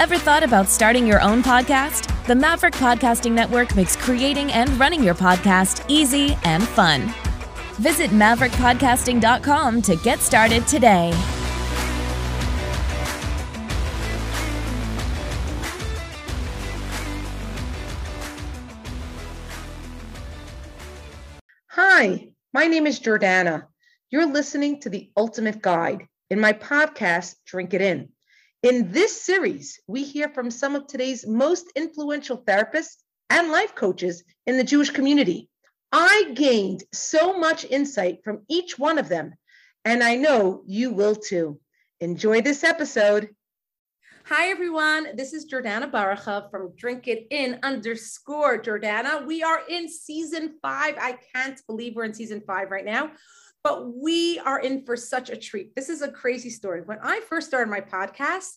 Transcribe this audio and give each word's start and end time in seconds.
Ever 0.00 0.18
thought 0.18 0.42
about 0.42 0.68
starting 0.68 1.06
your 1.06 1.22
own 1.22 1.42
podcast? 1.42 2.10
The 2.26 2.34
Maverick 2.34 2.74
Podcasting 2.74 3.32
Network 3.32 3.76
makes 3.76 3.94
creating 3.96 4.50
and 4.52 4.68
running 4.78 5.02
your 5.02 5.14
podcast 5.14 5.84
easy 5.88 6.36
and 6.42 6.66
fun. 6.66 7.14
Visit 7.74 8.10
maverickpodcasting.com 8.10 9.82
to 9.82 9.96
get 9.96 10.18
started 10.18 10.66
today. 10.66 11.12
Hi, 21.68 22.28
my 22.52 22.66
name 22.66 22.86
is 22.86 23.00
Jordana. 23.00 23.68
You're 24.10 24.26
listening 24.26 24.80
to 24.80 24.90
The 24.90 25.10
Ultimate 25.16 25.62
Guide 25.62 26.06
in 26.30 26.40
my 26.40 26.52
podcast, 26.52 27.36
Drink 27.46 27.72
It 27.74 27.80
In. 27.80 28.08
In 28.64 28.90
this 28.92 29.20
series, 29.20 29.78
we 29.86 30.04
hear 30.04 30.30
from 30.30 30.50
some 30.50 30.74
of 30.74 30.86
today's 30.86 31.26
most 31.26 31.70
influential 31.76 32.38
therapists 32.38 33.02
and 33.28 33.52
life 33.52 33.74
coaches 33.74 34.24
in 34.46 34.56
the 34.56 34.64
Jewish 34.64 34.88
community. 34.88 35.50
I 35.92 36.32
gained 36.34 36.82
so 36.90 37.38
much 37.38 37.66
insight 37.66 38.24
from 38.24 38.40
each 38.48 38.78
one 38.78 38.96
of 38.96 39.10
them, 39.10 39.34
and 39.84 40.02
I 40.02 40.14
know 40.14 40.62
you 40.64 40.92
will 40.92 41.14
too. 41.14 41.60
Enjoy 42.00 42.40
this 42.40 42.64
episode. 42.64 43.28
Hi, 44.24 44.48
everyone. 44.48 45.14
This 45.14 45.34
is 45.34 45.44
Jordana 45.44 45.90
Baracha 45.90 46.50
from 46.50 46.74
Drink 46.74 47.06
It 47.06 47.26
In 47.30 47.58
underscore 47.62 48.56
Jordana. 48.56 49.26
We 49.26 49.42
are 49.42 49.60
in 49.68 49.90
season 49.90 50.54
five. 50.62 50.94
I 50.98 51.18
can't 51.34 51.60
believe 51.66 51.96
we're 51.96 52.04
in 52.04 52.14
season 52.14 52.42
five 52.46 52.70
right 52.70 52.86
now, 52.86 53.10
but 53.64 53.96
we 53.96 54.38
are 54.40 54.60
in 54.60 54.84
for 54.84 54.94
such 54.94 55.30
a 55.30 55.36
treat. 55.36 55.74
This 55.74 55.88
is 55.88 56.02
a 56.02 56.12
crazy 56.12 56.50
story. 56.50 56.82
When 56.82 56.98
I 57.02 57.20
first 57.28 57.48
started 57.48 57.70
my 57.70 57.80
podcast, 57.80 58.52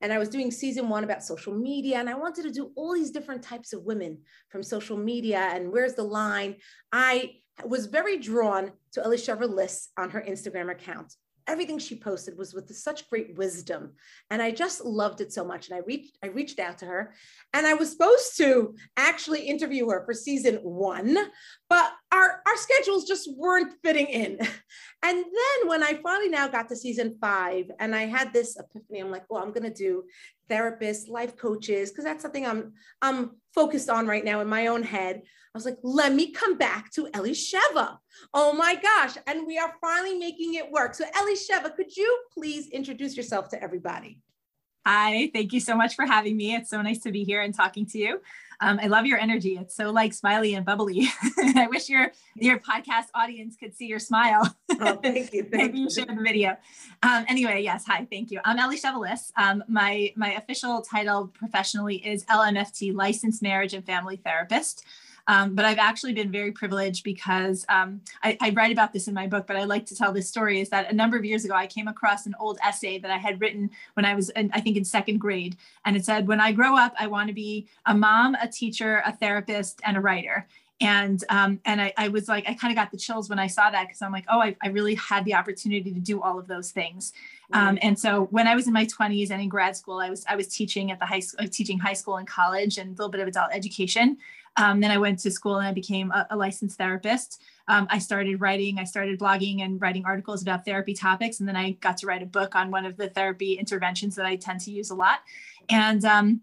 and 0.00 0.12
I 0.12 0.18
was 0.18 0.28
doing 0.28 0.50
season 0.50 0.88
one 0.88 1.04
about 1.04 1.22
social 1.22 1.54
media, 1.54 1.98
and 1.98 2.08
I 2.08 2.14
wanted 2.14 2.42
to 2.42 2.50
do 2.50 2.72
all 2.76 2.94
these 2.94 3.10
different 3.10 3.42
types 3.42 3.72
of 3.72 3.84
women 3.84 4.18
from 4.48 4.62
social 4.62 4.96
media 4.96 5.50
and 5.52 5.72
where's 5.72 5.94
the 5.94 6.02
line. 6.02 6.56
I 6.92 7.36
was 7.64 7.86
very 7.86 8.18
drawn 8.18 8.72
to 8.92 9.00
Elisheva 9.02 9.48
Liss 9.48 9.90
on 9.96 10.10
her 10.10 10.20
Instagram 10.20 10.70
account 10.70 11.14
everything 11.46 11.78
she 11.78 11.96
posted 11.96 12.36
was 12.36 12.54
with 12.54 12.74
such 12.74 13.08
great 13.10 13.36
wisdom 13.36 13.92
and 14.30 14.40
i 14.40 14.50
just 14.50 14.84
loved 14.84 15.20
it 15.20 15.32
so 15.32 15.44
much 15.44 15.68
and 15.68 15.76
i 15.76 15.82
reached 15.86 16.16
i 16.22 16.26
reached 16.28 16.58
out 16.58 16.78
to 16.78 16.86
her 16.86 17.12
and 17.52 17.66
i 17.66 17.74
was 17.74 17.90
supposed 17.90 18.36
to 18.36 18.74
actually 18.96 19.42
interview 19.42 19.88
her 19.88 20.04
for 20.04 20.14
season 20.14 20.56
one 20.56 21.16
but 21.68 21.92
our 22.54 22.58
schedules 22.60 23.04
just 23.04 23.28
weren't 23.36 23.72
fitting 23.82 24.06
in 24.06 24.38
and 25.02 25.24
then 25.24 25.68
when 25.68 25.82
i 25.82 25.94
finally 25.94 26.28
now 26.28 26.46
got 26.46 26.68
to 26.68 26.76
season 26.76 27.16
five 27.20 27.64
and 27.80 27.94
i 27.94 28.02
had 28.02 28.32
this 28.32 28.56
epiphany 28.56 29.00
i'm 29.00 29.10
like 29.10 29.24
well 29.28 29.42
i'm 29.42 29.52
to 29.52 29.70
do 29.70 30.04
therapists 30.48 31.08
life 31.08 31.36
coaches 31.36 31.90
because 31.90 32.04
that's 32.04 32.22
something 32.22 32.46
i'm 32.46 32.72
i'm 33.02 33.32
focused 33.52 33.90
on 33.90 34.06
right 34.06 34.24
now 34.24 34.40
in 34.40 34.48
my 34.48 34.68
own 34.68 34.82
head 34.82 35.22
I 35.46 35.58
was 35.58 35.66
like, 35.66 35.78
let 35.84 36.12
me 36.12 36.32
come 36.32 36.58
back 36.58 36.90
to 36.94 37.06
Elisheva. 37.14 37.98
Oh 38.34 38.52
my 38.54 38.74
gosh. 38.74 39.16
And 39.28 39.46
we 39.46 39.56
are 39.56 39.72
finally 39.80 40.18
making 40.18 40.54
it 40.54 40.68
work. 40.68 40.96
So, 40.96 41.04
Elisheva, 41.04 41.76
could 41.76 41.96
you 41.96 42.24
please 42.32 42.66
introduce 42.70 43.16
yourself 43.16 43.50
to 43.50 43.62
everybody? 43.62 44.20
Hi, 44.84 45.30
thank 45.32 45.54
you 45.54 45.60
so 45.60 45.76
much 45.76 45.94
for 45.94 46.04
having 46.04 46.36
me. 46.36 46.54
It's 46.54 46.68
so 46.68 46.82
nice 46.82 46.98
to 47.00 47.10
be 47.10 47.24
here 47.24 47.40
and 47.40 47.54
talking 47.54 47.86
to 47.86 47.98
you. 47.98 48.20
Um, 48.60 48.78
I 48.82 48.86
love 48.86 49.06
your 49.06 49.18
energy. 49.18 49.56
It's 49.56 49.76
so 49.76 49.90
like 49.90 50.12
smiley 50.12 50.54
and 50.54 50.64
bubbly. 50.64 51.06
I 51.38 51.66
wish 51.68 51.88
your 51.88 52.12
your 52.34 52.58
podcast 52.58 53.06
audience 53.14 53.56
could 53.56 53.74
see 53.76 53.86
your 53.86 53.98
smile. 53.98 54.54
Oh, 54.80 54.96
thank 55.02 55.32
you. 55.32 55.42
Thank 55.42 55.52
Maybe 55.52 55.78
you 55.80 55.90
share 55.90 56.06
the 56.06 56.22
video. 56.22 56.56
Um, 57.02 57.24
anyway, 57.28 57.62
yes. 57.62 57.84
Hi, 57.86 58.06
thank 58.10 58.30
you. 58.30 58.40
I'm 58.44 58.58
Ellie 58.58 58.80
Liss. 58.98 59.32
Um, 59.36 59.64
my 59.68 60.12
my 60.16 60.34
official 60.34 60.82
title 60.82 61.28
professionally 61.28 61.96
is 61.96 62.24
LMFT, 62.26 62.94
Licensed 62.94 63.42
Marriage 63.42 63.74
and 63.74 63.84
Family 63.84 64.16
Therapist. 64.16 64.84
Um, 65.26 65.54
but 65.54 65.64
I've 65.64 65.78
actually 65.78 66.12
been 66.12 66.30
very 66.30 66.52
privileged 66.52 67.02
because 67.02 67.64
um, 67.68 68.00
I, 68.22 68.36
I, 68.42 68.50
write 68.50 68.72
about 68.72 68.92
this 68.92 69.08
in 69.08 69.14
my 69.14 69.26
book, 69.26 69.46
but 69.46 69.56
I 69.56 69.64
like 69.64 69.86
to 69.86 69.96
tell 69.96 70.12
this 70.12 70.28
story 70.28 70.60
is 70.60 70.68
that 70.68 70.90
a 70.90 70.94
number 70.94 71.16
of 71.16 71.24
years 71.24 71.44
ago, 71.46 71.54
I 71.54 71.66
came 71.66 71.88
across 71.88 72.26
an 72.26 72.34
old 72.38 72.58
essay 72.62 72.98
that 72.98 73.10
I 73.10 73.16
had 73.16 73.40
written 73.40 73.70
when 73.94 74.04
I 74.04 74.14
was, 74.14 74.28
in, 74.30 74.50
I 74.52 74.60
think, 74.60 74.76
in 74.76 74.84
second 74.84 75.18
grade. 75.18 75.56
And 75.86 75.96
it 75.96 76.04
said, 76.04 76.28
When 76.28 76.40
I 76.40 76.52
grow 76.52 76.76
up, 76.76 76.94
I 76.98 77.06
want 77.06 77.28
to 77.28 77.34
be 77.34 77.66
a 77.86 77.94
mom, 77.94 78.34
a 78.34 78.48
teacher, 78.48 79.02
a 79.06 79.16
therapist, 79.16 79.80
and 79.84 79.96
a 79.96 80.00
writer. 80.00 80.46
And 80.80 81.22
um, 81.30 81.60
and 81.64 81.80
I, 81.80 81.92
I, 81.96 82.08
was 82.08 82.28
like 82.28 82.48
i 82.48 82.52
kind 82.52 82.72
of 82.72 82.76
got 82.76 82.90
the 82.90 82.96
chills 82.96 83.30
when 83.30 83.38
i 83.38 83.46
saw 83.46 83.70
that 83.70 83.86
because 83.86 84.02
i'm 84.02 84.10
like 84.10 84.24
oh 84.28 84.40
I, 84.40 84.56
I, 84.60 84.68
really 84.68 84.96
had 84.96 85.24
the 85.24 85.34
opportunity 85.34 85.92
to 85.92 86.00
do 86.00 86.20
all 86.20 86.36
of 86.36 86.48
those 86.48 86.72
things. 86.72 87.12
Um, 87.52 87.78
and 87.80 87.96
so 87.96 88.24
when 88.32 88.48
i 88.48 88.56
was 88.56 88.66
in 88.66 88.72
my 88.72 88.84
20s 88.84 89.30
and 89.30 89.40
in 89.40 89.48
grad 89.48 89.76
school 89.76 90.00
i 90.00 90.10
was 90.10 90.24
i 90.28 90.34
was 90.34 90.48
teaching 90.48 90.90
at 90.90 90.98
the 90.98 91.06
high 91.06 91.20
school 91.20 91.46
teaching 91.46 91.78
high 91.78 91.92
school 91.92 92.16
and 92.16 92.26
college 92.26 92.76
and 92.76 92.88
a 92.88 92.92
little 92.92 93.08
bit 93.08 93.20
of 93.20 93.28
adult 93.28 93.50
education 93.52 94.18
um, 94.56 94.80
then 94.80 94.90
I 94.90 94.98
went 94.98 95.18
to 95.20 95.30
school 95.30 95.56
and 95.56 95.66
I 95.66 95.72
became 95.72 96.10
a, 96.12 96.26
a 96.30 96.36
licensed 96.36 96.78
therapist. 96.78 97.42
Um, 97.66 97.86
I 97.90 97.98
started 97.98 98.40
writing, 98.40 98.78
I 98.78 98.84
started 98.84 99.18
blogging 99.18 99.62
and 99.62 99.80
writing 99.80 100.04
articles 100.04 100.42
about 100.42 100.64
therapy 100.64 100.94
topics. 100.94 101.40
And 101.40 101.48
then 101.48 101.56
I 101.56 101.72
got 101.72 101.96
to 101.98 102.06
write 102.06 102.22
a 102.22 102.26
book 102.26 102.54
on 102.54 102.70
one 102.70 102.84
of 102.84 102.96
the 102.96 103.08
therapy 103.08 103.54
interventions 103.54 104.14
that 104.16 104.26
I 104.26 104.36
tend 104.36 104.60
to 104.60 104.70
use 104.70 104.90
a 104.90 104.94
lot. 104.94 105.20
And 105.68 106.04
um, 106.04 106.40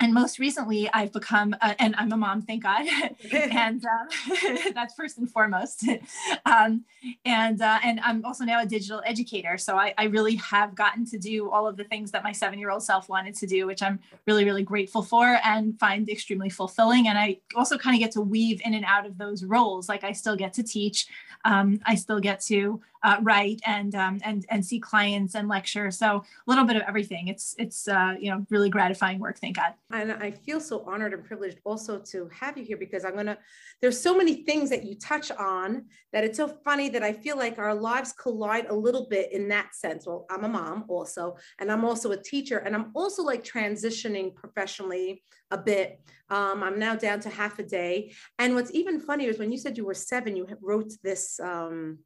and 0.00 0.12
most 0.12 0.38
recently 0.38 0.90
i've 0.92 1.12
become 1.12 1.54
and 1.78 1.94
i'm 1.96 2.12
a 2.12 2.16
mom 2.16 2.42
thank 2.42 2.62
god. 2.62 2.86
And 3.32 3.84
um, 3.84 4.08
that's 4.74 4.94
first 4.94 5.18
and 5.18 5.30
foremost. 5.30 5.84
Um, 6.44 6.84
and 7.24 7.60
uh, 7.60 7.78
and 7.82 8.00
i'm 8.00 8.24
also 8.24 8.44
now 8.44 8.60
a 8.60 8.66
digital 8.66 9.02
educator. 9.04 9.58
So 9.58 9.76
I, 9.76 9.94
I 9.98 10.04
really 10.04 10.36
have 10.36 10.74
gotten 10.74 11.04
to 11.06 11.18
do 11.18 11.50
all 11.50 11.66
of 11.66 11.76
the 11.76 11.84
things 11.84 12.10
that 12.12 12.22
my 12.22 12.32
seven 12.32 12.58
year 12.58 12.70
old 12.70 12.82
self 12.82 13.08
wanted 13.08 13.34
to 13.36 13.46
do 13.46 13.66
which 13.66 13.82
i'm 13.82 13.98
really 14.26 14.44
really 14.44 14.62
grateful 14.62 15.02
for 15.02 15.38
and 15.44 15.78
find 15.78 16.08
extremely 16.08 16.50
fulfilling. 16.50 17.08
And 17.08 17.18
i 17.18 17.38
also 17.54 17.76
kind 17.78 17.94
of 17.94 18.00
get 18.00 18.12
to 18.12 18.20
weave 18.20 18.60
in 18.64 18.74
and 18.74 18.84
out 18.84 19.06
of 19.06 19.18
those 19.18 19.44
roles. 19.44 19.88
Like 19.88 20.04
i 20.04 20.12
still 20.12 20.36
get 20.36 20.52
to 20.54 20.62
teach. 20.62 21.06
Um, 21.44 21.80
I 21.86 21.94
still 21.94 22.20
get 22.20 22.40
to 22.42 22.80
uh, 23.02 23.18
write 23.22 23.60
and 23.66 23.94
um, 23.94 24.20
and 24.24 24.46
and 24.50 24.64
see 24.64 24.78
clients 24.78 25.34
and 25.34 25.48
lecture. 25.48 25.90
So 25.90 26.06
a 26.06 26.22
little 26.46 26.64
bit 26.64 26.76
of 26.76 26.82
everything. 26.82 27.28
It's 27.28 27.54
it's 27.58 27.88
uh, 27.88 28.14
you 28.18 28.30
know 28.30 28.46
really 28.50 28.70
gratifying 28.70 29.18
work. 29.18 29.38
Thank 29.38 29.56
God. 29.56 29.74
And 29.92 30.12
I 30.12 30.30
feel 30.30 30.60
so 30.60 30.84
honored 30.86 31.12
and 31.12 31.24
privileged 31.24 31.60
also 31.64 31.98
to 31.98 32.28
have 32.32 32.56
you 32.56 32.64
here 32.64 32.76
because 32.76 33.04
I'm 33.04 33.14
gonna. 33.14 33.38
There's 33.80 34.00
so 34.00 34.16
many 34.16 34.44
things 34.44 34.70
that 34.70 34.84
you 34.84 34.96
touch 34.96 35.30
on 35.30 35.84
that 36.12 36.24
it's 36.24 36.38
so 36.38 36.48
funny 36.48 36.88
that 36.90 37.02
I 37.02 37.12
feel 37.12 37.36
like 37.36 37.58
our 37.58 37.74
lives 37.74 38.12
collide 38.12 38.66
a 38.66 38.74
little 38.74 39.06
bit 39.08 39.32
in 39.32 39.48
that 39.48 39.74
sense. 39.74 40.06
Well, 40.06 40.26
I'm 40.30 40.44
a 40.44 40.48
mom 40.48 40.84
also, 40.88 41.36
and 41.58 41.70
I'm 41.70 41.84
also 41.84 42.12
a 42.12 42.22
teacher, 42.22 42.58
and 42.58 42.74
I'm 42.74 42.90
also 42.94 43.22
like 43.22 43.44
transitioning 43.44 44.34
professionally 44.34 45.22
a 45.50 45.58
bit. 45.58 46.00
Um, 46.28 46.62
I'm 46.62 46.78
now 46.78 46.96
down 46.96 47.20
to 47.20 47.30
half 47.30 47.58
a 47.58 47.62
day. 47.62 48.12
And 48.38 48.54
what's 48.54 48.72
even 48.72 49.00
funnier 49.00 49.30
is 49.30 49.38
when 49.38 49.52
you 49.52 49.58
said 49.58 49.76
you 49.76 49.86
were 49.86 49.94
seven, 49.94 50.36
you 50.36 50.46
wrote 50.60 50.92
this 51.02 51.38
um, 51.40 51.98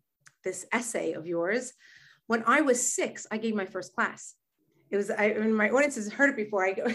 this 0.45 0.67
essay 0.73 1.12
of 1.12 1.27
yours. 1.27 1.73
When 2.27 2.45
I 2.47 2.61
was 2.61 2.93
six, 2.93 3.27
I 3.31 3.39
gave 3.39 3.55
my 3.55 3.67
first 3.67 3.95
class. 3.95 4.34
It 4.91 4.97
was 4.97 5.11
I, 5.11 5.33
mean, 5.34 5.55
my 5.55 5.71
audience 5.71 5.97
has 5.97 6.12
heard 6.12 6.31
it 6.31 6.37
before. 6.37 6.65
I 6.65 6.73
go. 6.73 6.87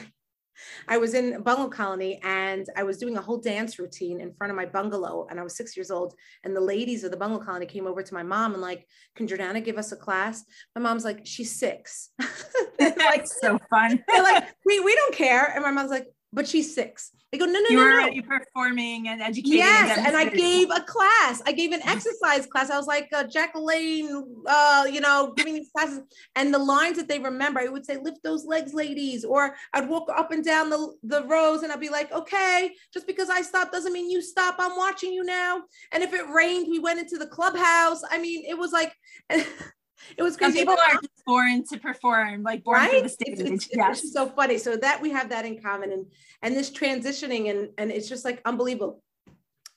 I 0.88 0.98
was 0.98 1.14
in 1.14 1.34
a 1.34 1.40
bungalow 1.42 1.70
colony 1.70 2.20
and 2.24 2.66
I 2.78 2.84
was 2.84 2.98
doing 2.98 3.18
a 3.18 3.22
whole 3.22 3.38
dance 3.38 3.78
routine 3.78 4.22
in 4.22 4.34
front 4.34 4.52
of 4.52 4.58
my 4.58 4.66
bungalow 4.66 5.28
and 5.30 5.38
I 5.38 5.44
was 5.44 5.58
six 5.58 5.76
years 5.76 5.92
old. 5.92 6.14
And 6.44 6.56
the 6.56 6.62
ladies 6.62 7.04
of 7.04 7.12
the 7.12 7.18
bungalow 7.18 7.44
colony 7.44 7.66
came 7.66 7.88
over 7.88 8.02
to 8.02 8.14
my 8.14 8.24
mom 8.24 8.54
and 8.54 8.62
like, 8.62 8.88
can 9.16 9.28
Jordana 9.28 9.64
give 9.64 9.78
us 9.78 9.92
a 9.92 9.98
class? 9.98 10.44
My 10.76 10.82
mom's 10.82 11.04
like, 11.04 11.26
she's 11.26 11.60
six. 11.60 12.12
like 12.80 13.28
so 13.42 13.60
fun. 13.70 14.04
they're 14.08 14.24
like, 14.24 14.46
we, 14.66 14.80
we 14.80 14.96
don't 14.96 15.14
care. 15.14 15.52
And 15.54 15.64
my 15.64 15.72
mom's 15.72 15.92
like, 15.92 16.08
but 16.36 16.48
she's 16.48 16.76
six. 16.76 17.12
I 17.34 17.38
go, 17.38 17.46
no, 17.46 17.54
no, 17.54 17.70
you 17.70 17.78
no, 17.78 17.84
were 17.84 17.90
no. 17.90 18.02
already 18.02 18.22
performing 18.22 19.08
and 19.08 19.22
educating. 19.22 19.58
Yes, 19.58 19.98
and, 19.98 20.08
and 20.08 20.16
I 20.16 20.30
gave 20.30 20.70
a 20.70 20.82
class. 20.82 21.42
I 21.46 21.54
gave 21.54 21.72
an 21.72 21.82
exercise 21.84 22.46
class. 22.46 22.70
I 22.70 22.78
was 22.78 22.88
like 22.88 23.10
uh, 23.14 23.24
Jack 23.24 23.56
LaLanne, 23.56 24.24
uh, 24.46 24.86
you 24.92 25.02
know, 25.02 25.34
giving 25.36 25.54
these 25.54 25.70
classes. 25.76 26.02
And 26.36 26.54
the 26.54 26.60
lines 26.60 26.98
that 26.98 27.08
they 27.08 27.20
remember, 27.20 27.62
I 27.62 27.68
would 27.68 27.86
say, 27.86 27.98
lift 27.98 28.22
those 28.24 28.46
legs, 28.46 28.74
ladies. 28.74 29.26
Or 29.26 29.56
I'd 29.74 29.90
walk 29.90 30.10
up 30.16 30.32
and 30.32 30.46
down 30.46 30.70
the, 30.70 30.94
the 31.04 31.24
rows 31.24 31.64
and 31.64 31.72
I'd 31.72 31.80
be 31.80 31.90
like, 31.90 32.12
okay, 32.12 32.72
just 32.94 33.08
because 33.08 33.30
I 33.30 33.42
stop 33.42 33.72
doesn't 33.72 33.94
mean 33.94 34.12
you 34.12 34.22
stop. 34.22 34.56
I'm 34.60 34.76
watching 34.76 35.12
you 35.12 35.24
now. 35.24 35.64
And 35.94 36.04
if 36.04 36.14
it 36.14 36.30
rained, 36.30 36.68
we 36.70 36.80
went 36.80 37.00
into 37.00 37.18
the 37.18 37.28
clubhouse. 37.28 38.02
I 38.12 38.18
mean, 38.18 38.44
it 38.48 38.58
was 38.58 38.72
like, 38.72 38.94
it 40.18 40.24
was 40.24 40.38
crazy. 40.38 40.60
Some 40.60 40.68
people 40.68 40.74
are 40.74 41.02
just 41.02 41.26
born 41.26 41.64
to 41.72 41.80
perform, 41.80 42.44
like 42.44 42.64
born 42.64 42.78
right? 42.78 42.92
for 42.92 43.02
the 43.02 43.10
stage. 43.10 43.40
It's, 43.40 43.66
it's, 43.66 43.70
yes. 43.76 44.04
it's 44.04 44.14
so 44.14 44.28
funny. 44.28 44.58
So 44.58 44.76
that 44.78 45.02
we 45.02 45.12
have 45.12 45.30
that 45.30 45.46
in 45.46 45.62
common, 45.62 45.92
and 45.92 46.06
and 46.42 46.56
this 46.56 46.70
transitioning, 46.70 47.50
and 47.50 47.70
and 47.78 47.92
it's 47.92 48.10
just 48.10 48.26
like 48.26 48.42
unbelievable 48.46 49.02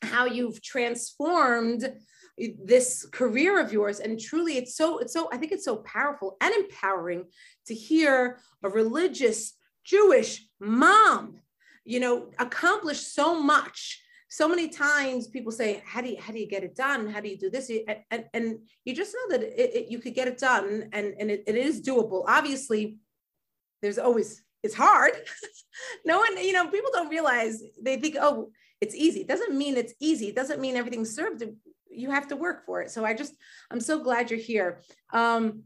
how 0.03 0.27
you've 0.27 0.63
transformed 0.63 1.93
this 2.65 3.05
career 3.11 3.61
of 3.61 3.73
yours 3.73 3.99
and 3.99 4.21
truly 4.21 4.57
it's 4.57 4.77
so 4.77 4.99
it's 4.99 5.13
so 5.13 5.29
i 5.33 5.37
think 5.37 5.51
it's 5.51 5.65
so 5.65 5.77
powerful 5.79 6.37
and 6.41 6.55
empowering 6.55 7.25
to 7.67 7.75
hear 7.75 8.39
a 8.63 8.69
religious 8.69 9.55
jewish 9.85 10.47
mom 10.61 11.41
you 11.85 11.99
know 11.99 12.31
accomplish 12.39 13.01
so 13.01 13.43
much 13.43 14.01
so 14.29 14.47
many 14.47 14.69
times 14.69 15.27
people 15.27 15.51
say 15.51 15.83
how 15.87 16.01
do 16.01 16.11
you 16.11 16.21
how 16.21 16.33
do 16.33 16.39
you 16.39 16.47
get 16.47 16.63
it 16.63 16.77
done 16.77 17.09
how 17.09 17.21
do 17.21 17.29
you 17.29 17.39
do 17.39 17.51
this 17.51 17.71
and, 18.11 18.25
and, 18.35 18.59
you 18.85 18.95
just 18.95 19.15
know 19.15 19.37
that 19.37 19.43
it, 19.43 19.75
it, 19.75 19.91
you 19.91 19.99
could 19.99 20.15
get 20.15 20.29
it 20.29 20.39
done 20.39 20.89
and 20.93 21.15
and 21.19 21.31
it, 21.31 21.45
it 21.47 21.57
is 21.57 21.81
doable 21.81 22.25
obviously 22.27 22.99
there's 23.81 23.99
always 23.99 24.43
it's 24.63 24.75
hard. 24.75 25.13
no 26.05 26.19
one, 26.19 26.37
you 26.39 26.53
know, 26.53 26.69
people 26.69 26.91
don't 26.93 27.09
realize 27.09 27.63
they 27.81 27.97
think, 27.97 28.17
oh, 28.21 28.51
it's 28.81 28.95
easy. 28.95 29.21
It 29.21 29.29
doesn't 29.29 29.57
mean 29.57 29.77
it's 29.77 29.95
easy. 30.01 30.29
It 30.29 30.37
doesn't 30.37 30.61
mean 30.61 30.77
everything's 30.77 31.15
served. 31.15 31.43
You 31.91 32.11
have 32.11 32.29
to 32.29 32.37
work 32.37 32.65
for 32.65 32.83
it. 32.83 32.91
So 32.91 33.05
I 33.05 33.15
just, 33.15 33.35
I'm 33.71 33.81
so 33.81 34.03
glad 34.03 34.31
you're 34.31 34.41
here. 34.41 34.81
Um, 35.13 35.63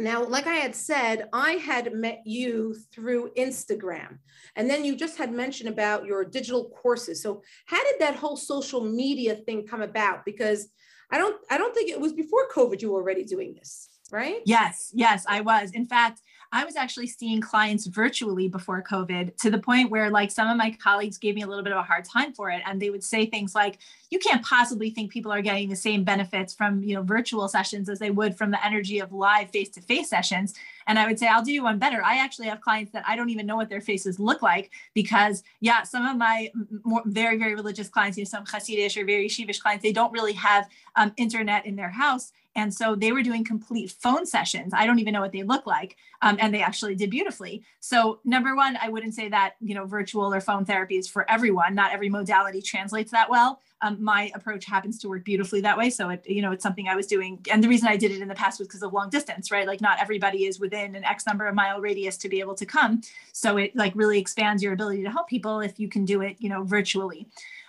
now, 0.00 0.24
like 0.24 0.46
I 0.46 0.54
had 0.54 0.74
said, 0.74 1.28
I 1.32 1.52
had 1.52 1.92
met 1.94 2.22
you 2.24 2.74
through 2.92 3.32
Instagram, 3.36 4.18
and 4.56 4.68
then 4.68 4.84
you 4.84 4.96
just 4.96 5.18
had 5.18 5.32
mentioned 5.32 5.68
about 5.68 6.06
your 6.06 6.24
digital 6.24 6.70
courses. 6.70 7.22
So, 7.22 7.42
how 7.66 7.82
did 7.84 8.00
that 8.00 8.16
whole 8.16 8.36
social 8.36 8.82
media 8.82 9.36
thing 9.36 9.66
come 9.66 9.82
about? 9.82 10.24
Because 10.24 10.68
I 11.10 11.18
don't, 11.18 11.36
I 11.50 11.58
don't 11.58 11.74
think 11.74 11.90
it 11.90 12.00
was 12.00 12.12
before 12.12 12.48
COVID 12.48 12.80
you 12.82 12.92
were 12.92 13.00
already 13.00 13.24
doing 13.24 13.54
this, 13.54 13.88
right? 14.10 14.40
Yes, 14.46 14.90
yes, 14.94 15.24
I 15.28 15.40
was. 15.40 15.72
In 15.72 15.86
fact, 15.86 16.20
I 16.52 16.64
was 16.64 16.74
actually 16.74 17.06
seeing 17.06 17.40
clients 17.40 17.86
virtually 17.86 18.48
before 18.48 18.82
COVID 18.82 19.36
to 19.36 19.50
the 19.52 19.58
point 19.58 19.88
where 19.88 20.10
like 20.10 20.32
some 20.32 20.48
of 20.48 20.56
my 20.56 20.72
colleagues 20.82 21.16
gave 21.16 21.36
me 21.36 21.42
a 21.42 21.46
little 21.46 21.62
bit 21.62 21.72
of 21.72 21.78
a 21.78 21.82
hard 21.82 22.04
time 22.04 22.32
for 22.32 22.50
it. 22.50 22.60
And 22.66 22.82
they 22.82 22.90
would 22.90 23.04
say 23.04 23.26
things 23.26 23.54
like, 23.54 23.78
you 24.10 24.18
can't 24.18 24.44
possibly 24.44 24.90
think 24.90 25.12
people 25.12 25.30
are 25.30 25.42
getting 25.42 25.68
the 25.68 25.76
same 25.76 26.02
benefits 26.02 26.52
from, 26.52 26.82
you 26.82 26.96
know, 26.96 27.02
virtual 27.02 27.46
sessions 27.46 27.88
as 27.88 28.00
they 28.00 28.10
would 28.10 28.36
from 28.36 28.50
the 28.50 28.64
energy 28.66 28.98
of 28.98 29.12
live 29.12 29.50
face-to-face 29.50 30.10
sessions. 30.10 30.54
And 30.88 30.98
I 30.98 31.06
would 31.06 31.20
say, 31.20 31.28
I'll 31.28 31.44
do 31.44 31.52
you 31.52 31.62
one 31.62 31.78
better. 31.78 32.02
I 32.02 32.16
actually 32.16 32.48
have 32.48 32.60
clients 32.60 32.90
that 32.92 33.04
I 33.06 33.14
don't 33.14 33.30
even 33.30 33.46
know 33.46 33.56
what 33.56 33.68
their 33.68 33.80
faces 33.80 34.18
look 34.18 34.42
like 34.42 34.72
because 34.92 35.44
yeah, 35.60 35.84
some 35.84 36.04
of 36.04 36.16
my 36.16 36.50
more, 36.82 37.02
very, 37.06 37.38
very 37.38 37.54
religious 37.54 37.88
clients, 37.88 38.18
you 38.18 38.24
know, 38.24 38.28
some 38.28 38.44
Hasidish 38.44 39.00
or 39.00 39.06
very 39.06 39.28
Yeshivish 39.28 39.60
clients, 39.60 39.84
they 39.84 39.92
don't 39.92 40.12
really 40.12 40.32
have 40.32 40.68
um, 40.96 41.12
internet 41.16 41.64
in 41.64 41.76
their 41.76 41.90
house. 41.90 42.32
And 42.60 42.74
so 42.74 42.94
they 42.94 43.10
were 43.10 43.22
doing 43.22 43.42
complete 43.42 43.90
phone 43.90 44.26
sessions. 44.26 44.74
I 44.74 44.84
don't 44.84 44.98
even 44.98 45.14
know 45.14 45.22
what 45.22 45.32
they 45.32 45.42
look 45.42 45.66
like. 45.66 45.96
Um, 46.20 46.36
and 46.38 46.52
they 46.52 46.60
actually 46.60 46.94
did 46.94 47.08
beautifully. 47.08 47.62
So 47.80 48.20
number 48.22 48.54
one, 48.54 48.76
I 48.82 48.90
wouldn't 48.90 49.14
say 49.14 49.30
that, 49.30 49.54
you 49.62 49.74
know, 49.74 49.86
virtual 49.86 50.34
or 50.34 50.42
phone 50.42 50.66
therapy 50.66 50.98
is 50.98 51.08
for 51.08 51.28
everyone. 51.30 51.74
Not 51.74 51.92
every 51.92 52.10
modality 52.10 52.60
translates 52.60 53.12
that 53.12 53.30
well. 53.30 53.62
Um, 53.80 53.96
my 54.04 54.30
approach 54.34 54.66
happens 54.66 54.98
to 54.98 55.08
work 55.08 55.24
beautifully 55.24 55.62
that 55.62 55.78
way. 55.78 55.88
So 55.88 56.10
it, 56.10 56.22
you 56.28 56.42
know, 56.42 56.52
it's 56.52 56.62
something 56.62 56.86
I 56.86 56.96
was 56.96 57.06
doing. 57.06 57.38
And 57.50 57.64
the 57.64 57.68
reason 57.68 57.88
I 57.88 57.96
did 57.96 58.10
it 58.10 58.20
in 58.20 58.28
the 58.28 58.34
past 58.34 58.58
was 58.58 58.68
because 58.68 58.82
of 58.82 58.92
long 58.92 59.08
distance, 59.08 59.50
right? 59.50 59.66
Like 59.66 59.80
not 59.80 59.98
everybody 59.98 60.44
is 60.44 60.60
within 60.60 60.94
an 60.94 61.04
X 61.04 61.26
number 61.26 61.46
of 61.46 61.54
mile 61.54 61.80
radius 61.80 62.18
to 62.18 62.28
be 62.28 62.40
able 62.40 62.56
to 62.56 62.66
come. 62.66 63.00
So 63.32 63.56
it 63.56 63.74
like 63.74 63.94
really 63.96 64.18
expands 64.18 64.62
your 64.62 64.74
ability 64.74 65.02
to 65.04 65.10
help 65.10 65.28
people 65.28 65.60
if 65.60 65.80
you 65.80 65.88
can 65.88 66.04
do 66.04 66.20
it, 66.20 66.36
you 66.40 66.50
know, 66.50 66.62
virtually. 66.62 67.26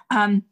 Um, 0.09 0.43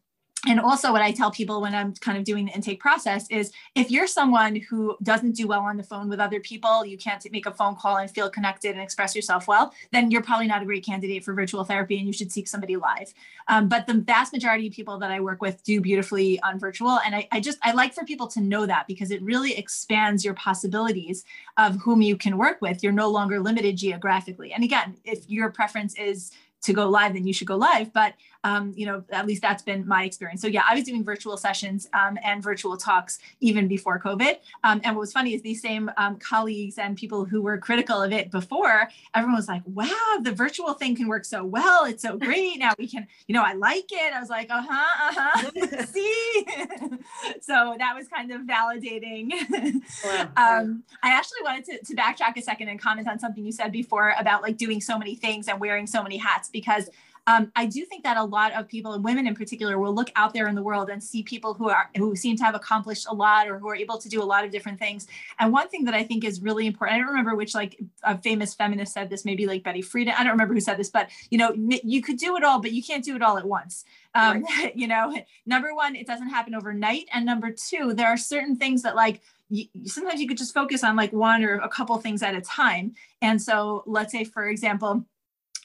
and 0.48 0.60
also 0.60 0.92
what 0.92 1.02
i 1.02 1.12
tell 1.12 1.32
people 1.32 1.62
when 1.62 1.76
i'm 1.76 1.94
kind 1.96 2.18
of 2.18 2.24
doing 2.24 2.46
the 2.46 2.52
intake 2.52 2.80
process 2.80 3.28
is 3.30 3.52
if 3.76 3.92
you're 3.92 4.08
someone 4.08 4.56
who 4.70 4.98
doesn't 5.04 5.34
do 5.34 5.48
well 5.48 5.62
on 5.62 5.78
the 5.78 5.84
phone 5.84 6.10
with 6.10 6.20
other 6.20 6.40
people 6.40 6.86
you 6.86 6.98
can't 6.98 7.26
make 7.32 7.46
a 7.46 7.52
phone 7.52 7.76
call 7.76 7.98
and 7.98 8.10
feel 8.12 8.30
connected 8.30 8.72
and 8.72 8.82
express 8.82 9.16
yourself 9.16 9.48
well 9.48 9.74
then 9.92 10.12
you're 10.12 10.22
probably 10.22 10.48
not 10.48 10.62
a 10.62 10.66
great 10.66 10.86
candidate 10.86 11.24
for 11.24 11.34
virtual 11.34 11.64
therapy 11.64 11.98
and 11.98 12.08
you 12.08 12.14
should 12.14 12.32
seek 12.32 12.48
somebody 12.48 12.76
live. 12.76 13.14
Um, 13.48 13.68
but 13.68 13.88
the 13.88 13.94
vast 13.94 14.34
majority 14.34 14.68
of 14.68 14.74
people 14.74 14.98
that 15.00 15.12
i 15.12 15.20
work 15.20 15.42
with 15.42 15.64
do 15.64 15.82
beautifully 15.82 16.40
on 16.42 16.60
virtual. 16.60 17.00
And 17.06 17.16
I, 17.16 17.28
I 17.32 17.40
just 17.40 17.58
i 17.64 17.72
like 17.72 17.94
for 17.94 18.04
people 18.04 18.28
to 18.28 18.42
know 18.42 18.66
that 18.66 18.88
because 18.88 19.12
it 19.12 19.22
really 19.22 19.58
expands 19.58 20.26
your 20.26 20.34
possibilities 20.34 21.24
of 21.58 21.76
whom 21.78 22.02
you 22.02 22.18
can 22.18 22.38
work 22.38 22.62
with. 22.62 22.84
You're 22.84 22.92
no 22.92 23.10
longer 23.10 23.40
limited 23.40 23.78
geographically. 23.78 24.54
And 24.54 24.64
again 24.64 24.98
if 25.04 25.30
your 25.30 25.50
preference 25.52 25.96
is 25.96 26.32
to 26.62 26.74
go 26.74 26.90
live, 26.90 27.14
then 27.14 27.26
you 27.26 27.34
should 27.34 27.48
go 27.48 27.56
live. 27.56 27.94
But 27.94 28.14
um, 28.44 28.74
you 28.76 28.86
know, 28.86 29.04
at 29.12 29.26
least 29.28 29.42
that's 29.42 29.64
been 29.64 29.86
my 29.88 30.04
experience. 30.04 30.42
So 30.42 30.48
yeah, 30.48 30.64
I 30.68 30.76
was 30.76 30.86
doing 30.86 31.04
virtual 31.04 31.36
sessions 31.36 31.90
um, 31.94 32.18
and 32.24 32.42
virtual 32.42 32.78
talks 32.78 33.20
even 33.42 33.68
before 33.68 34.00
COVID. 34.00 34.38
Um, 34.64 34.80
and 34.84 34.96
what 34.96 35.02
was 35.02 35.12
funny 35.12 35.34
is 35.34 35.42
these 35.42 35.62
same 35.62 35.92
um, 35.98 36.16
colleagues 36.18 36.78
and 36.78 36.96
people 36.96 37.26
who 37.26 37.42
were 37.42 37.58
critical 37.58 38.02
of 38.02 38.14
it 38.14 38.32
before, 38.32 38.88
everyone 39.14 39.36
was 39.36 39.48
like, 39.48 39.62
"Wow, 39.66 40.20
the 40.22 40.32
virtual 40.32 40.74
thing 40.74 40.96
can 40.96 41.08
work 41.08 41.26
so 41.26 41.44
well. 41.44 41.86
It's 41.86 42.02
so 42.02 42.18
great. 42.18 42.60
Now 42.60 42.72
we 42.78 42.88
can, 42.88 43.08
you 43.28 43.34
know, 43.34 43.44
I 43.44 43.54
like 43.54 43.92
it." 43.92 44.14
I 44.14 44.20
was 44.20 44.30
like, 44.30 44.48
"Uh 44.50 44.64
huh, 44.68 45.10
uh 45.10 45.42
huh." 45.42 45.86
See, 45.86 46.46
so 47.42 47.76
that 47.78 47.94
was 47.96 48.08
kind 48.08 48.32
of 48.32 48.42
validating. 48.42 49.32
Um, 50.38 50.84
I 51.04 51.12
actually 51.12 51.40
wanted 51.44 51.66
to, 51.66 51.86
to 51.86 51.96
backtrack 51.96 52.38
a 52.38 52.42
second 52.42 52.70
and 52.70 52.80
comment 52.80 53.08
on 53.08 53.20
something 53.20 53.44
you 53.44 53.52
said 53.52 53.72
before 53.72 54.14
about 54.18 54.42
like 54.42 54.58
doing 54.58 54.80
so 54.80 54.98
many 54.98 55.16
things 55.16 55.48
and 55.48 55.60
wearing 55.60 55.88
so 55.88 56.02
many 56.02 56.18
hats 56.18 56.49
because 56.50 56.90
um, 57.30 57.51
I 57.56 57.68
do 57.68 57.86
think 57.86 58.04
that 58.06 58.18
a 58.18 58.24
lot 58.24 58.54
of 58.54 58.68
people, 58.68 58.94
and 58.94 59.04
women 59.04 59.28
in 59.28 59.36
particular, 59.36 59.78
will 59.78 59.94
look 59.94 60.12
out 60.16 60.34
there 60.34 60.48
in 60.48 60.56
the 60.56 60.63
world 60.63 60.90
and 60.90 61.04
see 61.04 61.22
people 61.22 61.54
who 61.54 61.69
are 61.69 61.90
who 61.96 62.16
seem 62.16 62.36
to 62.38 62.44
have 62.44 62.56
accomplished 62.56 63.06
a 63.07 63.13
lot 63.13 63.48
or 63.48 63.60
who 63.60 63.69
are 63.69 63.75
able 63.75 64.00
to 64.00 64.10
do 64.10 64.24
a 64.24 64.25
lot 64.25 64.44
of 64.44 64.50
different 64.50 64.80
things. 64.80 65.06
And 65.38 65.54
one 65.54 65.69
thing 65.69 65.86
that 65.86 65.94
I 65.94 66.04
think 66.04 66.24
is 66.24 66.42
really 66.42 66.66
important, 66.66 66.96
I 66.96 66.98
don't 66.98 67.10
remember 67.10 67.36
which 67.36 67.54
like 67.54 67.80
a 68.04 68.18
famous 68.18 68.56
feminist 68.56 68.94
said 68.94 69.12
this, 69.12 69.25
maybe 69.25 69.46
like 69.46 69.63
Betty 69.63 69.84
Friedan. 69.84 70.16
I 70.18 70.24
don't 70.24 70.31
remember 70.31 70.56
who 70.56 70.60
said 70.60 70.78
this, 70.78 70.90
but 70.90 71.10
you 71.30 71.38
know, 71.38 71.54
you 71.56 72.01
could 72.01 72.18
do 72.18 72.36
it 72.36 72.44
all, 72.44 72.60
but 72.62 72.72
you 72.72 72.81
can't 72.81 73.04
do 73.04 73.16
it 73.16 73.22
all 73.22 73.38
at 73.38 73.45
once. 73.45 73.86
Um, 74.16 74.44
right. 74.44 74.75
You 74.80 74.88
know, 74.88 75.16
number 75.45 75.75
one, 75.75 75.95
it 75.95 76.07
doesn't 76.07 76.30
happen 76.30 76.56
overnight, 76.56 77.06
and 77.13 77.25
number 77.25 77.52
two, 77.52 77.94
there 77.94 78.07
are 78.07 78.18
certain 78.18 78.56
things 78.56 78.81
that 78.84 78.95
like 78.95 79.22
you, 79.50 79.66
sometimes 79.86 80.22
you 80.22 80.28
could 80.28 80.38
just 80.38 80.54
focus 80.54 80.84
on 80.84 80.95
like 80.95 81.12
one 81.12 81.44
or 81.44 81.56
a 81.57 81.69
couple 81.69 81.95
things 81.98 82.24
at 82.24 82.34
a 82.34 82.42
time. 82.42 82.94
And 83.22 83.42
so, 83.42 83.84
let's 83.86 84.12
say, 84.12 84.24
for 84.24 84.48
example 84.48 85.06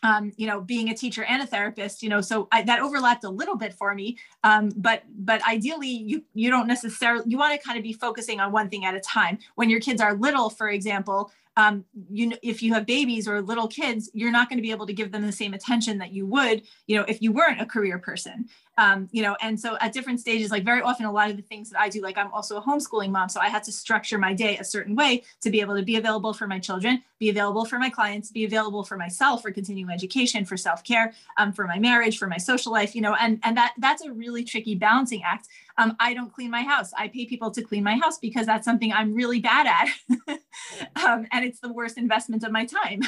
um, 0.05 0.33
you 0.37 0.47
know, 0.47 0.61
being 0.61 0.91
a 0.91 0.95
teacher 0.95 1.25
and 1.25 1.43
a 1.43 1.47
therapist, 1.47 2.03
you 2.03 2.11
know, 2.11 2.21
so 2.21 2.47
I, 2.53 2.63
that 2.63 2.81
overlapped 2.81 3.25
a 3.25 3.31
little 3.31 3.57
bit 3.57 3.73
for 3.73 3.95
me. 3.95 4.19
Um, 4.45 4.71
but 4.77 5.03
but 5.17 5.43
ideally, 5.49 5.89
you 5.89 6.23
you 6.35 6.51
don't 6.51 6.69
necessarily 6.69 7.25
you 7.27 7.39
want 7.39 7.59
to 7.59 7.67
kind 7.67 7.79
of 7.79 7.83
be 7.83 7.95
focusing 7.95 8.39
on 8.39 8.53
one 8.53 8.69
thing 8.69 8.85
at 8.85 8.95
a 8.95 9.01
time. 9.01 9.39
When 9.55 9.71
your 9.71 9.81
kids 9.81 10.03
are 10.03 10.15
little, 10.15 10.51
for 10.51 10.69
example, 10.69 11.33
um, 11.57 11.85
you 12.11 12.27
know, 12.29 12.37
if 12.43 12.63
you 12.63 12.75
have 12.75 12.87
babies 12.87 13.29
or 13.29 13.41
little 13.41 13.69
kids, 13.69 14.11
you're 14.13 14.33
not 14.33 14.49
going 14.49 14.59
to 14.59 14.63
be 14.63 14.71
able 14.71 14.87
to 14.87 14.93
give 14.93 15.13
them 15.13 15.25
the 15.25 15.33
same 15.33 15.55
attention 15.55 15.99
that 15.99 16.13
you 16.13 16.27
would, 16.27 16.63
you 16.87 16.97
know, 16.97 17.05
if 17.07 17.23
you 17.23 17.33
weren't 17.33 17.61
a 17.61 17.67
career 17.67 17.99
person 17.99 18.49
um, 18.77 19.09
you 19.13 19.23
know, 19.23 19.37
and 19.41 19.59
so 19.59 19.77
at 19.81 19.93
different 19.93 20.21
stages, 20.21 20.51
like 20.51 20.65
very 20.65 20.83
often, 20.83 21.07
a 21.07 21.13
lot 21.13 21.31
of 21.31 21.37
the 21.37 21.43
things 21.43 21.71
that 21.71 21.81
I 21.81 21.89
do, 21.89 22.01
like 22.01 22.19
I'm 22.19 22.33
also 22.33 22.57
a 22.57 22.63
homeschooling 22.63 23.11
mom, 23.11 23.29
so 23.29 23.41
I 23.41 23.49
had 23.49 23.63
to 23.65 23.73
structure 23.73 24.19
my 24.19 24.33
day 24.35 24.57
a 24.59 24.65
certain 24.65 24.97
way 24.97 25.23
to 25.43 25.51
be 25.51 25.61
able 25.61 25.77
to 25.77 25.83
be 25.83 25.97
available 25.97 26.33
for 26.33 26.47
my 26.47 26.59
children, 26.59 27.03
be 27.19 27.31
available 27.31 27.65
for 27.65 27.79
my 27.79 27.91
clients, 27.91 28.31
be 28.31 28.45
available 28.45 28.83
for 28.83 28.97
myself 28.97 29.43
for 29.43 29.53
continuing 29.53 29.91
education, 29.91 30.45
for 30.45 30.57
self 30.57 30.83
care, 30.83 31.13
um, 31.39 31.53
for 31.53 31.67
my 31.67 31.79
marriage, 31.79 32.19
for 32.19 32.27
my 32.27 32.37
social 32.37 32.73
life, 32.73 32.95
you 32.95 33.01
know, 33.01 33.15
and 33.21 33.39
and 33.45 33.57
that 33.57 33.75
that's 33.79 34.03
a 34.03 34.13
really 34.13 34.43
tricky 34.43 34.75
balancing 34.75 35.23
act. 35.23 35.49
Um, 35.79 35.97
I 36.01 36.15
don't 36.15 36.33
clean 36.33 36.51
my 36.51 36.63
house. 36.63 36.93
I 36.97 37.09
pay 37.09 37.27
people 37.27 37.51
to 37.51 37.63
clean 37.63 37.83
my 37.83 37.97
house 37.97 38.19
because 38.19 38.47
that's 38.47 38.65
something 38.65 38.93
I'm 38.93 39.15
really 39.15 39.41
bad 39.41 39.67
at, 39.67 40.39
um, 41.05 41.27
and 41.33 41.45
it's 41.45 41.61
the 41.61 41.73
worst 41.73 41.99
investment 41.99 42.45
of 42.45 42.53
my 42.53 42.65
time. 42.65 43.03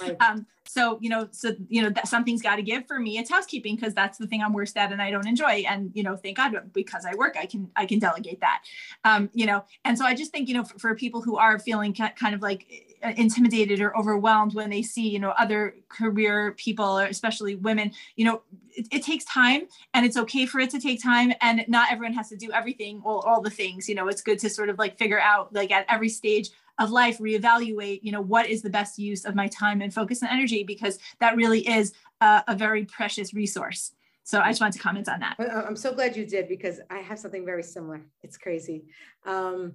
Right. 0.00 0.16
um, 0.20 0.46
so 0.68 0.98
you 1.00 1.08
know 1.08 1.28
so 1.32 1.54
you 1.68 1.82
know 1.82 1.90
that 1.90 2.06
something's 2.06 2.42
got 2.42 2.56
to 2.56 2.62
give 2.62 2.86
for 2.86 2.98
me 2.98 3.18
it's 3.18 3.30
housekeeping 3.30 3.74
because 3.74 3.94
that's 3.94 4.18
the 4.18 4.26
thing 4.26 4.42
i'm 4.42 4.52
worst 4.52 4.76
at 4.76 4.92
and 4.92 5.00
i 5.00 5.10
don't 5.10 5.26
enjoy 5.26 5.64
and 5.68 5.90
you 5.94 6.02
know 6.02 6.14
thank 6.14 6.36
god 6.36 6.54
because 6.72 7.04
i 7.06 7.14
work 7.16 7.36
i 7.38 7.46
can 7.46 7.70
i 7.74 7.86
can 7.86 7.98
delegate 7.98 8.40
that 8.40 8.62
um, 9.04 9.30
you 9.32 9.46
know 9.46 9.64
and 9.84 9.96
so 9.96 10.04
i 10.04 10.14
just 10.14 10.30
think 10.30 10.48
you 10.48 10.54
know 10.54 10.64
for, 10.64 10.78
for 10.78 10.94
people 10.94 11.22
who 11.22 11.36
are 11.36 11.58
feeling 11.58 11.94
kind 11.94 12.34
of 12.34 12.42
like 12.42 12.66
uh, 13.02 13.12
intimidated 13.16 13.80
or 13.80 13.96
overwhelmed 13.96 14.54
when 14.54 14.68
they 14.68 14.82
see 14.82 15.08
you 15.08 15.18
know 15.18 15.30
other 15.30 15.74
career 15.88 16.52
people 16.52 16.98
or 16.98 17.04
especially 17.04 17.54
women 17.54 17.90
you 18.16 18.24
know 18.24 18.42
it, 18.70 18.86
it, 18.92 19.02
takes 19.02 19.24
time 19.24 19.62
and 19.94 20.04
it's 20.04 20.16
okay 20.16 20.46
for 20.46 20.60
it 20.60 20.70
to 20.70 20.80
take 20.80 21.02
time 21.02 21.32
and 21.40 21.64
not 21.68 21.90
everyone 21.98 22.14
has 22.14 22.28
to 22.28 22.36
do 22.36 22.52
everything 22.52 23.02
all, 23.04 23.20
all 23.20 23.40
the 23.40 23.50
things 23.50 23.88
you 23.88 23.94
know 23.94 24.06
it's 24.08 24.22
good 24.22 24.38
to 24.38 24.48
sort 24.48 24.68
of 24.68 24.78
like 24.78 24.96
figure 24.96 25.20
out 25.20 25.52
like 25.52 25.72
at 25.72 25.84
every 25.88 26.08
stage 26.08 26.50
of 26.78 26.90
life 26.90 27.18
reevaluate 27.18 27.98
you 28.02 28.12
know 28.12 28.20
what 28.20 28.48
is 28.48 28.62
the 28.62 28.70
best 28.70 28.98
use 28.98 29.24
of 29.24 29.34
my 29.34 29.48
time 29.48 29.80
and 29.82 29.92
focus 29.92 30.22
and 30.22 30.30
energy 30.30 30.62
because 30.62 30.98
that 31.18 31.36
really 31.36 31.66
is 31.68 31.92
a, 32.20 32.44
a 32.46 32.54
very 32.54 32.84
precious 32.84 33.34
resource 33.34 33.92
so 34.28 34.40
I 34.40 34.50
just 34.50 34.60
wanted 34.60 34.74
to 34.74 34.80
comment 34.80 35.08
on 35.08 35.20
that. 35.20 35.36
I'm 35.66 35.74
so 35.74 35.90
glad 35.90 36.14
you 36.14 36.26
did 36.26 36.48
because 36.48 36.80
I 36.90 36.98
have 36.98 37.18
something 37.18 37.46
very 37.46 37.62
similar. 37.62 38.02
It's 38.22 38.36
crazy, 38.36 38.84
um, 39.24 39.72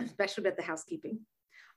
especially 0.00 0.44
about 0.44 0.56
the 0.56 0.62
housekeeping. 0.62 1.18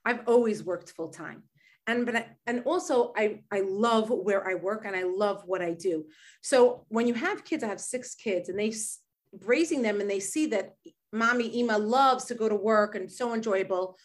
I've 0.06 0.26
always 0.26 0.64
worked 0.64 0.92
full 0.92 1.08
time, 1.08 1.42
and 1.86 2.06
but 2.06 2.16
I, 2.16 2.26
and 2.46 2.62
also 2.64 3.12
I 3.18 3.42
I 3.50 3.60
love 3.60 4.08
where 4.08 4.48
I 4.48 4.54
work 4.54 4.86
and 4.86 4.96
I 4.96 5.02
love 5.02 5.42
what 5.44 5.60
I 5.60 5.72
do. 5.74 6.06
So 6.40 6.86
when 6.88 7.06
you 7.06 7.12
have 7.12 7.44
kids, 7.44 7.62
I 7.62 7.66
have 7.66 7.82
six 7.82 8.14
kids, 8.14 8.48
and 8.48 8.58
they 8.58 8.72
raising 9.44 9.82
them 9.82 10.00
and 10.00 10.10
they 10.10 10.20
see 10.20 10.46
that 10.46 10.74
mommy 11.12 11.60
Ima 11.60 11.78
loves 11.78 12.24
to 12.26 12.34
go 12.34 12.48
to 12.48 12.54
work 12.54 12.94
and 12.94 13.10
so 13.10 13.34
enjoyable. 13.34 13.96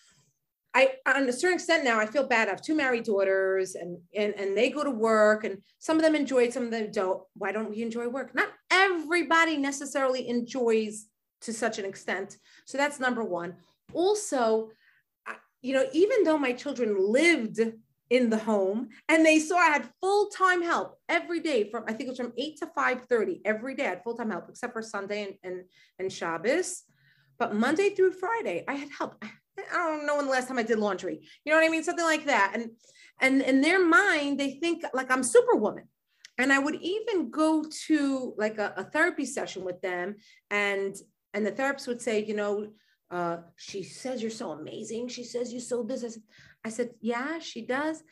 I, 0.73 0.95
on 1.07 1.29
a 1.29 1.33
certain 1.33 1.55
extent 1.55 1.85
now, 1.85 1.99
I 1.99 2.05
feel 2.05 2.27
bad. 2.27 2.47
I 2.47 2.51
have 2.51 2.61
two 2.61 2.75
married 2.75 3.05
daughters 3.05 3.75
and, 3.75 3.97
and, 4.13 4.33
and 4.35 4.57
they 4.57 4.69
go 4.69 4.83
to 4.83 4.91
work 4.91 5.45
and 5.45 5.61
some 5.79 5.97
of 5.97 6.03
them 6.03 6.15
enjoy 6.15 6.43
it, 6.43 6.53
some 6.53 6.63
of 6.63 6.71
them 6.71 6.91
don't. 6.91 7.23
Why 7.35 7.51
don't 7.51 7.69
we 7.69 7.81
enjoy 7.81 8.09
work? 8.09 8.35
Not 8.35 8.49
everybody 8.69 9.57
necessarily 9.57 10.27
enjoys 10.27 11.07
to 11.41 11.53
such 11.53 11.79
an 11.79 11.85
extent. 11.85 12.37
So 12.65 12.77
that's 12.77 12.99
number 12.99 13.23
one. 13.23 13.55
Also, 13.93 14.71
you 15.61 15.73
know, 15.73 15.85
even 15.93 16.23
though 16.23 16.37
my 16.37 16.51
children 16.51 16.95
lived 16.99 17.59
in 18.09 18.29
the 18.29 18.37
home 18.37 18.89
and 19.09 19.25
they 19.25 19.39
saw 19.39 19.57
I 19.57 19.69
had 19.69 19.89
full-time 19.99 20.61
help 20.61 20.99
every 21.09 21.39
day 21.39 21.69
from, 21.69 21.83
I 21.87 21.93
think 21.93 22.07
it 22.07 22.09
was 22.09 22.19
from 22.19 22.33
eight 22.37 22.57
to 22.57 22.67
5.30 22.67 23.41
every 23.45 23.75
day 23.75 23.85
I 23.85 23.89
had 23.89 24.03
full-time 24.03 24.29
help 24.29 24.45
except 24.49 24.73
for 24.73 24.81
Sunday 24.81 25.23
and, 25.23 25.35
and, 25.43 25.63
and 25.99 26.11
Shabbos. 26.11 26.83
But 27.37 27.55
Monday 27.55 27.89
through 27.89 28.13
Friday, 28.13 28.63
I 28.67 28.75
had 28.75 28.89
help 28.89 29.23
I 29.73 29.77
don't 29.77 30.05
know 30.05 30.17
when 30.17 30.25
the 30.25 30.31
last 30.31 30.47
time 30.47 30.57
I 30.57 30.63
did 30.63 30.79
laundry. 30.79 31.21
You 31.43 31.51
know 31.51 31.57
what 31.57 31.65
I 31.65 31.69
mean? 31.69 31.83
Something 31.83 32.05
like 32.05 32.25
that. 32.25 32.51
And 32.53 32.71
and 33.21 33.41
in 33.41 33.61
their 33.61 33.83
mind, 33.83 34.39
they 34.39 34.51
think 34.51 34.83
like 34.93 35.09
I'm 35.09 35.23
superwoman. 35.23 35.85
And 36.37 36.51
I 36.51 36.59
would 36.59 36.75
even 36.75 37.31
go 37.31 37.63
to 37.87 38.33
like 38.37 38.57
a, 38.57 38.73
a 38.75 38.83
therapy 38.83 39.25
session 39.25 39.63
with 39.63 39.81
them, 39.81 40.15
and 40.51 40.95
and 41.33 41.45
the 41.45 41.51
therapist 41.51 41.87
would 41.87 42.01
say, 42.01 42.25
you 42.25 42.33
know, 42.33 42.73
uh, 43.09 43.37
she 43.55 43.83
says 43.83 44.21
you're 44.21 44.31
so 44.31 44.51
amazing. 44.51 45.07
She 45.07 45.23
says 45.23 45.53
you're 45.53 45.61
so 45.61 45.83
this. 45.83 46.03
I 46.03 46.09
said, 46.09 46.23
I 46.65 46.69
said, 46.69 46.89
yeah, 46.99 47.37
she 47.39 47.61
does. 47.61 48.03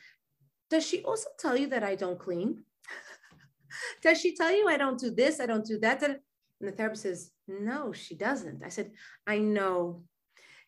Does 0.70 0.86
she 0.86 1.04
also 1.04 1.30
tell 1.40 1.58
you 1.58 1.68
that 1.68 1.84
I 1.84 1.96
don't 1.96 2.20
clean? 2.20 2.64
does 4.04 4.22
she 4.22 4.36
tell 4.36 4.52
you 4.56 4.70
I 4.70 4.78
don't 4.78 5.00
do 5.00 5.10
this? 5.10 5.40
I 5.40 5.48
don't 5.48 5.66
do 5.66 5.80
that? 5.80 6.04
And 6.04 6.20
the 6.62 6.72
therapist 6.72 7.04
says, 7.04 7.32
no, 7.48 7.92
she 7.92 8.16
doesn't. 8.16 8.64
I 8.64 8.70
said, 8.70 8.92
I 9.26 9.40
know. 9.40 10.04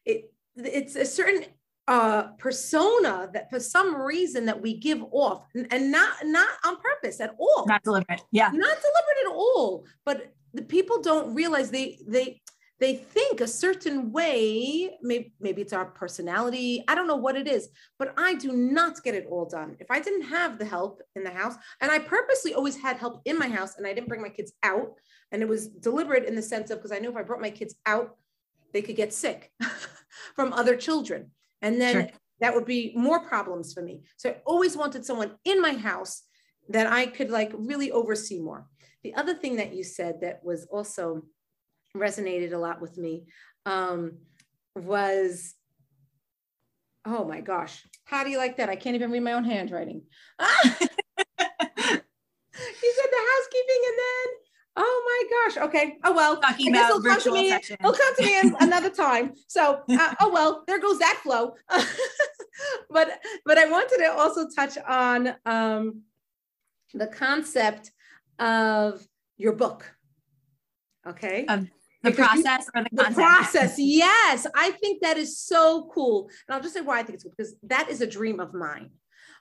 It 0.04 0.32
it's 0.58 0.96
a 0.96 1.06
certain 1.06 1.46
uh, 1.88 2.24
persona 2.40 3.30
that 3.34 3.50
for 3.50 3.60
some 3.60 3.96
reason 3.96 4.46
that 4.46 4.62
we 4.62 4.78
give 4.78 5.04
off 5.12 5.46
and, 5.54 5.68
and 5.72 5.92
not 5.92 6.14
not 6.24 6.48
on 6.66 6.78
purpose 6.78 7.20
at 7.20 7.36
all 7.38 7.66
not 7.68 7.84
deliberate 7.84 8.24
yeah 8.32 8.48
not 8.48 8.54
deliberate 8.56 9.22
at 9.26 9.32
all 9.32 9.86
but 10.04 10.34
the 10.54 10.64
people 10.64 11.02
don't 11.02 11.36
realize 11.36 11.70
they 11.70 12.00
they 12.08 12.42
they 12.80 12.96
think 12.96 13.40
a 13.40 13.48
certain 13.48 14.12
way 14.12 14.98
maybe, 15.02 15.34
maybe 15.40 15.62
it's 15.62 15.74
our 15.74 15.86
personality 15.86 16.84
i 16.88 16.96
don't 16.96 17.08
know 17.08 17.16
what 17.16 17.36
it 17.36 17.48
is 17.48 17.70
but 17.98 18.14
i 18.18 18.34
do 18.36 18.52
not 18.52 19.02
get 19.04 19.16
it 19.16 19.28
all 19.30 19.46
done 19.46 19.76
if 19.80 19.90
i 19.90 20.00
didn't 20.00 20.24
have 20.24 20.60
the 20.60 20.66
help 20.66 21.02
in 21.16 21.24
the 21.24 21.32
house 21.32 21.56
and 21.82 21.92
i 21.92 21.98
purposely 21.98 22.54
always 22.54 22.78
had 22.78 22.98
help 22.98 23.22
in 23.26 23.38
my 23.40 23.48
house 23.48 23.78
and 23.78 23.88
i 23.88 23.94
didn't 23.94 24.10
bring 24.10 24.22
my 24.22 24.30
kids 24.30 24.54
out 24.64 24.94
and 25.32 25.42
it 25.42 25.48
was 25.48 25.68
deliberate 25.68 26.26
in 26.26 26.36
the 26.36 26.42
sense 26.42 26.70
of 26.70 26.78
because 26.78 26.92
i 26.92 27.00
knew 27.00 27.10
if 27.10 27.18
i 27.18 27.24
brought 27.24 27.42
my 27.42 27.50
kids 27.50 27.76
out 27.86 28.18
they 28.74 28.82
could 28.82 28.98
get 28.98 29.14
sick 29.14 29.52
from 30.36 30.52
other 30.52 30.76
children 30.76 31.32
and 31.62 31.82
then 31.82 31.94
sure. 31.94 32.10
that 32.42 32.54
would 32.54 32.66
be 32.66 32.94
more 32.96 33.28
problems 33.28 33.74
for 33.74 33.82
me. 33.82 34.04
So 34.18 34.30
I 34.30 34.38
always 34.46 34.78
wanted 34.78 35.06
someone 35.06 35.32
in 35.46 35.62
my 35.62 35.74
house 35.74 36.24
that 36.70 36.86
I 36.86 37.08
could 37.08 37.32
like 37.32 37.52
really 37.56 37.92
oversee 37.92 38.40
more. 38.40 38.68
The 39.04 39.16
other 39.16 39.34
thing 39.34 39.56
that 39.56 39.74
you 39.74 39.84
said 39.84 40.22
that 40.22 40.44
was 40.44 40.66
also 40.66 41.26
resonated 41.96 42.54
a 42.54 42.58
lot 42.58 42.82
with 42.82 42.98
me 42.98 43.26
um, 43.66 44.18
was, 44.76 45.56
oh 47.06 47.26
my 47.26 47.42
gosh, 47.42 47.84
how 48.04 48.24
do 48.24 48.30
you 48.30 48.38
like 48.38 48.58
that? 48.58 48.70
I 48.70 48.76
can't 48.76 48.96
even 48.96 49.12
read 49.12 49.24
my 49.24 49.34
own 49.34 49.44
handwriting. 49.44 50.02
you 50.40 50.46
said 50.78 50.80
the 53.12 53.26
housekeeping 53.32 53.82
and 53.88 53.98
then 53.98 54.46
Oh 54.78 55.28
my 55.30 55.54
gosh. 55.54 55.68
Okay. 55.70 55.98
Oh 56.04 56.14
well. 56.14 56.38
Talking 56.38 56.76
about 56.76 56.90
it'll 56.90 57.02
come 57.02 57.22
to 57.22 57.32
me. 57.32 57.50
Session. 57.50 57.78
It'll 57.80 57.94
come 57.94 58.16
to 58.16 58.26
me 58.26 58.52
another 58.60 58.90
time. 58.90 59.34
So 59.48 59.82
uh, 59.90 60.14
oh 60.20 60.30
well, 60.32 60.64
there 60.68 60.80
goes 60.80 61.00
that 61.00 61.20
flow. 61.24 61.54
but 62.90 63.20
but 63.46 63.58
I 63.58 63.70
wanted 63.70 63.98
to 64.00 64.12
also 64.12 64.48
touch 64.54 64.78
on 64.86 65.34
um, 65.46 66.02
the 66.94 67.08
concept 67.08 67.92
of 68.38 69.08
your 69.38 69.54
book. 69.54 69.90
Okay. 71.08 71.46
Um, 71.46 71.70
the 72.06 72.12
process 72.12 72.70
or 72.76 72.84
the, 72.84 72.90
the 72.92 73.12
process. 73.14 73.76
Yes, 73.78 74.48
I 74.56 74.72
think 74.72 75.02
that 75.02 75.18
is 75.18 75.40
so 75.40 75.90
cool, 75.94 76.30
and 76.48 76.56
I'll 76.56 76.62
just 76.62 76.74
say 76.74 76.82
why 76.82 77.00
I 77.00 77.04
think 77.04 77.16
it's 77.16 77.24
cool 77.24 77.34
because 77.38 77.56
that 77.64 77.90
is 77.90 78.02
a 78.02 78.08
dream 78.08 78.40
of 78.40 78.54
mine. 78.54 78.92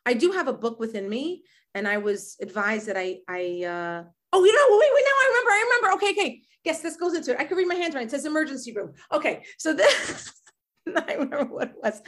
I 0.07 0.15
do 0.15 0.33
have 0.33 0.49
a 0.49 0.53
book 0.53 0.81
within 0.81 1.09
me, 1.09 1.45
and 1.75 1.87
I 1.89 1.99
was 1.99 2.37
advised 2.41 2.87
that 2.87 2.97
I 2.97 3.19
I. 3.29 3.65
Uh, 3.65 4.05
Oh, 4.37 4.43
you 4.43 4.53
know, 4.53 4.79
wait, 4.79 4.91
wait, 4.93 5.05
now 5.07 5.13
I 5.13 5.27
remember. 5.29 5.51
I 5.51 5.77
remember. 5.79 5.97
Okay, 5.97 6.11
okay. 6.11 6.43
Yes, 6.65 6.83
this 6.83 6.97
goes 6.97 7.15
into 7.15 7.31
it. 7.31 7.39
I 7.39 7.45
can 7.45 7.57
read 7.57 7.69
my 7.69 7.77
handwriting. 7.77 8.09
It 8.09 8.11
says 8.11 8.27
emergency 8.27 8.73
room. 8.75 8.95
Okay, 9.13 9.45
so 9.59 9.73
this. 9.73 10.33
I 10.97 11.15
remember 11.15 11.55
what 11.55 11.69
it 11.69 11.77
was. 11.83 12.03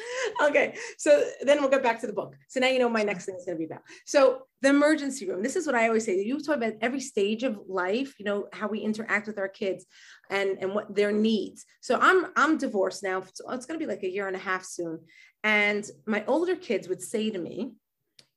Okay, 0.45 0.77
so 0.99 1.25
then 1.43 1.61
we'll 1.61 1.71
get 1.71 1.83
back 1.83 2.01
to 2.01 2.07
the 2.07 2.13
book. 2.13 2.37
So 2.49 2.61
now 2.61 2.69
you 2.69 2.79
know 2.79 2.89
my 2.89 3.03
next 3.03 3.25
thing 3.25 3.37
is 3.37 3.45
going 3.45 3.57
to 3.57 3.59
be 3.59 3.65
about. 3.65 3.83
So 4.05 4.43
the 4.63 4.71
emergency 4.71 5.29
room. 5.29 5.43
This 5.43 5.57
is 5.57 5.67
what 5.67 5.75
I 5.75 5.87
always 5.87 6.05
say. 6.05 6.19
You 6.21 6.41
talk 6.41 6.57
about 6.57 6.75
every 6.81 7.01
stage 7.01 7.43
of 7.43 7.59
life. 7.69 8.15
You 8.19 8.25
know 8.25 8.49
how 8.53 8.69
we 8.69 8.81
interact 8.81 9.27
with 9.27 9.39
our 9.39 9.49
kids, 9.49 9.87
and 10.31 10.59
and 10.61 10.75
what 10.75 10.95
their 10.95 11.13
needs. 11.13 11.65
So 11.81 11.99
I'm 12.01 12.27
I'm 12.37 12.59
divorced 12.59 13.03
now. 13.03 13.23
So 13.35 13.51
it's 13.51 13.67
going 13.67 13.79
to 13.79 13.87
be 13.87 13.91
like 13.91 14.03
a 14.03 14.11
year 14.11 14.27
and 14.27 14.37
a 14.37 14.41
half 14.41 14.65
soon. 14.65 15.01
And 15.45 15.89
my 16.07 16.25
older 16.27 16.57
kids 16.57 16.89
would 16.89 17.03
say 17.03 17.31
to 17.31 17.39
me, 17.39 17.73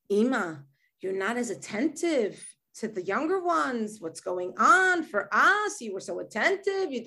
"Ima, 0.09 0.63
you're 1.01 1.13
not 1.13 1.37
as 1.37 1.49
attentive 1.49 2.43
to 2.75 2.87
the 2.87 3.03
younger 3.03 3.43
ones 3.43 3.99
what's 3.99 4.21
going 4.21 4.53
on 4.57 5.03
for 5.03 5.27
us? 5.31 5.81
You 5.81 5.93
were 5.93 5.99
so 5.99 6.19
attentive. 6.19 6.91
You 6.91 7.03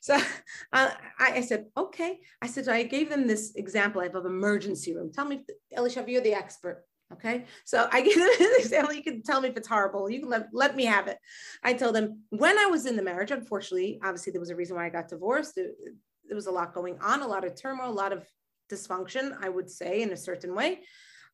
so 0.00 0.14
uh, 0.72 0.90
I, 1.18 1.40
said 1.40 1.66
okay. 1.76 2.20
I 2.42 2.46
said 2.46 2.68
i 2.68 2.82
gave 2.82 3.08
them 3.08 3.26
this 3.26 3.54
example 3.54 4.02
of 4.02 4.26
emergency 4.26 4.94
room. 4.94 5.12
Tell 5.12 5.24
me 5.24 5.44
elisha 5.72 6.04
you're 6.06 6.20
the 6.20 6.34
expert 6.34 6.84
okay? 7.12 7.44
So 7.64 7.88
i 7.92 8.00
gave 8.00 8.16
them 8.16 8.28
an 8.40 8.54
example. 8.58 8.94
You 8.94 9.02
can 9.02 9.22
tell 9.22 9.40
me 9.40 9.48
if 9.48 9.56
it's 9.56 9.68
horrible. 9.68 10.10
You 10.10 10.20
can 10.20 10.28
let, 10.28 10.48
let 10.52 10.76
me 10.76 10.84
have 10.84 11.06
it. 11.06 11.18
I 11.62 11.72
told 11.72 11.94
them 11.94 12.22
when 12.30 12.58
i 12.58 12.66
was 12.66 12.86
in 12.86 12.96
the 12.96 13.02
marriage 13.02 13.30
unfortunately 13.30 14.00
obviously 14.02 14.32
there 14.32 14.40
was 14.40 14.50
a 14.50 14.56
reason 14.56 14.76
why 14.76 14.86
i 14.86 14.90
got 14.90 15.08
divorced. 15.08 15.54
There 15.56 16.36
was 16.36 16.46
a 16.46 16.52
lot 16.52 16.74
going 16.74 16.98
on 17.00 17.22
a 17.22 17.26
lot 17.26 17.44
of 17.44 17.60
turmoil 17.60 17.90
a 17.90 17.92
lot 17.92 18.12
of 18.12 18.26
dysfunction 18.70 19.36
i 19.42 19.48
would 19.48 19.70
say 19.70 20.02
in 20.02 20.12
a 20.12 20.16
certain 20.16 20.54
way. 20.54 20.80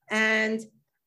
And 0.09 0.61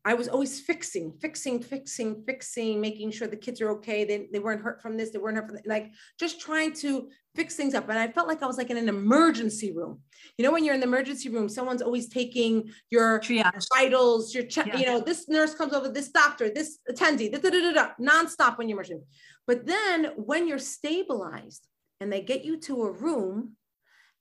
I 0.06 0.14
was 0.14 0.30
always 0.30 0.62
fixing, 0.62 1.12
fixing, 1.20 1.62
fixing, 1.62 2.24
fixing, 2.24 2.80
making 2.80 3.12
sure 3.12 3.28
the 3.28 3.36
kids 3.36 3.60
are 3.60 3.70
okay. 3.72 4.06
They, 4.06 4.30
they 4.32 4.40
weren't 4.40 4.62
hurt 4.62 4.82
from 4.82 4.96
this, 4.96 5.12
they 5.12 5.20
weren't 5.20 5.36
hurt 5.36 5.48
from 5.48 5.56
that. 5.58 5.68
Like 5.68 5.92
just 6.18 6.40
trying 6.40 6.74
to 6.76 7.10
fix 7.36 7.56
things 7.56 7.74
up. 7.74 7.90
And 7.90 8.00
I 8.00 8.08
felt 8.08 8.28
like 8.28 8.42
I 8.42 8.46
was 8.46 8.58
like 8.58 8.70
in 8.70 8.78
an 8.78 8.88
emergency 8.88 9.74
room. 9.74 10.00
You 10.38 10.46
know, 10.46 10.52
when 10.52 10.64
you're 10.64 10.74
in 10.74 10.80
the 10.80 10.88
emergency 10.88 11.28
room, 11.28 11.50
someone's 11.50 11.82
always 11.82 12.08
taking 12.08 12.72
your 12.90 13.20
Triage. 13.20 13.66
vitals, 13.76 14.34
your 14.34 14.46
check, 14.46 14.68
yeah. 14.68 14.78
you 14.78 14.86
know, 14.86 15.02
this 15.02 15.28
nurse 15.28 15.54
comes 15.54 15.74
over, 15.74 15.90
this 15.90 16.10
doctor, 16.10 16.50
this 16.50 16.80
attendee, 16.90 17.32
da, 17.32 17.40
da, 17.40 17.50
da, 17.50 17.60
da, 17.60 17.72
da, 17.74 17.90
nonstop 18.00 18.58
when 18.58 18.70
you're 18.70 18.78
emergency. 18.78 19.04
But 19.48 19.66
then 19.66 20.12
when 20.16 20.48
you're 20.48 20.60
stabilized 20.60 21.68
and 22.00 22.12
they 22.12 22.22
get 22.22 22.46
you 22.46 22.58
to 22.62 22.84
a 22.84 22.92
room, 22.92 23.58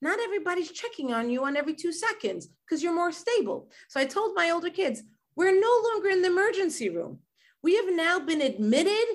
not 0.00 0.18
everybody's 0.20 0.70
checking 0.70 1.12
on 1.12 1.30
you 1.30 1.44
on 1.44 1.56
every 1.56 1.74
two 1.74 1.92
seconds 1.92 2.48
because 2.64 2.82
you're 2.82 2.94
more 2.94 3.12
stable. 3.12 3.70
So 3.88 4.00
I 4.00 4.04
told 4.04 4.34
my 4.34 4.50
older 4.50 4.70
kids, 4.70 5.02
we're 5.38 5.58
no 5.58 5.82
longer 5.92 6.08
in 6.08 6.20
the 6.20 6.26
emergency 6.26 6.88
room. 6.90 7.20
We 7.62 7.76
have 7.76 7.94
now 7.94 8.18
been 8.18 8.42
admitted 8.42 9.06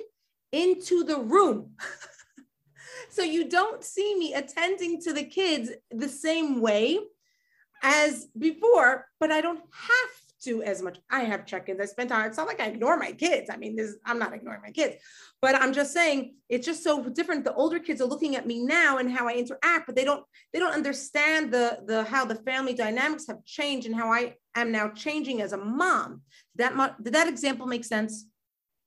into 0.52 1.04
the 1.04 1.18
room. 1.18 1.72
so 3.10 3.22
you 3.22 3.46
don't 3.46 3.84
see 3.84 4.14
me 4.18 4.32
attending 4.32 5.02
to 5.02 5.12
the 5.12 5.24
kids 5.24 5.70
the 5.90 6.08
same 6.08 6.62
way 6.62 6.98
as 7.82 8.26
before, 8.38 9.06
but 9.20 9.30
I 9.30 9.42
don't 9.42 9.58
have 9.58 10.10
to 10.44 10.62
as 10.62 10.82
much. 10.82 10.98
I 11.10 11.20
have 11.20 11.46
check-ins. 11.46 11.80
I 11.80 11.84
spend 11.86 12.10
time. 12.10 12.28
It's 12.28 12.36
not 12.36 12.46
like 12.46 12.60
I 12.60 12.66
ignore 12.66 12.96
my 12.96 13.12
kids. 13.12 13.50
I 13.50 13.56
mean, 13.56 13.76
this 13.76 13.96
I'm 14.04 14.18
not 14.18 14.34
ignoring 14.34 14.62
my 14.62 14.70
kids, 14.70 14.96
but 15.40 15.54
I'm 15.54 15.72
just 15.72 15.92
saying 15.92 16.36
it's 16.48 16.66
just 16.66 16.84
so 16.84 17.02
different. 17.08 17.44
The 17.44 17.54
older 17.54 17.78
kids 17.78 18.00
are 18.00 18.08
looking 18.08 18.36
at 18.36 18.46
me 18.46 18.64
now 18.64 18.98
and 18.98 19.10
how 19.10 19.28
I 19.28 19.32
interact, 19.34 19.86
but 19.86 19.96
they 19.96 20.04
don't 20.04 20.24
they 20.52 20.58
don't 20.58 20.74
understand 20.74 21.52
the 21.52 21.80
the 21.86 22.04
how 22.04 22.24
the 22.24 22.36
family 22.36 22.74
dynamics 22.74 23.26
have 23.28 23.44
changed 23.44 23.86
and 23.86 23.96
how 23.96 24.12
I 24.12 24.34
am 24.54 24.72
now 24.72 24.88
changing 24.88 25.40
as 25.42 25.52
a 25.52 25.58
mom. 25.58 26.22
Did 26.56 26.70
that 26.76 27.02
did 27.02 27.14
that 27.14 27.28
example 27.28 27.66
make 27.66 27.84
sense? 27.84 28.26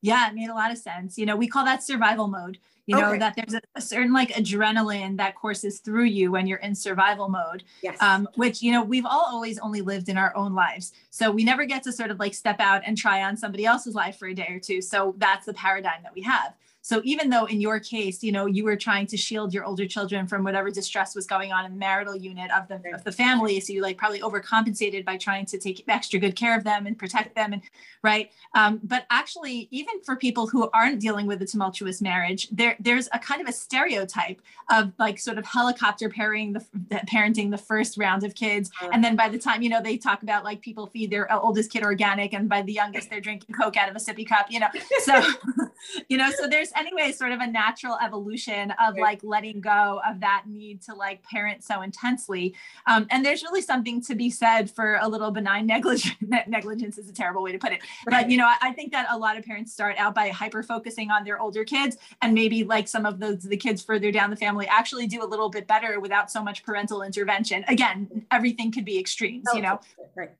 Yeah, 0.02 0.28
it 0.30 0.36
made 0.36 0.50
a 0.50 0.54
lot 0.54 0.72
of 0.72 0.78
sense. 0.78 1.18
You 1.18 1.26
know, 1.26 1.36
we 1.36 1.48
call 1.48 1.66
that 1.66 1.84
survival 1.84 2.28
mode 2.28 2.60
you 2.88 2.96
know 2.96 3.10
okay. 3.10 3.20
that 3.20 3.36
there's 3.36 3.54
a, 3.54 3.62
a, 3.76 3.82
certain 3.82 4.14
like 4.14 4.30
adrenaline 4.30 5.18
that 5.18 5.36
courses 5.36 5.80
through 5.80 6.06
you 6.06 6.32
when 6.32 6.48
you're 6.48 6.58
in 6.60 6.74
survival 6.74 7.30
mode 7.30 7.64
yes. 7.84 8.02
um, 8.02 8.28
which 8.36 8.62
you 8.62 8.72
know 8.72 8.84
we've 8.84 9.06
all 9.06 9.26
always 9.30 9.60
only 9.60 9.82
lived 9.82 10.10
in 10.10 10.18
our 10.18 10.36
own 10.36 10.56
lives 10.56 10.94
so 11.12 11.30
we 11.30 11.44
never 11.44 11.66
get 11.66 11.84
to 11.84 11.92
sort 11.92 12.10
of 12.10 12.20
like 12.20 12.34
step 12.34 12.60
out 12.60 12.82
and 12.86 12.98
try 12.98 13.24
on 13.24 13.38
somebody 13.38 13.66
else's 13.66 13.94
life 13.94 14.18
for 14.18 14.30
a 14.30 14.34
day 14.34 14.48
or 14.50 14.60
two 14.60 14.82
so 14.82 15.14
that's 15.18 15.46
the 15.46 15.54
paradigm 15.54 16.02
that 16.02 16.16
we 16.16 16.22
have 16.22 16.56
so 16.88 17.02
even 17.04 17.30
though 17.30 17.44
in 17.44 17.60
your 17.60 17.82
case, 17.82 18.24
you 18.24 18.32
know, 18.32 18.46
you 18.46 18.64
were 18.64 18.78
trying 18.78 19.08
to 19.08 19.18
shield 19.18 19.54
your 19.54 19.66
older 19.66 19.86
children 19.86 20.26
from 20.26 20.46
whatever 20.46 20.72
distress 20.72 21.16
was 21.16 21.28
going 21.28 21.52
on 21.52 21.66
in 21.66 21.74
the 21.74 21.78
marital 21.78 22.16
unit 22.16 22.50
of 22.50 22.70
the 22.70 22.82
of 22.94 23.04
the 23.04 23.12
family, 23.12 23.60
so 23.60 23.74
you 23.74 23.82
like 23.82 23.98
probably 23.98 24.22
overcompensated 24.22 25.04
by 25.04 25.18
trying 25.18 25.46
to 25.48 25.58
take 25.58 25.84
extra 25.90 26.18
good 26.18 26.38
care 26.38 26.58
of 26.58 26.64
them 26.64 26.88
and 26.88 26.98
protect 26.98 27.36
them, 27.36 27.52
and 27.52 27.62
right. 28.04 28.32
Um, 28.56 28.80
but 28.84 29.06
actually, 29.10 29.68
even 29.70 30.02
for 30.02 30.16
people 30.16 30.48
who 30.48 30.70
aren't 30.74 31.02
dealing 31.02 31.28
with 31.28 31.42
a 31.42 31.46
tumultuous 31.46 32.02
marriage, 32.02 32.48
there 32.52 32.78
there's 32.80 33.10
a 33.12 33.20
kind 33.20 33.42
of 33.42 33.50
a 33.50 33.52
stereotype 33.52 34.42
of 34.72 34.94
like 34.98 35.20
sort 35.20 35.38
of 35.38 35.46
helicopter 35.46 36.08
parenting 36.08 36.54
the 36.54 36.96
parenting 37.12 37.52
the 37.52 37.58
first 37.58 37.98
round 37.98 38.24
of 38.24 38.34
kids, 38.34 38.72
uh-huh. 38.80 38.92
and 38.94 39.04
then 39.04 39.18
by 39.18 39.28
the 39.28 39.38
time 39.38 39.62
you 39.62 39.68
know 39.68 39.82
they 39.82 39.98
talk 39.98 40.24
about 40.24 40.46
like 40.46 40.62
people 40.62 40.88
feed 40.88 41.12
their 41.12 41.30
oldest 41.34 41.70
kid 41.70 41.84
organic, 41.84 42.32
and 42.32 42.48
by 42.48 42.62
the 42.62 42.72
youngest 42.72 43.10
they're 43.10 43.20
drinking 43.20 43.54
Coke 43.54 43.76
out 43.76 43.90
of 43.90 43.96
a 43.98 44.00
sippy 44.00 44.26
cup, 44.26 44.46
you 44.50 44.62
know. 44.62 44.70
So 45.00 45.22
you 46.08 46.16
know, 46.16 46.32
so 46.32 46.48
there's 46.48 46.72
anyway 46.78 47.12
sort 47.12 47.32
of 47.32 47.40
a 47.40 47.48
natural 47.48 47.98
evolution 48.04 48.74
of 48.80 48.98
like 48.98 49.20
letting 49.24 49.62
go 49.62 50.02
of 50.08 50.20
that 50.20 50.44
need 50.48 50.82
to 50.84 50.94
like 50.94 51.24
parent 51.24 51.64
so 51.64 51.82
intensely. 51.82 52.56
Um, 52.86 53.08
and 53.10 53.26
there's 53.26 53.44
really 53.44 53.62
something 53.62 54.02
to 54.04 54.16
be 54.16 54.30
said 54.30 54.70
for 54.70 54.98
a 55.02 55.08
little 55.08 55.32
benign 55.32 55.66
negligence 55.68 56.16
negligence 56.48 56.98
is 56.98 57.10
a 57.10 57.14
terrible 57.14 57.44
way 57.44 57.52
to 57.52 57.58
put 57.58 57.72
it. 57.72 57.82
But 58.06 58.30
you 58.30 58.38
know 58.38 58.46
I, 58.46 58.58
I 58.62 58.72
think 58.74 58.92
that 58.92 59.08
a 59.10 59.18
lot 59.18 59.38
of 59.38 59.44
parents 59.44 59.74
start 59.74 59.96
out 59.98 60.14
by 60.14 60.30
hyper 60.30 60.64
focusing 60.64 61.12
on 61.12 61.24
their 61.24 61.40
older 61.40 61.64
kids 61.64 61.98
and 62.22 62.34
maybe 62.34 62.64
like 62.64 62.88
some 62.88 63.06
of 63.06 63.20
those 63.20 63.44
the 63.44 63.58
kids 63.58 63.84
further 63.84 64.12
down 64.12 64.30
the 64.30 64.36
family 64.36 64.68
actually 64.68 65.08
do 65.08 65.24
a 65.24 65.26
little 65.26 65.50
bit 65.50 65.68
better 65.68 66.00
without 66.00 66.32
so 66.32 66.44
much 66.44 66.64
parental 66.64 67.02
intervention. 67.02 67.66
Again 67.68 68.26
everything 68.32 68.72
could 68.72 68.86
be 68.86 69.00
extremes 69.00 69.46
you 69.54 69.62
know? 69.62 69.80
right. 70.16 70.32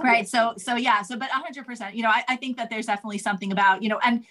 Right 0.00 0.28
so 0.28 0.54
so 0.56 0.76
yeah 0.76 1.02
so 1.02 1.16
but 1.16 1.28
100% 1.30 1.94
you 1.94 2.02
know 2.02 2.10
I, 2.10 2.24
I 2.28 2.36
think 2.36 2.56
that 2.56 2.70
there's 2.70 2.86
definitely 2.86 3.18
something 3.18 3.52
about 3.52 3.82
you 3.82 3.88
know 3.88 3.98
and 4.04 4.24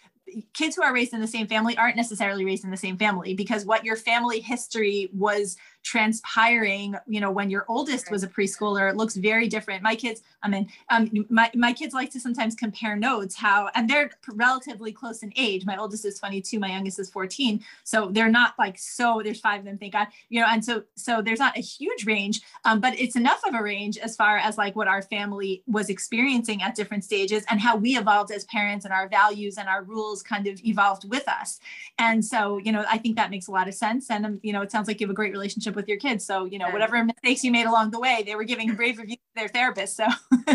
kids 0.53 0.75
who 0.75 0.83
are 0.83 0.93
raised 0.93 1.13
in 1.13 1.21
the 1.21 1.27
same 1.27 1.47
family 1.47 1.77
aren't 1.77 1.95
necessarily 1.95 2.45
raised 2.45 2.63
in 2.63 2.71
the 2.71 2.77
same 2.77 2.97
family 2.97 3.33
because 3.33 3.65
what 3.65 3.85
your 3.85 3.95
family 3.95 4.39
history 4.39 5.09
was 5.13 5.57
transpiring 5.87 6.95
you 7.07 7.21
know 7.21 7.31
when 7.31 7.49
your 7.49 7.63
oldest 7.69 8.11
was 8.11 8.21
a 8.21 8.27
preschooler 8.27 8.91
it 8.91 8.97
looks 8.97 9.15
very 9.15 9.47
different. 9.47 9.81
My 9.81 9.95
kids 9.95 10.21
i 10.43 10.49
mean 10.49 10.67
um, 10.89 11.09
my, 11.29 11.49
my 11.55 11.71
kids 11.71 11.93
like 11.93 12.11
to 12.11 12.19
sometimes 12.19 12.55
compare 12.55 12.97
notes 12.97 13.35
how 13.35 13.69
and 13.73 13.89
they're 13.89 14.09
relatively 14.33 14.91
close 14.91 15.23
in 15.23 15.31
age. 15.37 15.65
My 15.65 15.77
oldest 15.77 16.03
is 16.03 16.19
22 16.19 16.59
my 16.59 16.71
youngest 16.71 16.99
is 16.99 17.09
14 17.09 17.63
so 17.85 18.09
they're 18.11 18.29
not 18.29 18.53
like 18.59 18.77
so 18.77 19.21
there's 19.23 19.39
five 19.39 19.59
of 19.59 19.65
them 19.65 19.77
thank 19.77 19.93
god 19.93 20.07
you 20.27 20.41
know 20.41 20.47
and 20.49 20.63
so 20.63 20.83
so 20.95 21.21
there's 21.21 21.39
not 21.39 21.57
a 21.57 21.61
huge 21.61 22.05
range 22.05 22.41
um, 22.65 22.81
but 22.81 22.99
it's 22.99 23.15
enough 23.15 23.41
of 23.47 23.53
a 23.55 23.63
range 23.63 23.97
as 23.97 24.15
far 24.15 24.37
as 24.37 24.57
like 24.57 24.75
what 24.75 24.89
our 24.89 25.01
family 25.01 25.63
was 25.67 25.89
experiencing 25.89 26.61
at 26.61 26.75
different 26.75 27.05
stages 27.05 27.45
and 27.49 27.61
how 27.61 27.77
we 27.77 27.97
evolved 27.97 28.31
as 28.31 28.43
parents 28.45 28.83
and 28.83 28.93
our 28.93 29.07
values 29.07 29.57
and 29.57 29.69
our 29.69 29.83
rules 29.83 30.21
kind 30.21 30.47
of 30.47 30.59
evolved 30.65 31.09
with 31.09 31.27
us. 31.29 31.59
And 31.97 32.23
so 32.23 32.57
you 32.57 32.71
know 32.71 32.83
i 32.89 32.97
think 32.97 33.15
that 33.15 33.31
makes 33.31 33.47
a 33.47 33.51
lot 33.51 33.67
of 33.67 33.73
sense 33.73 34.09
and 34.09 34.25
um, 34.25 34.39
you 34.43 34.51
know 34.53 34.61
it 34.61 34.71
sounds 34.71 34.87
like 34.87 34.99
you 34.99 35.07
have 35.07 35.11
a 35.11 35.21
great 35.21 35.31
relationship 35.31 35.75
with 35.77 35.87
your 35.87 35.97
kids. 35.97 36.25
So, 36.25 36.43
you 36.43 36.59
know, 36.59 36.69
whatever 36.71 37.01
mistakes 37.01 37.45
you 37.45 37.51
made 37.51 37.65
along 37.65 37.91
the 37.91 37.99
way, 37.99 38.23
they 38.25 38.35
were 38.35 38.43
giving 38.43 38.75
brave 38.75 38.97
reviews 38.97 39.17
to 39.17 39.35
their 39.35 39.47
therapist. 39.47 39.95
So 39.95 40.05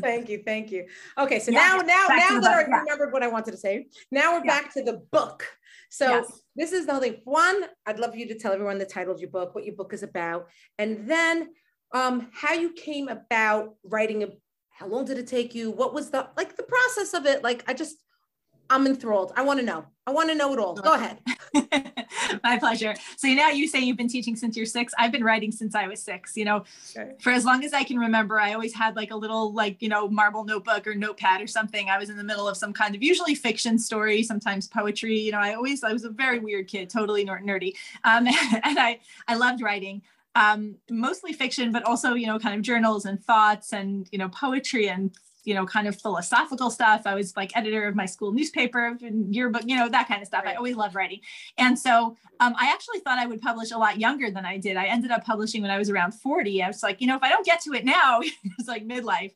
thank 0.00 0.28
you. 0.28 0.42
Thank 0.44 0.72
you. 0.72 0.86
Okay. 1.16 1.38
So 1.38 1.52
yeah, 1.52 1.60
now, 1.60 1.76
now, 1.82 2.06
now 2.08 2.40
that 2.40 2.52
I 2.52 2.62
remembered 2.62 3.12
what 3.12 3.22
I 3.22 3.28
wanted 3.28 3.52
to 3.52 3.56
say, 3.56 3.86
now 4.10 4.32
we're 4.32 4.44
yeah. 4.44 4.60
back 4.60 4.74
to 4.74 4.82
the 4.82 5.04
book. 5.12 5.46
So 5.90 6.08
yes. 6.08 6.40
this 6.56 6.72
is 6.72 6.86
the 6.86 6.92
whole 6.92 7.00
thing. 7.00 7.20
One, 7.24 7.64
I'd 7.86 8.00
love 8.00 8.16
you 8.16 8.26
to 8.28 8.34
tell 8.34 8.52
everyone 8.52 8.78
the 8.78 8.86
title 8.86 9.14
of 9.14 9.20
your 9.20 9.30
book, 9.30 9.54
what 9.54 9.64
your 9.64 9.76
book 9.76 9.92
is 9.92 10.02
about, 10.02 10.48
and 10.78 11.08
then 11.08 11.50
um, 11.94 12.28
how 12.32 12.54
you 12.54 12.72
came 12.72 13.08
about 13.08 13.74
writing 13.84 14.24
a 14.24 14.28
how 14.70 14.86
long 14.88 15.04
did 15.04 15.18
it 15.18 15.26
take 15.26 15.54
you? 15.54 15.70
What 15.70 15.94
was 15.94 16.10
the 16.10 16.28
like 16.36 16.56
the 16.56 16.62
process 16.62 17.14
of 17.14 17.26
it? 17.26 17.44
Like 17.44 17.62
I 17.68 17.74
just 17.74 17.96
I'm 18.72 18.86
enthralled. 18.86 19.34
I 19.36 19.42
want 19.42 19.60
to 19.60 19.66
know. 19.66 19.84
I 20.06 20.12
want 20.12 20.30
to 20.30 20.34
know 20.34 20.52
it 20.54 20.58
all. 20.58 20.74
Go 20.74 20.94
ahead. 20.94 21.18
My 22.42 22.58
pleasure. 22.58 22.94
So 23.18 23.28
now 23.28 23.50
you 23.50 23.68
say 23.68 23.80
you've 23.80 23.98
been 23.98 24.08
teaching 24.08 24.34
since 24.34 24.56
you're 24.56 24.64
six. 24.64 24.94
I've 24.98 25.12
been 25.12 25.22
writing 25.22 25.52
since 25.52 25.74
I 25.74 25.86
was 25.86 26.02
six. 26.02 26.38
You 26.38 26.46
know, 26.46 26.64
okay. 26.96 27.12
for 27.20 27.30
as 27.30 27.44
long 27.44 27.64
as 27.64 27.74
I 27.74 27.84
can 27.84 27.98
remember, 27.98 28.40
I 28.40 28.54
always 28.54 28.72
had 28.72 28.96
like 28.96 29.10
a 29.10 29.16
little 29.16 29.52
like 29.52 29.82
you 29.82 29.90
know 29.90 30.08
marble 30.08 30.44
notebook 30.44 30.86
or 30.86 30.94
notepad 30.94 31.42
or 31.42 31.46
something. 31.46 31.90
I 31.90 31.98
was 31.98 32.08
in 32.08 32.16
the 32.16 32.24
middle 32.24 32.48
of 32.48 32.56
some 32.56 32.72
kind 32.72 32.94
of 32.94 33.02
usually 33.02 33.34
fiction 33.34 33.78
story, 33.78 34.22
sometimes 34.22 34.68
poetry. 34.68 35.20
You 35.20 35.32
know, 35.32 35.40
I 35.40 35.52
always 35.52 35.84
I 35.84 35.92
was 35.92 36.04
a 36.04 36.10
very 36.10 36.38
weird 36.38 36.66
kid, 36.66 36.88
totally 36.88 37.26
nerdy, 37.26 37.74
um, 38.04 38.26
and 38.64 38.78
I 38.78 39.00
I 39.28 39.34
loved 39.34 39.60
writing 39.60 40.00
um, 40.34 40.76
mostly 40.90 41.34
fiction, 41.34 41.72
but 41.72 41.84
also, 41.84 42.14
you 42.14 42.26
know, 42.26 42.38
kind 42.38 42.54
of 42.54 42.62
journals 42.62 43.04
and 43.04 43.22
thoughts 43.22 43.74
and, 43.74 44.08
you 44.10 44.18
know, 44.18 44.30
poetry 44.30 44.88
and 44.88 45.10
you 45.44 45.54
know, 45.54 45.66
kind 45.66 45.88
of 45.88 46.00
philosophical 46.00 46.70
stuff. 46.70 47.02
I 47.04 47.14
was 47.14 47.36
like 47.36 47.56
editor 47.56 47.86
of 47.86 47.94
my 47.94 48.06
school 48.06 48.32
newspaper 48.32 48.96
and 49.02 49.34
yearbook, 49.34 49.62
you 49.66 49.76
know, 49.76 49.88
that 49.88 50.08
kind 50.08 50.22
of 50.22 50.26
stuff. 50.26 50.44
Right. 50.44 50.54
I 50.54 50.56
always 50.56 50.76
loved 50.76 50.94
writing. 50.94 51.20
And 51.58 51.78
so 51.78 52.16
um, 52.40 52.54
I 52.58 52.72
actually 52.72 53.00
thought 53.00 53.18
I 53.18 53.26
would 53.26 53.40
publish 53.40 53.70
a 53.70 53.78
lot 53.78 53.98
younger 53.98 54.30
than 54.30 54.44
I 54.44 54.58
did. 54.58 54.76
I 54.76 54.86
ended 54.86 55.10
up 55.10 55.24
publishing 55.24 55.62
when 55.62 55.70
I 55.70 55.78
was 55.78 55.90
around 55.90 56.12
40. 56.12 56.62
I 56.62 56.66
was 56.66 56.82
like, 56.82 57.00
you 57.00 57.06
know, 57.06 57.16
if 57.16 57.22
I 57.22 57.28
don't 57.28 57.46
get 57.46 57.60
to 57.62 57.72
it 57.72 57.84
now, 57.84 58.20
it's 58.58 58.68
like 58.68 58.86
midlife. 58.86 59.32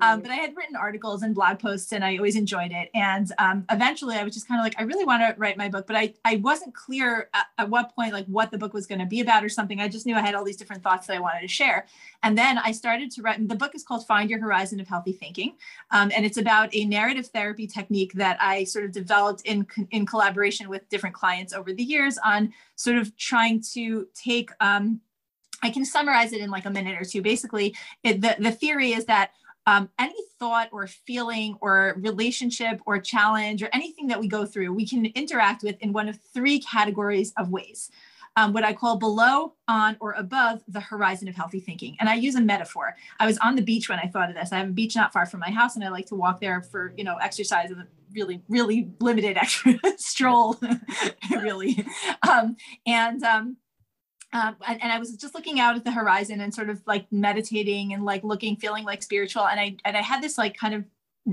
Um, 0.00 0.20
but 0.20 0.30
I 0.30 0.36
had 0.36 0.56
written 0.56 0.76
articles 0.76 1.22
and 1.22 1.34
blog 1.34 1.58
posts 1.58 1.92
and 1.92 2.04
I 2.04 2.16
always 2.16 2.36
enjoyed 2.36 2.72
it. 2.72 2.90
And 2.94 3.30
um, 3.38 3.64
eventually 3.70 4.16
I 4.16 4.24
was 4.24 4.34
just 4.34 4.48
kind 4.48 4.60
of 4.60 4.64
like, 4.64 4.74
I 4.78 4.82
really 4.82 5.04
want 5.04 5.22
to 5.22 5.34
write 5.38 5.56
my 5.56 5.68
book, 5.68 5.86
but 5.86 5.96
I, 5.96 6.14
I 6.24 6.36
wasn't 6.36 6.74
clear 6.74 7.28
at, 7.34 7.46
at 7.58 7.70
what 7.70 7.94
point, 7.94 8.12
like 8.12 8.26
what 8.26 8.50
the 8.50 8.58
book 8.58 8.74
was 8.74 8.86
going 8.86 9.00
to 9.00 9.06
be 9.06 9.20
about 9.20 9.44
or 9.44 9.48
something. 9.48 9.80
I 9.80 9.88
just 9.88 10.06
knew 10.06 10.16
I 10.16 10.20
had 10.20 10.34
all 10.34 10.44
these 10.44 10.56
different 10.56 10.82
thoughts 10.82 11.06
that 11.06 11.16
I 11.16 11.20
wanted 11.20 11.42
to 11.42 11.48
share. 11.48 11.86
And 12.22 12.36
then 12.36 12.58
I 12.58 12.72
started 12.72 13.10
to 13.12 13.22
write, 13.22 13.46
the 13.48 13.54
book 13.54 13.74
is 13.74 13.84
called 13.84 14.06
Find 14.06 14.28
Your 14.28 14.40
Horizon 14.40 14.80
of 14.80 14.88
Healthy 14.88 15.12
Thinking. 15.12 15.54
Um, 15.90 16.10
and 16.14 16.26
it's 16.26 16.36
about 16.36 16.68
a 16.74 16.84
narrative 16.84 17.28
therapy 17.28 17.66
technique 17.66 18.12
that 18.14 18.36
I 18.40 18.64
sort 18.64 18.84
of 18.84 18.92
developed 18.92 19.42
in, 19.44 19.66
in 19.90 20.04
collaboration 20.04 20.68
with 20.68 20.88
different 20.88 21.14
clients 21.14 21.52
over 21.52 21.72
the 21.72 21.82
years 21.82 22.18
on 22.24 22.52
sort 22.74 22.96
of 22.96 23.16
trying 23.16 23.62
to 23.74 24.08
take, 24.14 24.50
um, 24.60 25.00
I 25.62 25.70
can 25.70 25.84
summarize 25.84 26.32
it 26.32 26.40
in 26.40 26.50
like 26.50 26.66
a 26.66 26.70
minute 26.70 27.00
or 27.00 27.04
two. 27.04 27.22
Basically, 27.22 27.74
it, 28.02 28.20
the, 28.20 28.36
the 28.38 28.52
theory 28.52 28.92
is 28.92 29.04
that 29.06 29.30
um, 29.66 29.90
any 29.98 30.16
thought 30.38 30.70
or 30.72 30.86
feeling 30.86 31.56
or 31.60 31.94
relationship 31.98 32.80
or 32.86 32.98
challenge 32.98 33.62
or 33.62 33.68
anything 33.72 34.06
that 34.06 34.18
we 34.18 34.26
go 34.26 34.46
through, 34.46 34.72
we 34.72 34.86
can 34.86 35.06
interact 35.06 35.62
with 35.62 35.76
in 35.80 35.92
one 35.92 36.08
of 36.08 36.18
three 36.32 36.58
categories 36.58 37.32
of 37.36 37.50
ways 37.50 37.90
um, 38.36 38.52
what 38.52 38.64
I 38.64 38.72
call 38.72 38.96
below, 38.96 39.54
on, 39.66 39.96
or 40.00 40.12
above 40.12 40.62
the 40.68 40.80
horizon 40.80 41.28
of 41.28 41.34
healthy 41.34 41.60
thinking. 41.60 41.96
And 42.00 42.08
I 42.08 42.14
use 42.14 42.34
a 42.34 42.40
metaphor. 42.40 42.96
I 43.18 43.26
was 43.26 43.38
on 43.38 43.56
the 43.56 43.62
beach 43.62 43.88
when 43.88 43.98
I 43.98 44.06
thought 44.06 44.28
of 44.28 44.36
this. 44.36 44.52
I 44.52 44.58
have 44.58 44.68
a 44.68 44.72
beach 44.72 44.96
not 44.96 45.12
far 45.12 45.26
from 45.26 45.40
my 45.40 45.50
house, 45.50 45.76
and 45.76 45.84
I 45.84 45.88
like 45.88 46.06
to 46.06 46.14
walk 46.14 46.40
there 46.40 46.62
for 46.62 46.92
you 46.96 47.04
know 47.04 47.16
exercise 47.16 47.70
and 47.70 47.80
a 47.80 47.86
really 48.14 48.42
really 48.48 48.90
limited 49.00 49.36
extra 49.40 49.78
stroll, 49.96 50.58
really. 51.30 51.84
Um, 52.28 52.56
and 52.86 53.22
um, 53.22 53.56
um, 54.32 54.56
and, 54.66 54.82
and, 54.82 54.92
I 54.92 54.98
was 54.98 55.16
just 55.16 55.34
looking 55.34 55.58
out 55.58 55.76
at 55.76 55.84
the 55.84 55.90
horizon 55.90 56.42
and 56.42 56.52
sort 56.52 56.68
of 56.68 56.82
like 56.86 57.10
meditating 57.10 57.94
and 57.94 58.04
like 58.04 58.22
looking, 58.24 58.56
feeling 58.56 58.84
like 58.84 59.02
spiritual. 59.02 59.48
And 59.48 59.58
I 59.58 59.76
and 59.86 59.96
I 59.96 60.02
had 60.02 60.22
this 60.22 60.36
like 60.36 60.54
kind 60.54 60.74
of 60.74 60.84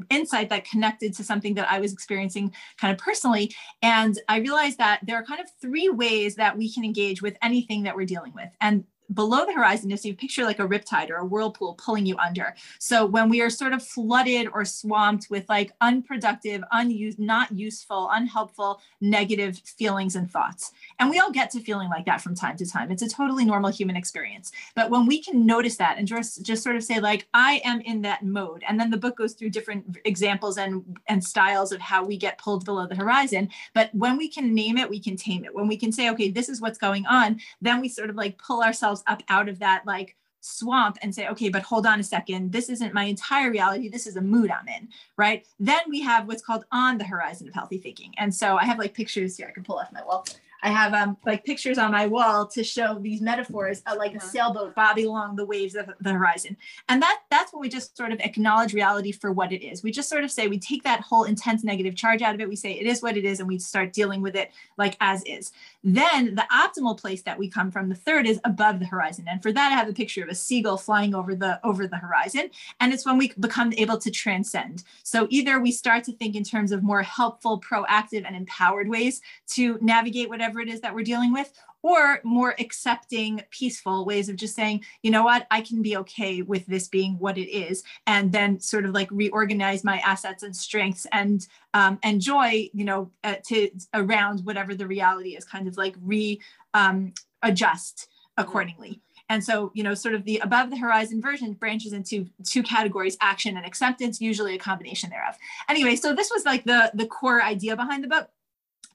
insight 0.10 0.50
that 0.50 0.66
connected 0.66 1.14
to 1.16 1.24
something 1.24 1.54
that 1.56 1.70
I 1.70 1.80
was 1.80 1.94
experiencing 1.94 2.54
kind 2.80 2.92
of 2.92 2.98
personally. 2.98 3.54
And 3.82 4.20
I 4.28 4.40
realized 4.40 4.78
that 4.78 5.00
there 5.04 5.18
are 5.18 5.24
kind 5.24 5.40
of 5.40 5.48
three 5.62 5.90
ways 5.90 6.36
that 6.36 6.58
we 6.58 6.72
can 6.72 6.84
engage 6.84 7.22
with 7.22 7.38
anything 7.42 7.84
that 7.84 7.96
we're 7.96 8.06
dealing 8.06 8.34
with. 8.34 8.50
And 8.62 8.86
below 9.14 9.46
the 9.46 9.54
horizon 9.54 9.92
is 9.92 10.06
you 10.06 10.16
picture 10.16 10.44
like 10.44 10.60
a 10.60 10.68
riptide 10.68 11.10
or 11.10 11.18
a 11.18 11.26
whirlpool 11.26 11.76
pulling 11.76 12.06
you 12.06 12.18
under. 12.18 12.56
So 12.80 13.06
when 13.06 13.30
we 13.30 13.42
are 13.42 13.50
sort 13.50 13.74
of 13.74 13.84
flooded 13.84 14.48
or 14.54 14.66
swamped 14.66 15.28
with 15.30 15.48
like 15.50 15.72
unproductive, 15.82 16.64
unused, 16.72 17.20
not 17.20 17.52
useful, 17.52 18.10
unhelpful, 18.12 18.82
negative 19.02 19.62
feelings 19.66 20.16
and 20.16 20.30
thoughts. 20.30 20.72
And 21.00 21.10
we 21.10 21.20
all 21.20 21.32
get 21.32 21.52
to 21.52 21.60
feeling 21.60 21.90
like 21.90 22.06
that 22.06 22.22
from 22.22 22.36
time 22.36 22.58
to 22.58 22.66
time. 22.66 22.92
It's 22.92 23.02
a 23.02 23.10
totally 23.10 23.46
normal 23.46 23.72
human 23.72 23.96
experience. 23.96 24.52
But 24.76 24.90
when 24.90 25.06
we 25.06 25.22
can 25.22 25.46
notice 25.46 25.78
that 25.78 25.98
and 25.98 26.08
just, 26.08 26.44
just 26.44 26.64
sort 26.64 26.76
of 26.76 26.84
say 26.84 27.00
like, 27.00 27.28
I 27.34 27.62
am 27.64 27.82
in 27.82 28.02
that 28.02 28.24
mode. 28.24 28.64
And 28.68 28.80
then 28.80 28.90
the 28.90 28.98
book 28.98 29.18
goes 29.18 29.34
through 29.34 29.52
different 29.52 29.98
examples 30.06 30.58
and, 30.58 30.98
and 31.08 31.24
styles 31.24 31.72
of 31.72 31.82
how 31.82 32.04
we 32.04 32.18
get 32.18 32.38
pulled 32.38 32.66
below 32.66 32.88
the 32.88 32.96
horizon. 32.96 33.50
But 33.74 33.94
when 33.94 34.18
we 34.18 34.28
can 34.28 34.54
name 34.54 34.78
it, 34.78 34.90
we 34.90 35.00
can 35.00 35.16
tame 35.16 35.46
it. 35.46 35.54
When 35.54 35.68
we 35.68 35.78
can 35.78 35.92
say, 35.92 36.10
okay, 36.10 36.30
this 36.30 36.50
is 36.50 36.62
what's 36.62 36.78
going 36.78 37.06
on, 37.06 37.40
then 37.62 37.82
we 37.82 37.90
sort 37.90 38.10
of 38.10 38.16
like 38.16 38.38
pull 38.38 38.64
ourselves 38.64 38.95
ourselves 38.96 39.04
up 39.08 39.24
out 39.30 39.50
of 39.50 39.60
that 39.60 39.84
like 39.86 40.16
swamp 40.42 40.98
and 41.02 41.14
say, 41.14 41.28
okay, 41.28 41.50
but 41.50 41.64
hold 41.64 41.88
on 41.88 42.00
a 42.00 42.04
second. 42.04 42.52
This 42.52 42.70
isn't 42.70 42.94
my 42.94 43.06
entire 43.06 43.50
reality. 43.50 43.90
This 43.90 44.06
is 44.06 44.16
a 44.16 44.22
mood 44.22 44.52
I'm 44.52 44.68
in, 44.68 44.90
right? 45.18 45.46
Then 45.60 45.82
we 45.90 46.02
have 46.02 46.28
what's 46.28 46.44
called 46.44 46.66
on 46.72 46.98
the 47.00 47.04
horizon 47.04 47.48
of 47.48 47.54
healthy 47.54 47.80
thinking. 47.80 48.14
And 48.18 48.34
so 48.34 48.58
I 48.58 48.66
have 48.66 48.78
like 48.78 48.94
pictures 48.94 49.38
here 49.38 49.48
I 49.50 49.52
can 49.52 49.64
pull 49.64 49.80
off 49.80 49.92
my 49.92 50.04
wall. 50.04 50.28
I 50.64 50.70
have 50.70 50.94
um, 50.94 51.18
like 51.26 51.46
pictures 51.46 51.78
on 51.78 51.92
my 51.92 52.08
wall 52.08 52.48
to 52.48 52.64
show 52.64 52.98
these 53.00 53.22
metaphors 53.22 53.82
of 53.86 53.98
like 53.98 54.14
a 54.14 54.18
uh-huh. 54.18 54.28
sailboat 54.28 54.76
bobbing 54.76 55.06
along 55.06 55.36
the 55.36 55.46
waves 55.46 55.76
of 55.76 55.92
the 56.02 56.12
horizon. 56.12 56.58
And 56.90 57.02
that 57.02 57.22
that's 57.30 57.54
when 57.54 57.62
we 57.62 57.70
just 57.70 57.96
sort 57.96 58.12
of 58.12 58.20
acknowledge 58.22 58.74
reality 58.74 59.12
for 59.12 59.32
what 59.32 59.52
it 59.52 59.64
is. 59.64 59.84
We 59.84 59.92
just 59.92 60.10
sort 60.10 60.24
of 60.24 60.32
say 60.32 60.48
we 60.48 60.60
take 60.60 60.84
that 60.84 61.02
whole 61.02 61.24
intense 61.24 61.64
negative 61.64 61.96
charge 61.96 62.22
out 62.22 62.34
of 62.34 62.42
it. 62.42 62.50
We 62.50 62.56
say 62.56 62.72
it 62.74 62.88
is 62.88 63.04
what 63.04 63.18
it 63.18 63.26
is, 63.26 63.40
and 63.40 63.48
we 63.48 63.60
start 63.60 63.94
dealing 63.94 64.22
with 64.22 64.36
it 64.36 64.52
like 64.78 64.98
as 65.02 65.24
is. 65.26 65.52
Then 65.84 66.34
the 66.34 66.48
optimal 66.52 67.00
place 67.00 67.22
that 67.24 67.38
we 67.38 67.50
come 67.50 67.70
from, 67.70 67.90
the 67.90 67.96
third 67.96 68.26
is 68.26 68.40
above 68.44 68.80
the 68.80 68.86
horizon. 68.86 69.26
And 69.30 69.44
for 69.44 69.52
that, 69.52 69.72
I 69.72 69.76
have 69.76 69.90
a 69.90 69.94
picture 69.94 70.24
of 70.24 70.30
a 70.30 70.36
seagull 70.36 70.78
flying 70.78 71.14
over 71.14 71.36
the 71.36 71.60
over 71.66 71.88
the 71.88 71.98
horizon. 71.98 72.50
And 72.80 72.94
it's 72.94 73.06
when 73.06 73.18
we 73.18 73.34
become 73.40 73.72
able 73.78 73.98
to 74.00 74.10
transcend. 74.10 74.84
So 75.04 75.28
either 75.30 75.60
we 75.60 75.72
start 75.72 76.04
to 76.06 76.14
think 76.14 76.36
in 76.36 76.44
terms 76.44 76.72
of 76.72 76.82
more 76.82 77.04
helpful, 77.04 77.62
proactive, 77.62 78.26
and 78.26 78.36
empowered 78.36 78.90
ways 78.90 79.22
to 79.50 79.78
navigate 79.82 80.30
whatever 80.30 80.45
whatever 80.46 80.62
it 80.62 80.70
is 80.70 80.82
that 80.82 80.94
we're 80.94 81.04
dealing 81.04 81.34
with, 81.34 81.52
or 81.82 82.20
more 82.24 82.56
accepting, 82.60 83.42
peaceful 83.50 84.06
ways 84.06 84.30
of 84.30 84.36
just 84.36 84.56
saying, 84.56 84.84
you 85.02 85.10
know 85.10 85.24
what, 85.24 85.48
I 85.50 85.62
can 85.62 85.82
be 85.82 85.98
okay 85.98 86.44
with 86.44 86.66
this 86.68 86.88
being 86.88 87.18
what 87.18 87.38
it 87.38 87.50
is, 87.50 87.84
and 88.06 88.32
then 88.32 88.60
sort 88.60 88.86
of 88.86 88.92
like 88.92 89.10
reorganize 89.12 89.84
my 89.84 89.98
assets 90.00 90.44
and 90.44 90.56
strengths 90.56 91.08
and 91.12 91.48
um, 91.74 91.98
and 92.04 92.22
joy, 92.22 92.70
you 92.74 92.86
know, 92.86 93.12
uh, 93.24 93.36
to 93.48 93.70
around 93.94 94.42
whatever 94.44 94.76
the 94.76 94.86
reality 94.86 95.36
is, 95.36 95.46
kind 95.46 95.68
of 95.68 95.78
like 95.78 95.96
re 96.02 96.40
um, 96.76 97.14
adjust 97.42 98.08
accordingly. 98.38 99.02
And 99.28 99.44
so, 99.44 99.72
you 99.74 99.82
know, 99.82 99.96
sort 99.96 100.14
of 100.14 100.24
the 100.26 100.38
above 100.40 100.70
the 100.70 100.78
horizon 100.78 101.20
version 101.20 101.54
branches 101.54 101.94
into 101.94 102.28
two 102.44 102.62
categories, 102.62 103.18
action 103.22 103.58
and 103.58 103.66
acceptance, 103.66 104.22
usually 104.22 104.54
a 104.54 104.60
combination 104.60 105.10
thereof. 105.10 105.36
Anyway, 105.68 105.96
so 105.96 106.14
this 106.14 106.30
was 106.32 106.46
like 106.46 106.64
the 106.66 106.92
the 106.94 107.08
core 107.08 107.42
idea 107.42 107.76
behind 107.76 108.04
the 108.04 108.08
book 108.08 108.30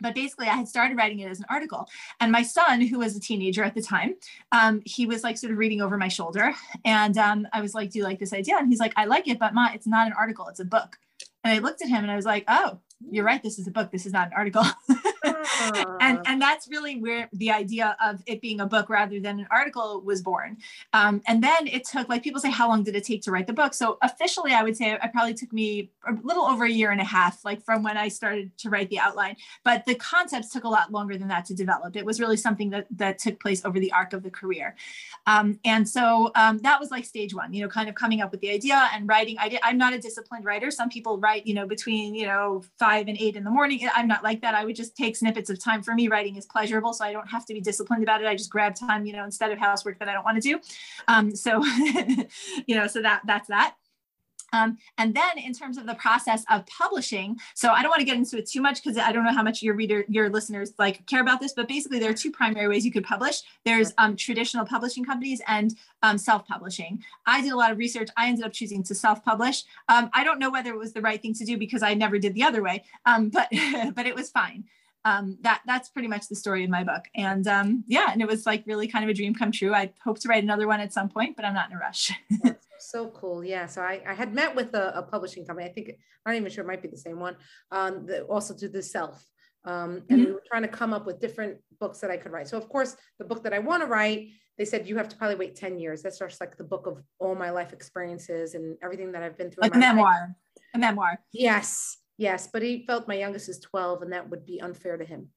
but 0.01 0.15
basically 0.15 0.47
i 0.47 0.55
had 0.55 0.69
started 0.69 0.97
writing 0.97 1.21
it 1.21 1.29
as 1.29 1.39
an 1.39 1.47
article 1.49 1.89
and 2.21 2.31
my 2.33 2.43
son 2.43 2.81
who 2.81 2.99
was 2.99 3.17
a 3.17 3.21
teenager 3.21 3.63
at 3.63 3.75
the 3.75 3.83
time 3.83 4.15
um, 4.53 4.83
he 4.85 5.07
was 5.07 5.23
like 5.23 5.37
sort 5.37 5.53
of 5.53 5.59
reading 5.59 5.81
over 5.81 5.97
my 5.97 6.09
shoulder 6.09 6.53
and 6.85 7.17
um, 7.19 7.47
i 7.53 7.61
was 7.61 7.75
like 7.75 7.91
do 7.91 7.99
you 7.99 8.05
like 8.05 8.19
this 8.19 8.33
idea 8.33 8.57
and 8.59 8.69
he's 8.69 8.81
like 8.81 8.93
i 8.97 9.05
like 9.05 9.29
it 9.29 9.39
but 9.39 9.55
ma 9.55 9.69
it's 9.73 9.87
not 9.87 10.07
an 10.07 10.13
article 10.13 10.47
it's 10.49 10.61
a 10.61 10.65
book 10.65 10.99
And 11.45 11.53
I 11.53 11.59
looked 11.59 11.83
at 11.83 11.89
him 11.89 12.03
and 12.03 12.11
I 12.11 12.17
was 12.17 12.27
like, 12.27 12.45
oh, 12.49 12.79
you're 13.11 13.25
right. 13.25 13.43
This 13.43 13.59
is 13.59 13.67
a 13.67 13.71
book. 13.71 13.91
This 13.91 14.05
is 14.07 14.13
not 14.13 14.29
an 14.29 14.35
article. 14.37 14.65
and 16.01 16.21
and 16.27 16.41
that's 16.41 16.69
really 16.69 17.01
where 17.01 17.29
the 17.33 17.51
idea 17.51 17.97
of 18.03 18.23
it 18.27 18.41
being 18.41 18.61
a 18.61 18.67
book 18.67 18.89
rather 18.89 19.21
than 19.21 19.41
an 19.41 19.47
article 19.51 20.01
was 20.05 20.23
born. 20.23 20.57
Um, 20.93 21.23
and 21.27 21.43
then 21.43 21.67
it 21.67 21.85
took 21.85 22.09
like 22.09 22.23
people 22.23 22.41
say, 22.41 22.51
how 22.51 22.69
long 22.69 22.83
did 22.83 22.95
it 22.97 23.05
take 23.05 23.23
to 23.23 23.31
write 23.31 23.47
the 23.47 23.53
book? 23.53 23.75
So 23.75 23.99
officially, 24.03 24.53
I 24.53 24.63
would 24.63 24.77
say 24.77 24.93
it 24.93 25.01
probably 25.13 25.35
took 25.35 25.53
me 25.53 25.91
a 26.07 26.13
little 26.23 26.45
over 26.45 26.65
a 26.65 26.71
year 26.71 26.91
and 26.91 27.01
a 27.01 27.05
half, 27.05 27.45
like 27.45 27.63
from 27.63 27.83
when 27.83 27.97
I 27.97 28.09
started 28.09 28.57
to 28.59 28.71
write 28.71 28.91
the 28.91 28.99
outline. 28.99 29.37
But 29.65 29.85
the 29.87 29.95
concepts 29.95 30.51
took 30.51 30.65
a 30.65 30.69
lot 30.69 30.93
longer 30.93 31.17
than 31.17 31.29
that 31.29 31.45
to 31.47 31.55
develop. 31.55 31.97
It 31.97 32.05
was 32.05 32.21
really 32.21 32.37
something 32.37 32.71
that 32.71 32.87
that 32.97 33.19
took 33.19 33.41
place 33.41 33.65
over 33.65 33.79
the 33.79 33.93
arc 33.93 34.13
of 34.13 34.23
the 34.23 34.31
career. 34.31 34.77
Um, 35.27 35.59
and 35.65 35.89
so 35.89 36.31
um, 36.35 36.59
that 36.59 36.81
was 36.81 36.91
like 36.91 37.05
stage 37.05 37.35
one, 37.35 37.53
you 37.53 37.63
know, 37.63 37.69
kind 37.69 37.89
of 37.89 37.95
coming 37.95 38.21
up 38.21 38.31
with 38.31 38.41
the 38.41 38.51
idea 38.51 38.89
and 38.95 39.09
writing. 39.09 39.37
I 39.39 39.49
did, 39.49 39.61
I'm 39.63 39.79
not 39.79 39.93
a 39.93 39.99
disciplined 39.99 40.45
writer. 40.45 40.71
Some 40.71 40.89
people 40.89 41.19
write, 41.19 41.47
you 41.47 41.55
know, 41.55 41.67
between 41.67 42.15
you 42.15 42.27
know 42.27 42.63
five 42.79 43.09
and 43.09 43.17
eight 43.19 43.37
in 43.37 43.45
the 43.45 43.51
morning. 43.51 43.89
I'm 43.95 44.09
not 44.09 44.23
like 44.23 44.41
that. 44.43 44.55
I 44.55 44.65
would 44.65 44.77
just 44.77 44.97
take 44.97 45.17
snippets 45.31 45.51
of 45.51 45.59
time 45.59 45.83
for 45.83 45.95
me 45.95 46.09
writing 46.09 46.37
is 46.37 46.47
pleasurable 46.47 46.93
so 46.93 47.05
i 47.05 47.13
don't 47.13 47.29
have 47.29 47.47
to 47.47 47.55
be 47.55 47.61
disciplined 47.61 48.03
about 48.03 48.21
it 48.21 48.27
i 48.27 48.35
just 48.35 48.51
grab 48.51 48.75
time 48.75 49.07
you 49.07 49.13
know 49.13 49.25
instead 49.25 49.53
of 49.53 49.59
housework 49.59 49.99
that 49.99 50.09
i 50.09 50.13
don't 50.13 50.25
want 50.25 50.41
to 50.41 50.49
do 50.49 50.61
um, 51.09 51.35
so 51.35 51.65
you 52.67 52.75
know 52.75 52.87
so 52.87 53.01
that 53.01 53.21
that's 53.25 53.49
that 53.49 53.75
um, 54.53 54.79
and 54.99 55.15
then 55.15 55.39
in 55.39 55.53
terms 55.53 55.79
of 55.79 55.87
the 55.87 55.95
process 55.95 56.45
of 56.51 56.67
publishing, 56.67 57.37
so 57.55 57.71
I 57.71 57.83
don't 57.83 57.91
want 57.91 58.01
to 58.01 58.07
get 58.07 58.17
into 58.17 58.39
it 58.39 58.49
too 58.49 58.61
much 58.61 58.83
because 58.83 58.99
I 58.99 59.13
don't 59.13 59.25
know 59.25 59.33
how 59.33 59.43
much 59.43 59.63
your 59.63 59.75
reader, 59.75 60.05
your 60.09 60.29
listeners 60.29 60.73
like 60.79 61.07
care 61.07 61.21
about 61.21 61.41
this, 61.41 61.53
but 61.53 61.69
basically 61.69 61.99
there 61.99 62.11
are 62.11 62.15
two 62.15 62.31
primary 62.31 62.69
ways 62.69 62.85
you 62.85 62.93
could 62.93 63.05
publish. 63.05 63.43
There's 63.65 63.93
um, 63.99 64.17
traditional 64.17 64.65
publishing 64.65 65.05
companies 65.05 65.41
and 65.47 65.75
um, 66.03 66.19
self-publishing. 66.19 67.03
I 67.27 67.43
did 67.43 67.53
a 67.53 67.57
lot 67.57 67.71
of 67.71 67.79
research. 67.79 68.09
I 68.17 68.29
ended 68.29 68.45
up 68.45 68.53
choosing 68.53 68.83
to 68.85 68.95
self-publish. 68.95 69.65
Um, 69.89 70.11
I 70.13 70.25
don't 70.25 70.39
know 70.39 70.51
whether 70.51 70.71
it 70.71 70.79
was 70.79 70.93
the 70.93 71.03
right 71.03 71.21
thing 71.21 71.35
to 71.35 71.45
do 71.45 71.57
because 71.57 71.83
I 71.83 71.95
never 71.95 72.19
did 72.19 72.35
the 72.35 72.43
other 72.43 72.63
way, 72.63 72.85
um, 73.07 73.29
but 73.29 73.49
but 73.95 74.07
it 74.07 74.15
was 74.15 74.31
fine 74.31 74.65
um, 75.05 75.39
that 75.41 75.63
that's 75.67 75.89
pretty 75.89 76.09
much 76.09 76.29
the 76.29 76.37
story 76.37 76.65
in 76.65 76.71
my 76.71 76.85
book. 76.85 77.05
And 77.15 77.47
um, 77.47 77.85
yeah, 77.87 78.09
and 78.13 78.21
it 78.21 78.29
was 78.29 78.47
like 78.47 78.65
really 78.67 78.87
kind 78.87 79.05
of 79.05 79.11
a 79.11 79.15
dream 79.15 79.35
come 79.35 79.53
true. 79.53 79.75
I 79.75 79.93
hope 80.05 80.19
to 80.21 80.29
write 80.29 80.43
another 80.43 80.67
one 80.67 80.81
at 80.81 80.93
some 80.93 81.09
point, 81.09 81.37
but 81.37 81.45
I'm 81.45 81.55
not 81.55 81.71
in 81.71 81.77
a 81.77 81.81
rush. 81.81 82.13
so 82.79 83.09
cool. 83.09 83.45
Yeah. 83.45 83.67
So 83.67 83.83
I, 83.83 84.03
I 84.07 84.15
had 84.15 84.35
met 84.35 84.55
with 84.55 84.75
a, 84.75 84.97
a, 84.99 85.03
publishing 85.03 85.45
company. 85.45 85.69
I 85.69 85.73
think 85.73 85.91
I'm 86.25 86.33
not 86.33 86.37
even 86.37 86.51
sure 86.51 86.65
it 86.65 86.67
might 86.67 86.83
be 86.83 86.89
the 86.89 86.97
same 86.97 87.21
one. 87.21 87.37
Um, 87.71 88.07
that 88.07 88.23
also 88.23 88.55
do 88.55 88.69
the 88.69 88.83
self. 88.83 89.25
Um, 89.65 90.03
and 90.09 90.21
mm-hmm. 90.21 90.25
we 90.25 90.33
were 90.33 90.43
trying 90.51 90.63
to 90.63 90.69
come 90.69 90.95
up 90.95 91.07
with 91.07 91.21
different 91.21 91.59
books 91.79 91.99
that 92.01 92.11
I 92.11 92.17
could 92.17 92.33
write. 92.33 92.49
So 92.49 92.57
of 92.57 92.69
course, 92.69 92.97
the 93.19 93.25
book 93.25 93.43
that 93.45 93.53
I 93.53 93.59
want 93.59 93.83
to 93.83 93.87
write, 93.87 94.29
they 94.57 94.65
said 94.65 94.89
you 94.89 94.97
have 94.97 95.09
to 95.09 95.17
probably 95.17 95.37
wait 95.37 95.57
10 95.57 95.79
years. 95.79 96.03
That's 96.03 96.19
just 96.19 96.41
like 96.41 96.57
the 96.57 96.65
book 96.65 96.87
of 96.87 97.03
all 97.19 97.35
my 97.35 97.51
life 97.51 97.73
experiences 97.73 98.55
and 98.55 98.77
everything 98.83 99.13
that 99.13 99.23
I've 99.23 99.37
been 99.37 99.51
through. 99.51 99.63
Like 99.63 99.75
a 99.75 99.79
memoir. 99.79 100.37
Life. 100.57 100.65
A 100.75 100.79
memoir. 100.79 101.21
Yes. 101.33 101.99
Yes, 102.21 102.51
but 102.53 102.61
he 102.61 102.85
felt 102.87 103.09
my 103.09 103.15
youngest 103.15 103.49
is 103.49 103.59
12 103.61 104.03
and 104.03 104.13
that 104.13 104.29
would 104.29 104.45
be 104.45 104.61
unfair 104.61 104.99
to 104.99 105.07
him. 105.07 105.29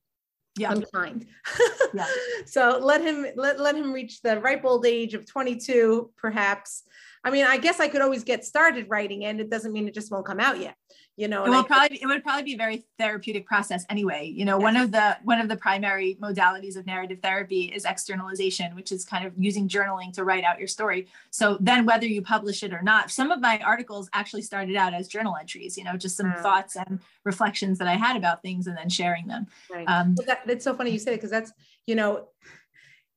Yeah. 0.57 0.73
Unkind. 0.73 1.25
yeah. 1.93 2.05
So 2.45 2.77
let 2.81 2.99
him 2.99 3.25
let, 3.37 3.57
let 3.57 3.75
him 3.75 3.93
reach 3.93 4.21
the 4.21 4.41
ripe 4.41 4.65
old 4.65 4.85
age 4.85 5.13
of 5.13 5.25
22, 5.25 6.11
perhaps. 6.17 6.83
I 7.23 7.31
mean, 7.31 7.45
I 7.45 7.57
guess 7.57 7.79
I 7.79 7.87
could 7.87 8.01
always 8.01 8.23
get 8.23 8.43
started 8.45 8.89
writing 8.89 9.25
and 9.25 9.39
it 9.39 9.49
doesn't 9.49 9.71
mean 9.71 9.87
it 9.87 9.93
just 9.93 10.11
won't 10.11 10.25
come 10.25 10.39
out 10.39 10.59
yet 10.59 10.75
you 11.15 11.27
know 11.27 11.45
it 11.45 11.49
will 11.49 11.63
probably 11.63 12.01
it 12.01 12.05
would 12.07 12.23
probably 12.23 12.43
be 12.43 12.53
a 12.55 12.57
very 12.57 12.85
therapeutic 12.97 13.45
process 13.45 13.85
anyway. 13.89 14.25
You 14.25 14.45
know 14.45 14.57
one 14.57 14.75
of 14.75 14.91
the 14.91 15.17
one 15.23 15.39
of 15.39 15.47
the 15.47 15.55
primary 15.55 16.17
modalities 16.19 16.75
of 16.75 16.85
narrative 16.87 17.19
therapy 17.21 17.65
is 17.65 17.85
externalization 17.85 18.75
which 18.75 18.91
is 18.91 19.05
kind 19.05 19.25
of 19.25 19.33
using 19.37 19.67
journaling 19.67 20.11
to 20.13 20.23
write 20.23 20.43
out 20.43 20.57
your 20.57 20.67
story. 20.67 21.07
So 21.29 21.57
then 21.59 21.85
whether 21.85 22.07
you 22.07 22.23
publish 22.23 22.63
it 22.63 22.73
or 22.73 22.81
not 22.81 23.11
some 23.11 23.29
of 23.29 23.39
my 23.41 23.59
articles 23.59 24.09
actually 24.13 24.41
started 24.41 24.75
out 24.75 24.93
as 24.93 25.07
journal 25.07 25.35
entries 25.39 25.77
you 25.77 25.83
know 25.83 25.97
just 25.97 26.17
some 26.17 26.33
thoughts 26.41 26.75
and 26.75 26.99
reflections 27.23 27.77
that 27.77 27.87
i 27.87 27.95
had 27.95 28.17
about 28.17 28.41
things 28.41 28.67
and 28.67 28.77
then 28.77 28.89
sharing 28.89 29.27
them. 29.27 29.45
Right. 29.71 29.87
um, 29.87 30.15
well, 30.17 30.25
that, 30.27 30.47
that's 30.47 30.63
so 30.63 30.75
funny 30.75 30.91
you 30.91 30.99
said 30.99 31.13
it 31.13 31.17
because 31.17 31.31
that's 31.31 31.51
you 31.85 31.95
know 31.95 32.27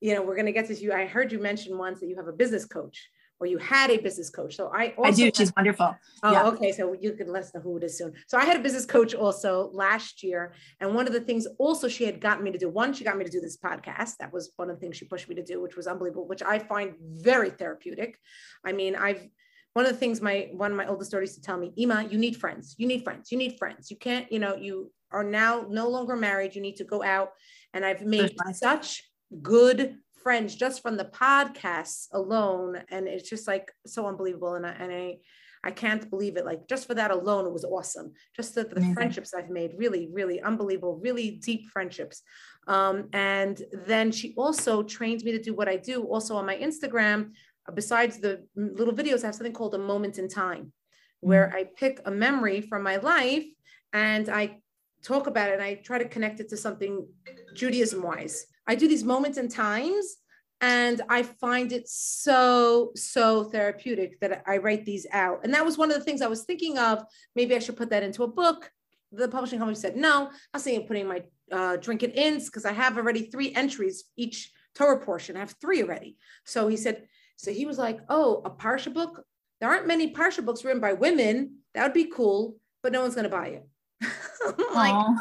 you 0.00 0.14
know 0.14 0.22
we're 0.22 0.34
going 0.34 0.46
to 0.46 0.52
get 0.52 0.66
to 0.68 0.74
you. 0.74 0.92
I 0.92 1.06
heard 1.06 1.32
you 1.32 1.38
mention 1.38 1.78
once 1.78 2.00
that 2.00 2.08
you 2.08 2.16
have 2.16 2.28
a 2.28 2.32
business 2.32 2.66
coach 2.66 3.08
or 3.38 3.46
you 3.46 3.58
had 3.58 3.90
a 3.90 3.98
business 3.98 4.30
coach. 4.30 4.56
So 4.56 4.70
I 4.74 4.94
I 5.02 5.10
do. 5.10 5.30
She's 5.34 5.52
wonderful. 5.54 5.94
Oh, 6.22 6.32
yeah. 6.32 6.46
okay. 6.46 6.72
So 6.72 6.94
you 6.98 7.12
can 7.12 7.28
let 7.28 7.42
us 7.44 7.54
know 7.54 7.60
who 7.60 7.76
it 7.76 7.84
is 7.84 7.98
soon. 7.98 8.14
So 8.26 8.38
I 8.38 8.44
had 8.44 8.56
a 8.56 8.60
business 8.60 8.86
coach 8.86 9.14
also 9.14 9.70
last 9.72 10.22
year. 10.22 10.54
And 10.80 10.94
one 10.94 11.06
of 11.06 11.12
the 11.12 11.20
things 11.20 11.46
also 11.58 11.88
she 11.88 12.04
had 12.04 12.20
gotten 12.20 12.44
me 12.44 12.52
to 12.52 12.58
do, 12.58 12.68
one, 12.68 12.92
she 12.94 13.04
got 13.04 13.16
me 13.16 13.24
to 13.24 13.30
do 13.30 13.40
this 13.40 13.58
podcast. 13.58 14.16
That 14.18 14.32
was 14.32 14.52
one 14.56 14.70
of 14.70 14.76
the 14.76 14.80
things 14.80 14.96
she 14.96 15.04
pushed 15.04 15.28
me 15.28 15.34
to 15.34 15.42
do, 15.42 15.60
which 15.60 15.76
was 15.76 15.86
unbelievable, 15.86 16.26
which 16.26 16.42
I 16.42 16.58
find 16.58 16.94
very 17.00 17.50
therapeutic. 17.50 18.18
I 18.64 18.72
mean, 18.72 18.96
I've 18.96 19.26
one 19.74 19.84
of 19.84 19.92
the 19.92 19.98
things 19.98 20.22
my 20.22 20.48
one 20.52 20.70
of 20.70 20.76
my 20.78 20.86
oldest 20.86 21.10
daughters 21.10 21.34
to 21.34 21.42
tell 21.42 21.58
me, 21.58 21.72
Ima, 21.76 22.08
you 22.10 22.16
need 22.16 22.36
friends. 22.36 22.74
You 22.78 22.86
need 22.86 23.04
friends. 23.04 23.30
You 23.30 23.36
need 23.36 23.58
friends. 23.58 23.90
You 23.90 23.98
can't, 23.98 24.30
you 24.32 24.38
know, 24.38 24.56
you 24.56 24.90
are 25.10 25.22
now 25.22 25.66
no 25.68 25.88
longer 25.88 26.16
married. 26.16 26.54
You 26.54 26.62
need 26.62 26.76
to 26.76 26.84
go 26.84 27.02
out. 27.02 27.32
And 27.74 27.84
I've 27.84 28.02
made 28.02 28.34
such 28.54 29.02
good 29.42 29.98
friends 30.26 30.56
just 30.56 30.82
from 30.82 30.96
the 30.96 31.04
podcasts 31.04 32.08
alone. 32.10 32.82
And 32.88 33.06
it's 33.06 33.30
just 33.30 33.46
like 33.46 33.70
so 33.86 34.08
unbelievable. 34.08 34.56
And 34.56 34.66
I, 34.66 34.70
and 34.70 34.92
I, 34.92 35.18
I 35.62 35.70
can't 35.70 36.10
believe 36.10 36.36
it. 36.36 36.44
Like 36.44 36.66
just 36.66 36.88
for 36.88 36.94
that 36.94 37.12
alone, 37.12 37.46
it 37.46 37.52
was 37.52 37.64
awesome. 37.64 38.12
Just 38.34 38.56
the, 38.56 38.64
the 38.64 38.92
friendships 38.92 39.32
I've 39.32 39.50
made, 39.50 39.74
really, 39.76 40.08
really 40.12 40.40
unbelievable, 40.40 40.98
really 41.00 41.30
deep 41.30 41.68
friendships. 41.68 42.22
Um, 42.66 43.08
and 43.12 43.62
then 43.86 44.10
she 44.10 44.34
also 44.36 44.82
trains 44.82 45.22
me 45.22 45.30
to 45.30 45.40
do 45.40 45.54
what 45.54 45.68
I 45.68 45.76
do 45.76 46.02
also 46.02 46.34
on 46.34 46.44
my 46.44 46.56
Instagram. 46.56 47.30
Besides 47.72 48.18
the 48.18 48.44
little 48.56 48.94
videos, 48.94 49.22
I 49.22 49.26
have 49.28 49.36
something 49.36 49.52
called 49.52 49.76
a 49.76 49.78
moment 49.92 50.18
in 50.18 50.28
time, 50.28 50.72
where 51.20 51.46
mm-hmm. 51.46 51.58
I 51.58 51.70
pick 51.78 52.00
a 52.04 52.10
memory 52.10 52.62
from 52.62 52.82
my 52.82 52.96
life 52.96 53.46
and 53.92 54.28
I 54.28 54.58
talk 55.04 55.28
about 55.28 55.50
it 55.50 55.54
and 55.54 55.62
I 55.62 55.74
try 55.74 55.98
to 55.98 56.08
connect 56.08 56.40
it 56.40 56.48
to 56.48 56.56
something 56.56 57.06
Judaism 57.54 58.02
wise. 58.02 58.46
I 58.66 58.74
do 58.74 58.88
these 58.88 59.04
moments 59.04 59.38
and 59.38 59.50
times 59.50 60.16
and 60.60 61.02
I 61.08 61.22
find 61.22 61.72
it 61.72 61.88
so, 61.88 62.92
so 62.94 63.44
therapeutic 63.44 64.18
that 64.20 64.42
I 64.46 64.56
write 64.56 64.84
these 64.86 65.06
out. 65.12 65.40
And 65.44 65.52
that 65.52 65.64
was 65.64 65.76
one 65.76 65.90
of 65.90 65.98
the 65.98 66.04
things 66.04 66.22
I 66.22 66.28
was 66.28 66.44
thinking 66.44 66.78
of. 66.78 67.04
Maybe 67.34 67.54
I 67.54 67.58
should 67.58 67.76
put 67.76 67.90
that 67.90 68.02
into 68.02 68.22
a 68.22 68.28
book. 68.28 68.70
The 69.12 69.28
publishing 69.28 69.58
company 69.58 69.78
said, 69.78 69.96
no, 69.96 70.28
I 70.28 70.56
was 70.56 70.62
thinking 70.62 70.82
of 70.82 70.88
putting 70.88 71.08
my 71.08 71.22
uh, 71.52 71.76
drink 71.76 72.02
it 72.02 72.16
ins 72.16 72.46
because 72.46 72.64
I 72.64 72.72
have 72.72 72.96
already 72.96 73.24
three 73.24 73.54
entries 73.54 74.04
each 74.16 74.50
Torah 74.74 75.04
portion. 75.04 75.36
I 75.36 75.40
have 75.40 75.54
three 75.60 75.82
already. 75.82 76.16
So 76.44 76.68
he 76.68 76.76
said, 76.76 77.06
so 77.36 77.52
he 77.52 77.66
was 77.66 77.78
like, 77.78 78.00
oh, 78.08 78.40
a 78.44 78.50
Parsha 78.50 78.92
book? 78.92 79.24
There 79.60 79.68
aren't 79.68 79.86
many 79.86 80.12
Parsha 80.12 80.44
books 80.44 80.64
written 80.64 80.80
by 80.80 80.94
women. 80.94 81.58
That 81.74 81.82
would 81.82 81.92
be 81.92 82.10
cool, 82.10 82.56
but 82.82 82.92
no 82.92 83.02
one's 83.02 83.14
going 83.14 83.24
to 83.24 83.30
buy 83.30 83.48
it. 83.48 83.66
like, 84.74 85.16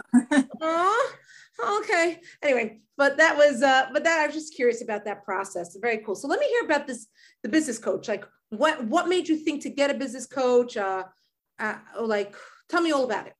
oh, 1.59 1.83
okay. 1.83 2.19
Anyway, 2.41 2.79
but 2.97 3.17
that 3.17 3.35
was, 3.35 3.61
uh, 3.61 3.87
but 3.91 4.03
that 4.03 4.19
I 4.19 4.25
was 4.27 4.35
just 4.35 4.55
curious 4.55 4.81
about 4.81 5.05
that 5.05 5.23
process. 5.23 5.75
Very 5.79 5.99
cool. 5.99 6.15
So 6.15 6.27
let 6.27 6.39
me 6.39 6.47
hear 6.47 6.65
about 6.65 6.87
this, 6.87 7.07
the 7.43 7.49
business 7.49 7.77
coach. 7.77 8.07
Like, 8.07 8.25
what 8.49 8.85
what 8.85 9.07
made 9.07 9.27
you 9.27 9.37
think 9.37 9.61
to 9.63 9.69
get 9.69 9.89
a 9.89 9.93
business 9.93 10.25
coach? 10.25 10.77
Uh, 10.77 11.03
uh 11.59 11.75
like, 11.99 12.35
tell 12.69 12.81
me 12.81 12.91
all 12.91 13.03
about 13.03 13.27
it. 13.27 13.33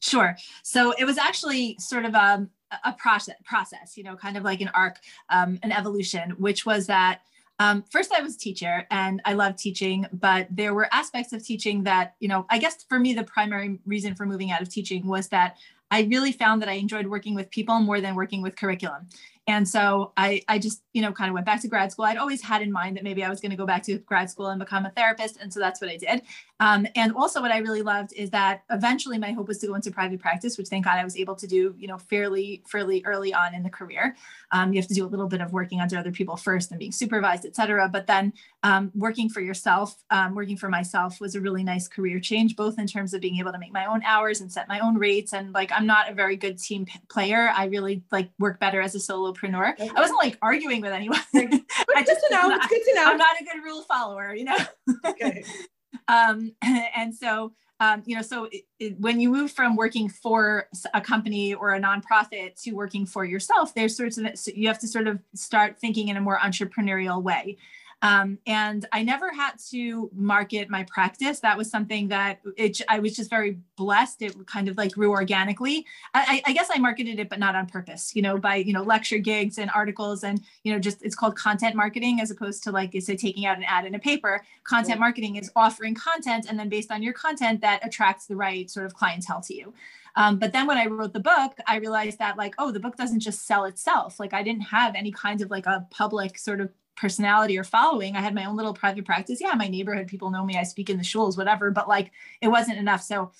Sure. 0.00 0.36
So 0.64 0.92
it 0.98 1.04
was 1.04 1.18
actually 1.18 1.76
sort 1.78 2.04
of 2.04 2.14
um, 2.14 2.50
a, 2.72 2.90
a 2.90 2.92
process, 2.94 3.36
process, 3.44 3.96
you 3.96 4.02
know, 4.02 4.16
kind 4.16 4.36
of 4.36 4.42
like 4.42 4.60
an 4.60 4.70
arc, 4.74 4.98
um, 5.30 5.58
an 5.62 5.70
evolution, 5.70 6.30
which 6.38 6.66
was 6.66 6.86
that 6.88 7.20
um, 7.62 7.84
first, 7.90 8.12
I 8.12 8.22
was 8.22 8.36
teacher 8.36 8.86
and 8.90 9.22
I 9.24 9.34
loved 9.34 9.58
teaching, 9.58 10.06
but 10.12 10.48
there 10.50 10.74
were 10.74 10.92
aspects 10.92 11.32
of 11.32 11.44
teaching 11.44 11.84
that, 11.84 12.14
you 12.18 12.26
know, 12.26 12.44
I 12.50 12.58
guess 12.58 12.84
for 12.88 12.98
me, 12.98 13.14
the 13.14 13.22
primary 13.22 13.78
reason 13.86 14.16
for 14.16 14.26
moving 14.26 14.50
out 14.50 14.62
of 14.62 14.68
teaching 14.68 15.06
was 15.06 15.28
that 15.28 15.58
I 15.92 16.04
really 16.04 16.32
found 16.32 16.62
that 16.62 16.70
I 16.70 16.72
enjoyed 16.72 17.06
working 17.06 17.34
with 17.34 17.50
people 17.50 17.78
more 17.80 18.00
than 18.00 18.14
working 18.14 18.40
with 18.40 18.56
curriculum. 18.56 19.08
And 19.48 19.68
so 19.68 20.12
I, 20.16 20.42
I 20.46 20.60
just, 20.60 20.82
you 20.92 21.02
know, 21.02 21.10
kind 21.10 21.28
of 21.28 21.34
went 21.34 21.46
back 21.46 21.60
to 21.62 21.68
grad 21.68 21.90
school. 21.90 22.04
I'd 22.04 22.16
always 22.16 22.40
had 22.40 22.62
in 22.62 22.70
mind 22.70 22.96
that 22.96 23.02
maybe 23.02 23.24
I 23.24 23.28
was 23.28 23.40
going 23.40 23.50
to 23.50 23.56
go 23.56 23.66
back 23.66 23.82
to 23.84 23.98
grad 23.98 24.30
school 24.30 24.46
and 24.46 24.60
become 24.60 24.86
a 24.86 24.90
therapist. 24.90 25.36
And 25.40 25.52
so 25.52 25.58
that's 25.58 25.80
what 25.80 25.90
I 25.90 25.96
did. 25.96 26.22
Um, 26.60 26.86
and 26.94 27.12
also 27.12 27.40
what 27.40 27.50
I 27.50 27.58
really 27.58 27.82
loved 27.82 28.12
is 28.14 28.30
that 28.30 28.62
eventually 28.70 29.18
my 29.18 29.32
hope 29.32 29.48
was 29.48 29.58
to 29.58 29.66
go 29.66 29.74
into 29.74 29.90
private 29.90 30.20
practice, 30.20 30.56
which 30.56 30.68
thank 30.68 30.84
God 30.84 30.96
I 30.96 31.02
was 31.02 31.16
able 31.16 31.34
to 31.34 31.48
do, 31.48 31.74
you 31.76 31.88
know, 31.88 31.98
fairly, 31.98 32.62
fairly 32.68 33.02
early 33.04 33.34
on 33.34 33.52
in 33.52 33.64
the 33.64 33.70
career. 33.70 34.14
Um, 34.52 34.72
you 34.72 34.80
have 34.80 34.86
to 34.86 34.94
do 34.94 35.04
a 35.04 35.08
little 35.08 35.26
bit 35.26 35.40
of 35.40 35.52
working 35.52 35.80
under 35.80 35.98
other 35.98 36.12
people 36.12 36.36
first 36.36 36.70
and 36.70 36.78
being 36.78 36.92
supervised, 36.92 37.44
et 37.44 37.56
cetera. 37.56 37.88
But 37.88 38.06
then 38.06 38.32
um, 38.62 38.92
working 38.94 39.28
for 39.28 39.40
yourself, 39.40 40.04
um, 40.10 40.36
working 40.36 40.56
for 40.56 40.68
myself 40.68 41.20
was 41.20 41.34
a 41.34 41.40
really 41.40 41.64
nice 41.64 41.88
career 41.88 42.20
change, 42.20 42.54
both 42.54 42.78
in 42.78 42.86
terms 42.86 43.12
of 43.12 43.20
being 43.20 43.38
able 43.38 43.50
to 43.50 43.58
make 43.58 43.72
my 43.72 43.86
own 43.86 44.04
hours 44.04 44.40
and 44.40 44.52
set 44.52 44.68
my 44.68 44.78
own 44.78 44.96
rates. 44.98 45.32
And 45.32 45.52
like, 45.52 45.72
I'm 45.72 45.86
not 45.86 46.08
a 46.08 46.14
very 46.14 46.36
good 46.36 46.58
team 46.58 46.86
player. 47.10 47.50
I 47.52 47.64
really 47.64 48.04
like 48.12 48.30
work 48.38 48.60
better 48.60 48.80
as 48.80 48.94
a 48.94 49.00
solopreneur. 49.32 49.72
Okay. 49.72 49.90
I 49.94 50.00
wasn't 50.00 50.18
like 50.22 50.38
arguing 50.42 50.80
with 50.80 50.92
anyone. 50.92 51.20
I 51.34 52.02
just 52.04 52.24
know. 52.30 52.50
It's 52.50 52.66
good 52.66 52.82
to 52.84 52.94
know. 52.94 53.04
I'm 53.06 53.18
not 53.18 53.40
a 53.40 53.44
good 53.44 53.62
rule 53.64 53.82
follower, 53.82 54.34
you 54.34 54.44
know. 54.44 54.58
okay. 55.04 55.44
um, 56.08 56.52
and 56.62 57.14
so 57.14 57.52
um, 57.80 58.04
you 58.06 58.14
know, 58.14 58.22
so 58.22 58.44
it, 58.44 58.62
it, 58.78 59.00
when 59.00 59.18
you 59.18 59.28
move 59.28 59.50
from 59.50 59.74
working 59.74 60.08
for 60.08 60.68
a 60.94 61.00
company 61.00 61.52
or 61.52 61.74
a 61.74 61.80
nonprofit 61.80 62.54
to 62.62 62.72
working 62.74 63.06
for 63.06 63.24
yourself, 63.24 63.74
there's 63.74 63.96
sorts 63.96 64.18
of 64.18 64.26
you 64.54 64.68
have 64.68 64.78
to 64.78 64.86
sort 64.86 65.08
of 65.08 65.18
start 65.34 65.80
thinking 65.80 66.06
in 66.06 66.16
a 66.16 66.20
more 66.20 66.38
entrepreneurial 66.38 67.20
way. 67.20 67.56
Um, 68.02 68.38
and 68.48 68.84
I 68.90 69.04
never 69.04 69.32
had 69.32 69.52
to 69.70 70.10
market 70.12 70.68
my 70.68 70.84
practice. 70.84 71.38
That 71.38 71.56
was 71.56 71.70
something 71.70 72.08
that 72.08 72.40
it, 72.56 72.80
I 72.88 72.98
was 72.98 73.14
just 73.14 73.30
very 73.30 73.58
blessed. 73.76 74.22
It 74.22 74.46
kind 74.46 74.68
of 74.68 74.76
like 74.76 74.92
grew 74.92 75.12
organically. 75.12 75.86
I, 76.12 76.42
I 76.44 76.52
guess 76.52 76.68
I 76.74 76.78
marketed 76.78 77.20
it, 77.20 77.28
but 77.28 77.38
not 77.38 77.54
on 77.54 77.66
purpose, 77.66 78.14
you 78.16 78.20
know, 78.20 78.38
by, 78.38 78.56
you 78.56 78.72
know, 78.72 78.82
lecture 78.82 79.18
gigs 79.18 79.56
and 79.56 79.70
articles 79.72 80.24
and, 80.24 80.42
you 80.64 80.72
know, 80.72 80.80
just 80.80 81.02
it's 81.04 81.14
called 81.14 81.36
content 81.36 81.76
marketing 81.76 82.20
as 82.20 82.32
opposed 82.32 82.64
to 82.64 82.72
like, 82.72 82.92
you 82.92 83.00
say, 83.00 83.14
taking 83.14 83.46
out 83.46 83.56
an 83.56 83.64
ad 83.64 83.84
in 83.86 83.94
a 83.94 84.00
paper. 84.00 84.42
Content 84.64 84.98
marketing 84.98 85.36
is 85.36 85.52
offering 85.54 85.94
content. 85.94 86.46
And 86.48 86.58
then 86.58 86.68
based 86.68 86.90
on 86.90 87.04
your 87.04 87.12
content 87.12 87.60
that 87.60 87.86
attracts 87.86 88.26
the 88.26 88.34
right 88.34 88.68
sort 88.68 88.84
of 88.84 88.94
clientele 88.94 89.40
to 89.42 89.54
you. 89.54 89.72
Um, 90.16 90.38
but 90.38 90.52
then 90.52 90.66
when 90.66 90.76
I 90.76 90.86
wrote 90.86 91.12
the 91.12 91.20
book, 91.20 91.56
I 91.66 91.76
realized 91.76 92.18
that 92.18 92.36
like, 92.36 92.54
oh, 92.58 92.70
the 92.70 92.80
book 92.80 92.96
doesn't 92.96 93.20
just 93.20 93.46
sell 93.46 93.64
itself. 93.64 94.20
Like 94.20 94.34
I 94.34 94.42
didn't 94.42 94.62
have 94.62 94.94
any 94.94 95.12
kind 95.12 95.40
of 95.40 95.50
like 95.50 95.66
a 95.66 95.86
public 95.90 96.36
sort 96.36 96.60
of 96.60 96.70
personality 96.96 97.58
or 97.58 97.64
following. 97.64 98.16
I 98.16 98.20
had 98.20 98.34
my 98.34 98.44
own 98.44 98.56
little 98.56 98.74
private 98.74 99.04
practice. 99.04 99.40
Yeah, 99.40 99.54
my 99.54 99.68
neighborhood 99.68 100.08
people 100.08 100.30
know 100.30 100.44
me. 100.44 100.56
I 100.56 100.62
speak 100.62 100.90
in 100.90 100.98
the 100.98 101.02
shuls, 101.02 101.36
whatever. 101.36 101.70
But 101.70 101.88
like, 101.88 102.10
it 102.40 102.48
wasn't 102.48 102.78
enough. 102.78 103.02
So 103.02 103.32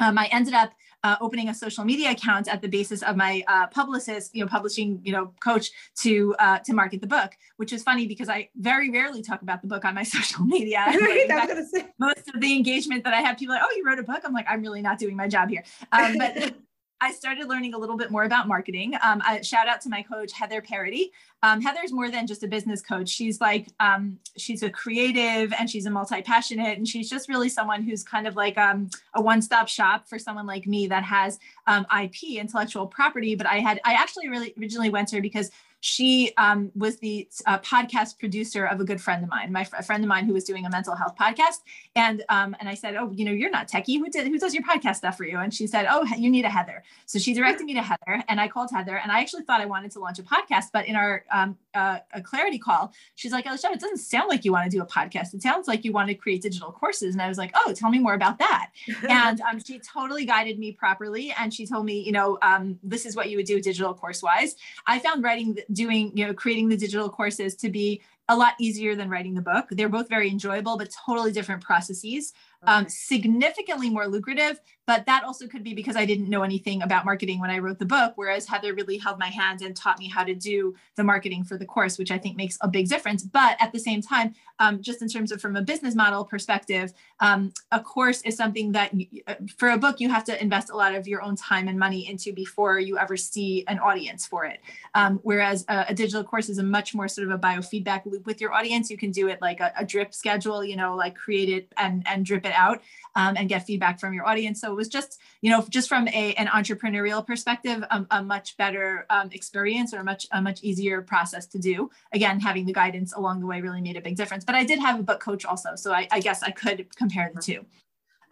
um, 0.00 0.18
I 0.18 0.28
ended 0.32 0.54
up 0.54 0.72
uh, 1.02 1.16
opening 1.20 1.48
a 1.48 1.54
social 1.54 1.84
media 1.84 2.10
account 2.10 2.46
at 2.48 2.60
the 2.60 2.68
basis 2.68 3.02
of 3.02 3.16
my 3.16 3.42
uh, 3.48 3.66
publicist, 3.68 4.34
you 4.34 4.42
know, 4.42 4.48
publishing, 4.48 5.00
you 5.02 5.12
know, 5.12 5.32
coach 5.42 5.70
to 5.96 6.34
uh, 6.38 6.58
to 6.58 6.74
market 6.74 7.00
the 7.00 7.06
book, 7.06 7.32
which 7.56 7.72
is 7.72 7.82
funny 7.82 8.06
because 8.06 8.28
I 8.28 8.50
very 8.56 8.90
rarely 8.90 9.22
talk 9.22 9.42
about 9.42 9.62
the 9.62 9.68
book 9.68 9.84
on 9.84 9.94
my 9.94 10.02
social 10.16 10.44
media. 10.44 10.84
Most 11.98 12.28
of 12.34 12.40
the 12.40 12.54
engagement 12.54 13.04
that 13.04 13.14
I 13.14 13.20
have, 13.20 13.38
people 13.38 13.54
are 13.54 13.58
like, 13.58 13.66
"Oh, 13.70 13.76
you 13.76 13.84
wrote 13.86 13.98
a 13.98 14.02
book." 14.02 14.20
I'm 14.24 14.32
like, 14.32 14.46
"I'm 14.48 14.60
really 14.60 14.82
not 14.82 14.98
doing 14.98 15.16
my 15.16 15.28
job 15.28 15.48
here." 15.48 15.64
Um, 15.92 16.16
but 16.18 16.54
I 17.02 17.12
started 17.12 17.48
learning 17.48 17.72
a 17.72 17.78
little 17.78 17.96
bit 17.96 18.10
more 18.10 18.24
about 18.24 18.46
marketing. 18.46 18.94
Um, 19.02 19.22
shout 19.42 19.68
out 19.68 19.80
to 19.82 19.88
my 19.88 20.02
coach, 20.02 20.32
Heather 20.32 20.60
Parody. 20.60 21.12
Um, 21.42 21.62
Heather's 21.62 21.92
more 21.92 22.10
than 22.10 22.26
just 22.26 22.42
a 22.42 22.48
business 22.48 22.82
coach. 22.82 23.08
She's 23.08 23.40
like, 23.40 23.68
um, 23.80 24.18
she's 24.36 24.62
a 24.62 24.68
creative 24.68 25.54
and 25.58 25.70
she's 25.70 25.86
a 25.86 25.90
multi-passionate 25.90 26.76
and 26.76 26.86
she's 26.86 27.08
just 27.08 27.28
really 27.28 27.48
someone 27.48 27.82
who's 27.82 28.02
kind 28.02 28.26
of 28.26 28.36
like 28.36 28.58
um, 28.58 28.90
a 29.14 29.22
one-stop 29.22 29.66
shop 29.66 30.06
for 30.06 30.18
someone 30.18 30.46
like 30.46 30.66
me 30.66 30.86
that 30.88 31.02
has 31.04 31.38
um, 31.66 31.86
IP, 32.02 32.36
intellectual 32.38 32.86
property. 32.86 33.34
But 33.34 33.46
I 33.46 33.60
had, 33.60 33.80
I 33.84 33.94
actually 33.94 34.28
really 34.28 34.52
originally 34.58 34.90
went 34.90 35.08
to 35.08 35.16
her 35.16 35.22
because 35.22 35.50
she 35.80 36.32
um, 36.36 36.70
was 36.74 36.98
the 36.98 37.28
uh, 37.46 37.58
podcast 37.58 38.18
producer 38.18 38.66
of 38.66 38.80
a 38.80 38.84
good 38.84 39.00
friend 39.00 39.24
of 39.24 39.30
mine, 39.30 39.50
my 39.50 39.66
a 39.76 39.82
friend 39.82 40.04
of 40.04 40.08
mine 40.08 40.26
who 40.26 40.34
was 40.34 40.44
doing 40.44 40.66
a 40.66 40.70
mental 40.70 40.94
health 40.94 41.16
podcast. 41.18 41.60
And 41.96 42.22
um, 42.28 42.54
and 42.60 42.68
I 42.68 42.74
said, 42.74 42.96
oh, 42.96 43.10
you 43.12 43.24
know, 43.24 43.32
you're 43.32 43.50
not 43.50 43.68
techie. 43.68 43.98
Who 43.98 44.10
did 44.10 44.26
who 44.26 44.38
does 44.38 44.54
your 44.54 44.62
podcast 44.62 44.96
stuff 44.96 45.16
for 45.16 45.24
you? 45.24 45.38
And 45.38 45.52
she 45.52 45.66
said, 45.66 45.86
oh, 45.90 46.06
you 46.16 46.30
need 46.30 46.44
a 46.44 46.50
Heather. 46.50 46.84
So 47.06 47.18
she 47.18 47.32
directed 47.32 47.64
me 47.64 47.74
to 47.74 47.82
Heather, 47.82 48.22
and 48.28 48.40
I 48.40 48.48
called 48.48 48.70
Heather, 48.72 48.96
and 48.98 49.10
I 49.10 49.20
actually 49.20 49.44
thought 49.44 49.60
I 49.60 49.66
wanted 49.66 49.90
to 49.92 50.00
launch 50.00 50.18
a 50.18 50.22
podcast, 50.22 50.66
but 50.72 50.86
in 50.86 50.96
our 50.96 51.24
um, 51.32 51.56
uh, 51.74 51.98
a 52.12 52.20
clarity 52.20 52.58
call, 52.58 52.92
she's 53.14 53.32
like, 53.32 53.46
Alicia, 53.46 53.70
it 53.72 53.80
doesn't 53.80 53.98
sound 53.98 54.28
like 54.28 54.44
you 54.44 54.52
want 54.52 54.70
to 54.70 54.76
do 54.76 54.82
a 54.82 54.86
podcast. 54.86 55.34
It 55.34 55.42
sounds 55.42 55.66
like 55.66 55.84
you 55.84 55.92
want 55.92 56.08
to 56.08 56.14
create 56.14 56.42
digital 56.42 56.72
courses. 56.72 57.14
And 57.14 57.22
I 57.22 57.28
was 57.28 57.38
like, 57.38 57.52
oh, 57.54 57.72
tell 57.72 57.90
me 57.90 57.98
more 57.98 58.14
about 58.14 58.38
that. 58.38 58.70
and 59.08 59.40
um, 59.42 59.60
she 59.60 59.78
totally 59.78 60.24
guided 60.24 60.58
me 60.58 60.72
properly, 60.72 61.32
and 61.38 61.54
she 61.54 61.66
told 61.66 61.86
me, 61.86 62.00
you 62.00 62.12
know, 62.12 62.38
um, 62.42 62.78
this 62.82 63.06
is 63.06 63.16
what 63.16 63.30
you 63.30 63.38
would 63.38 63.46
do 63.46 63.60
digital 63.60 63.94
course 63.94 64.22
wise. 64.22 64.56
I 64.86 64.98
found 64.98 65.24
writing 65.24 65.56
doing, 65.72 66.16
you 66.16 66.26
know, 66.26 66.34
creating 66.34 66.68
the 66.68 66.76
digital 66.76 67.08
courses 67.08 67.54
to 67.56 67.70
be 67.70 68.02
a 68.28 68.36
lot 68.36 68.54
easier 68.60 68.94
than 68.94 69.10
writing 69.10 69.34
the 69.34 69.42
book. 69.42 69.66
They're 69.70 69.88
both 69.88 70.08
very 70.08 70.30
enjoyable, 70.30 70.78
but 70.78 70.94
totally 71.04 71.32
different 71.32 71.62
processes. 71.62 72.32
Um, 72.62 72.88
significantly 72.88 73.90
more 73.90 74.06
lucrative, 74.06 74.60
but 74.90 75.06
that 75.06 75.22
also 75.22 75.46
could 75.46 75.62
be 75.62 75.72
because 75.72 75.94
I 75.94 76.04
didn't 76.04 76.28
know 76.28 76.42
anything 76.42 76.82
about 76.82 77.04
marketing 77.04 77.38
when 77.38 77.48
I 77.48 77.60
wrote 77.60 77.78
the 77.78 77.84
book, 77.84 78.14
whereas 78.16 78.44
Heather 78.48 78.74
really 78.74 78.98
held 78.98 79.20
my 79.20 79.28
hand 79.28 79.62
and 79.62 79.76
taught 79.76 80.00
me 80.00 80.08
how 80.08 80.24
to 80.24 80.34
do 80.34 80.74
the 80.96 81.04
marketing 81.04 81.44
for 81.44 81.56
the 81.56 81.64
course, 81.64 81.96
which 81.96 82.10
I 82.10 82.18
think 82.18 82.36
makes 82.36 82.58
a 82.60 82.66
big 82.66 82.88
difference. 82.88 83.22
But 83.22 83.56
at 83.60 83.70
the 83.70 83.78
same 83.78 84.02
time, 84.02 84.34
um, 84.58 84.82
just 84.82 85.00
in 85.00 85.06
terms 85.06 85.30
of 85.30 85.40
from 85.40 85.54
a 85.54 85.62
business 85.62 85.94
model 85.94 86.24
perspective, 86.24 86.92
um, 87.20 87.52
a 87.70 87.78
course 87.78 88.20
is 88.22 88.36
something 88.36 88.72
that 88.72 88.92
you, 88.92 89.06
uh, 89.28 89.36
for 89.56 89.70
a 89.70 89.78
book, 89.78 90.00
you 90.00 90.08
have 90.08 90.24
to 90.24 90.42
invest 90.42 90.70
a 90.70 90.76
lot 90.76 90.92
of 90.92 91.06
your 91.06 91.22
own 91.22 91.36
time 91.36 91.68
and 91.68 91.78
money 91.78 92.08
into 92.08 92.32
before 92.32 92.80
you 92.80 92.98
ever 92.98 93.16
see 93.16 93.64
an 93.68 93.78
audience 93.78 94.26
for 94.26 94.44
it. 94.44 94.58
Um, 94.96 95.20
whereas 95.22 95.64
a, 95.68 95.86
a, 95.90 95.94
digital 95.94 96.24
course 96.24 96.48
is 96.48 96.58
a 96.58 96.64
much 96.64 96.96
more 96.96 97.06
sort 97.06 97.28
of 97.28 97.32
a 97.32 97.38
biofeedback 97.38 98.06
loop 98.06 98.26
with 98.26 98.40
your 98.40 98.52
audience. 98.52 98.90
You 98.90 98.98
can 98.98 99.12
do 99.12 99.28
it 99.28 99.40
like 99.40 99.60
a, 99.60 99.72
a 99.78 99.84
drip 99.84 100.12
schedule, 100.12 100.64
you 100.64 100.74
know, 100.74 100.96
like 100.96 101.14
create 101.14 101.48
it 101.48 101.72
and, 101.76 102.02
and 102.08 102.26
drip 102.26 102.44
it 102.44 102.52
out 102.56 102.82
um, 103.14 103.36
and 103.36 103.48
get 103.48 103.64
feedback 103.66 104.00
from 104.00 104.14
your 104.14 104.26
audience. 104.26 104.60
So 104.60 104.74
was 104.80 104.88
just, 104.88 105.20
you 105.42 105.50
know, 105.52 105.60
just 105.68 105.88
from 105.88 106.08
a, 106.08 106.34
an 106.42 106.48
entrepreneurial 106.58 107.24
perspective, 107.24 107.84
a, 107.90 107.98
a 108.10 108.22
much 108.22 108.56
better 108.56 109.06
um, 109.10 109.28
experience 109.38 109.92
or 109.94 109.98
a 110.00 110.04
much, 110.04 110.26
a 110.32 110.40
much 110.40 110.58
easier 110.62 111.02
process 111.02 111.46
to 111.54 111.58
do. 111.58 111.90
Again, 112.12 112.40
having 112.40 112.64
the 112.64 112.72
guidance 112.72 113.12
along 113.12 113.40
the 113.40 113.46
way 113.46 113.60
really 113.60 113.82
made 113.82 113.96
a 113.96 114.00
big 114.00 114.16
difference. 114.16 114.44
But 114.44 114.56
I 114.56 114.64
did 114.64 114.78
have 114.80 114.98
a 114.98 115.02
book 115.02 115.20
coach 115.20 115.44
also. 115.44 115.70
So 115.76 115.92
I, 115.92 116.08
I 116.10 116.20
guess 116.20 116.42
I 116.42 116.50
could 116.50 116.78
compare 116.96 117.30
the 117.34 117.42
two. 117.42 117.60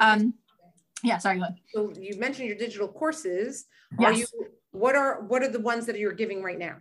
Um, 0.01 0.21
yeah, 1.05 1.19
sorry, 1.19 1.37
go 1.39 1.45
ahead. 1.45 1.57
So 1.75 1.93
you 2.01 2.19
mentioned 2.19 2.49
your 2.49 2.57
digital 2.57 2.89
courses. 2.89 3.67
Are 3.99 4.13
yes. 4.13 4.19
you, 4.21 4.47
what 4.73 4.95
are, 4.97 5.21
what 5.31 5.43
are 5.45 5.53
the 5.57 5.61
ones 5.61 5.87
that 5.87 5.99
you're 5.99 6.19
giving 6.23 6.43
right 6.43 6.59
now? 6.59 6.77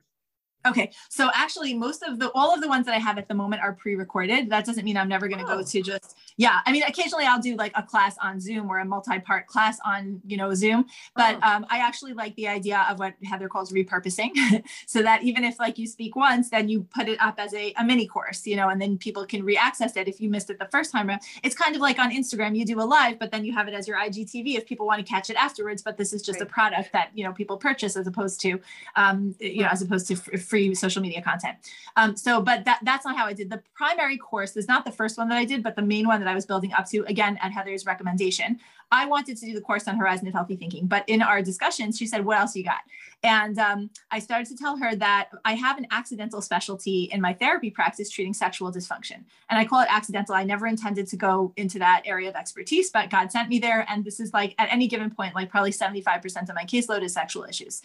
Okay, 0.66 0.92
so 1.10 1.30
actually, 1.34 1.74
most 1.74 2.04
of 2.04 2.20
the 2.20 2.32
all 2.32 2.54
of 2.54 2.62
the 2.62 2.68
ones 2.68 2.86
that 2.88 2.96
I 2.96 2.98
have 2.98 3.18
at 3.18 3.28
the 3.28 3.34
moment 3.34 3.62
are 3.62 3.74
pre-recorded. 3.74 4.50
That 4.50 4.66
doesn't 4.66 4.84
mean 4.84 4.98
I'm 4.98 5.08
never 5.08 5.28
going 5.28 5.40
to 5.40 5.52
oh. 5.52 5.58
go 5.58 5.64
to 5.64 5.82
just 5.82 6.18
yeah. 6.36 6.60
I 6.66 6.72
mean, 6.72 6.84
occasionally 6.84 7.26
I'll 7.26 7.40
do 7.40 7.56
like 7.56 7.72
a 7.76 7.84
class 7.84 8.18
on 8.22 8.40
Zoom 8.40 8.70
or 8.70 8.80
a 8.80 8.86
multi-part 8.86 9.48
class 9.48 9.78
on 9.86 10.22
you 10.26 10.36
know 10.36 10.54
Zoom, 10.54 10.86
but 11.16 11.38
oh. 11.42 11.48
um, 11.48 11.66
I 11.70 11.80
actually 11.80 12.14
like 12.14 12.36
the 12.36 12.48
idea 12.48 12.86
of 12.90 13.00
what 13.00 13.14
Heather 13.24 13.48
calls 13.48 13.72
repurposing, 13.72 14.32
so 14.88 15.02
that 15.04 15.24
even 15.24 15.44
if 15.44 15.60
like 15.60 15.78
you 15.78 15.88
speak 15.88 16.16
once, 16.16 16.50
then 16.50 16.68
you 16.68 16.84
put 16.94 17.08
it 17.08 17.22
up 17.22 17.36
as 17.38 17.54
a, 17.54 17.74
a 17.78 17.84
mini 17.84 18.08
course, 18.08 18.46
you 18.46 18.56
know, 18.56 18.70
and 18.70 18.82
then 18.82 18.98
people 18.98 19.26
can 19.26 19.44
re-access 19.44 19.96
it 19.96 20.08
if 20.08 20.20
you 20.20 20.30
missed 20.30 20.50
it 20.50 20.60
the 20.60 20.68
first 20.72 20.92
time. 20.92 21.10
It's 21.44 21.56
kind 21.56 21.76
of 21.76 21.82
like 21.82 22.00
on 22.00 22.12
Instagram, 22.12 22.58
you 22.58 22.66
do 22.66 22.82
a 22.82 22.84
live, 22.84 23.20
but 23.20 23.32
then 23.32 23.46
you 23.46 23.54
have 23.54 23.68
it 23.68 23.74
as 23.74 23.88
your 23.88 23.98
IGTV 23.98 24.58
if 24.58 24.66
people 24.66 24.86
want 24.86 25.06
to 25.06 25.10
catch 25.10 25.30
it 25.30 25.38
afterwards. 25.38 25.82
But 25.82 25.98
this 25.98 26.12
is 26.12 26.22
just 26.22 26.40
right. 26.40 26.50
a 26.50 26.52
product 26.52 26.92
that 26.92 27.12
you 27.14 27.24
know 27.24 27.32
people 27.32 27.58
purchase 27.58 27.96
as 27.96 28.06
opposed 28.08 28.42
to 28.42 28.60
um, 28.96 29.36
you 29.40 29.62
know 29.62 29.70
as 29.70 29.82
opposed 29.82 30.08
to 30.08 30.16
free 30.16 30.47
free 30.48 30.74
social 30.76 31.02
media 31.02 31.22
content. 31.22 31.58
Um, 31.96 32.16
so, 32.16 32.42
but 32.42 32.66
that, 32.66 32.80
that's 32.84 33.06
not 33.06 33.18
how 33.18 33.26
I 33.26 33.34
did. 33.34 33.50
The 33.50 33.62
primary 33.74 34.18
course 34.18 34.56
is 34.56 34.68
not 34.68 34.86
the 34.86 34.92
first 34.92 35.18
one 35.18 35.30
that 35.30 35.38
I 35.38 35.46
did, 35.46 35.64
but 35.64 35.76
the 35.76 35.82
main 35.82 36.08
one 36.08 36.20
that 36.20 36.30
I 36.30 36.36
was 36.36 36.46
building 36.46 36.74
up 36.74 36.88
to, 36.90 37.04
again, 37.08 37.38
at 37.42 37.52
Heather's 37.52 37.86
recommendation. 37.86 38.60
I 38.92 39.06
wanted 39.06 39.36
to 39.38 39.46
do 39.46 39.54
the 39.54 39.62
course 39.62 39.88
on 39.88 39.98
Horizon 39.98 40.28
of 40.28 40.34
Healthy 40.34 40.56
Thinking, 40.56 40.88
but 40.88 41.04
in 41.08 41.22
our 41.22 41.42
discussions, 41.42 41.98
she 41.98 42.08
said, 42.08 42.24
What 42.24 42.38
else 42.38 42.56
you 42.56 42.64
got? 42.64 42.80
And 43.24 43.58
um, 43.60 43.90
I 44.12 44.20
started 44.20 44.48
to 44.48 44.56
tell 44.56 44.78
her 44.78 44.96
that 44.96 45.30
I 45.44 45.56
have 45.56 45.78
an 45.78 45.88
accidental 45.92 46.42
specialty 46.42 47.10
in 47.12 47.20
my 47.20 47.34
therapy 47.34 47.70
practice 47.70 48.10
treating 48.10 48.34
sexual 48.34 48.72
dysfunction. 48.72 49.24
And 49.50 49.60
I 49.60 49.66
call 49.66 49.82
it 49.82 49.88
accidental. 49.90 50.36
I 50.36 50.44
never 50.44 50.68
intended 50.68 51.08
to 51.08 51.18
go 51.18 51.52
into 51.58 51.80
that 51.80 52.04
area 52.06 52.30
of 52.30 52.36
expertise, 52.36 52.90
but 52.92 53.10
God 53.10 53.32
sent 53.32 53.50
me 53.50 53.60
there. 53.60 53.86
And 53.90 54.06
this 54.06 54.20
is 54.20 54.34
like 54.34 54.56
at 54.60 54.72
any 54.72 54.88
given 54.88 55.10
point, 55.10 55.36
like 55.36 55.50
probably 55.50 55.72
75% 55.72 56.50
of 56.50 56.56
my 56.56 56.64
caseload 56.64 57.02
is 57.02 57.14
sexual 57.14 57.44
issues 57.44 57.82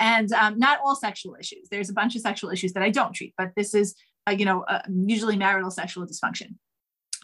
and 0.00 0.32
um, 0.32 0.58
not 0.58 0.80
all 0.84 0.96
sexual 0.96 1.36
issues. 1.38 1.68
There's 1.70 1.90
a 1.90 1.92
bunch 1.92 2.16
of 2.16 2.22
sexual 2.22 2.50
issues 2.50 2.72
that 2.72 2.82
I 2.82 2.90
don't 2.90 3.14
treat, 3.14 3.34
but 3.38 3.50
this 3.56 3.74
is, 3.74 3.94
uh, 4.26 4.32
you 4.32 4.44
know, 4.44 4.62
uh, 4.62 4.80
usually 4.88 5.36
marital 5.36 5.70
sexual 5.70 6.06
dysfunction. 6.06 6.56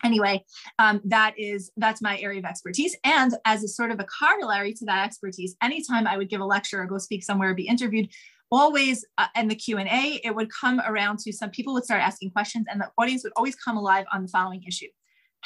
Anyway, 0.05 0.45
um, 0.79 1.01
that 1.05 1.35
is 1.39 1.73
that's 1.79 2.03
my 2.03 2.19
area 2.19 2.39
of 2.39 2.45
expertise. 2.45 2.95
And 3.03 3.33
as 3.47 3.65
a 3.65 3.69
sort 3.69 3.91
of 3.91 3.99
a 3.99 4.05
corollary 4.05 4.75
to 4.75 4.85
that 4.85 5.07
expertise, 5.07 5.57
anytime 5.63 6.07
I 6.07 6.19
would 6.19 6.29
give 6.29 6.43
a 6.43 6.45
lecture 6.45 6.83
or 6.83 6.87
go 6.87 6.99
speak 6.99 7.25
somewhere 7.25 7.51
or 7.51 7.55
be 7.55 7.67
interviewed, 7.67 8.11
always 8.51 9.05
uh, 9.19 9.27
in 9.35 9.49
the 9.49 9.55
q&a 9.55 10.21
it 10.23 10.33
would 10.33 10.49
come 10.53 10.81
around 10.87 11.19
to 11.19 11.33
some 11.33 11.51
people 11.51 11.75
would 11.75 11.85
start 11.85 12.01
asking 12.01 12.31
questions 12.31 12.65
and 12.71 12.81
the 12.81 12.89
audience 12.97 13.25
would 13.25 13.33
always 13.37 13.57
come 13.57 13.77
alive 13.77 14.05
on 14.13 14.23
the 14.23 14.29
following 14.29 14.63
issue 14.63 14.87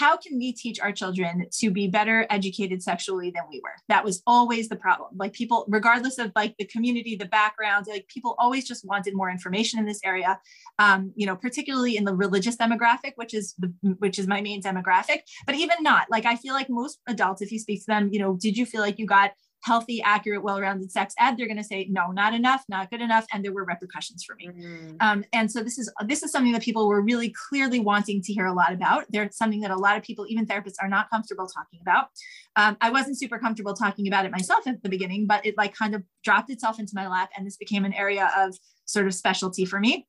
how 0.01 0.17
can 0.17 0.39
we 0.39 0.51
teach 0.51 0.81
our 0.81 0.93
children 0.93 1.47
to 1.53 1.71
be 1.71 1.87
better 1.87 2.27
educated 2.31 2.83
sexually 2.83 3.31
than 3.31 3.43
we 3.51 3.61
were? 3.63 3.75
That 3.89 4.03
was 4.03 4.23
always 4.27 4.71
the 4.71 4.77
problem. 4.77 5.11
Like 5.15 5.35
people 5.35 5.67
regardless 5.69 6.17
of 6.19 6.33
like 6.35 6.55
the 6.59 6.65
community 6.65 7.17
the 7.17 7.27
background 7.27 7.87
like 7.87 8.09
people 8.09 8.35
always 8.39 8.67
just 8.67 8.83
wanted 8.87 9.15
more 9.15 9.31
information 9.31 9.79
in 9.79 9.85
this 9.85 10.01
area 10.03 10.41
um, 10.79 11.13
you 11.17 11.27
know 11.27 11.37
particularly 11.37 11.99
in 11.99 12.05
the 12.05 12.15
religious 12.15 12.57
demographic 12.57 13.13
which 13.17 13.35
is 13.35 13.55
the 13.59 13.71
which 13.99 14.19
is 14.19 14.27
my 14.27 14.41
main 14.41 14.63
demographic 14.63 15.21
but 15.47 15.55
even 15.55 15.77
not. 15.83 16.07
Like 16.11 16.25
i 16.25 16.35
feel 16.35 16.55
like 16.55 16.71
most 16.71 16.99
adults 17.07 17.43
if 17.43 17.53
you 17.53 17.59
speak 17.59 17.81
to 17.81 17.87
them 17.87 18.09
you 18.11 18.21
know 18.21 18.39
did 18.41 18.57
you 18.57 18.65
feel 18.65 18.81
like 18.81 18.99
you 18.99 19.07
got 19.07 19.33
healthy, 19.63 20.01
accurate, 20.03 20.43
well-rounded 20.43 20.91
sex 20.91 21.15
ed, 21.19 21.37
they're 21.37 21.47
going 21.47 21.57
to 21.57 21.65
say 21.65 21.87
no, 21.91 22.11
not 22.11 22.35
enough, 22.35 22.65
not 22.69 22.91
good 22.91 23.01
enough, 23.01 23.27
and 23.33 23.45
there 23.45 23.53
were 23.53 23.65
repercussions 23.65 24.25
for 24.25 24.35
me. 24.37 24.49
Mm-hmm. 24.49 24.97
Um, 25.01 25.25
and 25.33 25.51
so 25.51 25.63
this 25.63 25.79
is 25.79 25.93
this 26.07 26.23
is 26.23 26.33
something 26.33 26.53
that 26.53 26.63
people 26.63 26.89
were 26.89 27.03
really 27.03 27.35
clearly 27.49 27.81
wanting 27.81 28.23
to 28.23 28.33
hear 28.33 28.47
a 28.47 28.53
lot 28.53 28.73
about. 28.73 29.05
There's 29.11 29.37
something 29.37 29.61
that 29.61 29.71
a 29.71 29.77
lot 29.77 29.97
of 29.97 30.03
people, 30.03 30.27
even 30.29 30.47
therapists, 30.47 30.77
are 30.81 30.89
not 30.89 31.11
comfortable 31.11 31.47
talking 31.47 31.81
about. 31.83 32.09
Um, 32.57 32.77
I 32.81 32.91
wasn't 32.91 33.19
super 33.19 33.39
comfortable 33.39 33.75
talking 33.75 34.09
about 34.09 34.25
it 34.25 34.33
myself 34.33 34.67
at 34.67 34.83
the 34.83 34.89
beginning, 34.89 35.27
but 35.27 35.45
it 35.45 35.57
like 35.57 35.75
kind 35.75 35.95
of 35.95 36.03
dropped 36.25 36.51
itself 36.51 36.79
into 36.79 36.93
my 36.95 37.09
lap, 37.09 37.31
and 37.37 37.47
this 37.47 37.57
became 37.57 37.85
an 37.85 37.93
area 37.93 38.31
of 38.37 38.57
sort 38.87 39.07
of 39.07 39.15
specialty 39.15 39.65
for 39.65 39.79
me. 39.79 40.07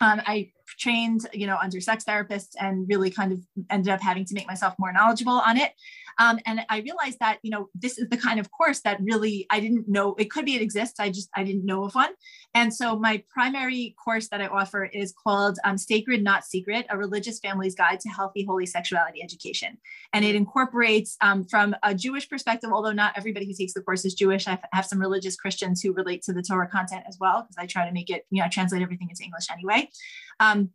Um, 0.00 0.20
I 0.26 0.50
trained, 0.78 1.26
you 1.32 1.46
know, 1.46 1.56
under 1.62 1.80
sex 1.80 2.04
therapists 2.04 2.54
and 2.60 2.88
really 2.88 3.10
kind 3.10 3.32
of 3.32 3.40
ended 3.70 3.92
up 3.92 4.00
having 4.00 4.24
to 4.26 4.34
make 4.34 4.46
myself 4.46 4.74
more 4.78 4.92
knowledgeable 4.92 5.32
on 5.32 5.56
it. 5.56 5.72
Um, 6.18 6.38
and 6.46 6.60
I 6.68 6.80
realized 6.80 7.18
that, 7.20 7.38
you 7.42 7.50
know, 7.50 7.68
this 7.74 7.98
is 7.98 8.08
the 8.08 8.16
kind 8.16 8.38
of 8.38 8.50
course 8.50 8.80
that 8.80 9.00
really 9.00 9.46
I 9.50 9.60
didn't 9.60 9.88
know 9.88 10.14
it 10.18 10.30
could 10.30 10.44
be 10.44 10.54
it 10.54 10.62
exists. 10.62 11.00
I 11.00 11.10
just 11.10 11.28
I 11.34 11.44
didn't 11.44 11.64
know 11.64 11.84
of 11.84 11.94
one. 11.94 12.12
And 12.54 12.72
so 12.72 12.96
my 12.96 13.22
primary 13.28 13.96
course 14.02 14.28
that 14.28 14.40
I 14.40 14.46
offer 14.46 14.84
is 14.84 15.12
called 15.12 15.58
um, 15.64 15.76
Sacred 15.76 16.22
Not 16.22 16.44
Secret: 16.44 16.86
A 16.88 16.96
Religious 16.96 17.40
Family's 17.40 17.74
Guide 17.74 18.00
to 18.00 18.08
Healthy 18.08 18.44
Holy 18.44 18.66
Sexuality 18.66 19.22
Education. 19.22 19.78
And 20.12 20.24
it 20.24 20.36
incorporates 20.36 21.16
um, 21.20 21.44
from 21.44 21.74
a 21.82 21.94
Jewish 21.94 22.28
perspective, 22.28 22.70
although 22.72 22.92
not 22.92 23.14
everybody 23.16 23.46
who 23.46 23.54
takes 23.54 23.74
the 23.74 23.82
course 23.82 24.04
is 24.04 24.14
Jewish. 24.14 24.46
I 24.46 24.58
have 24.72 24.86
some 24.86 25.00
religious 25.00 25.36
Christians 25.36 25.82
who 25.82 25.92
relate 25.92 26.22
to 26.22 26.32
the 26.32 26.42
Torah 26.42 26.68
content 26.68 27.04
as 27.08 27.18
well 27.20 27.42
because 27.42 27.56
I 27.58 27.66
try 27.66 27.86
to 27.86 27.92
make 27.92 28.10
it, 28.10 28.24
you 28.30 28.40
know, 28.40 28.48
translate 28.50 28.82
everything 28.82 29.08
into 29.10 29.24
English 29.24 29.46
anyway. 29.50 29.90
Um, 30.40 30.70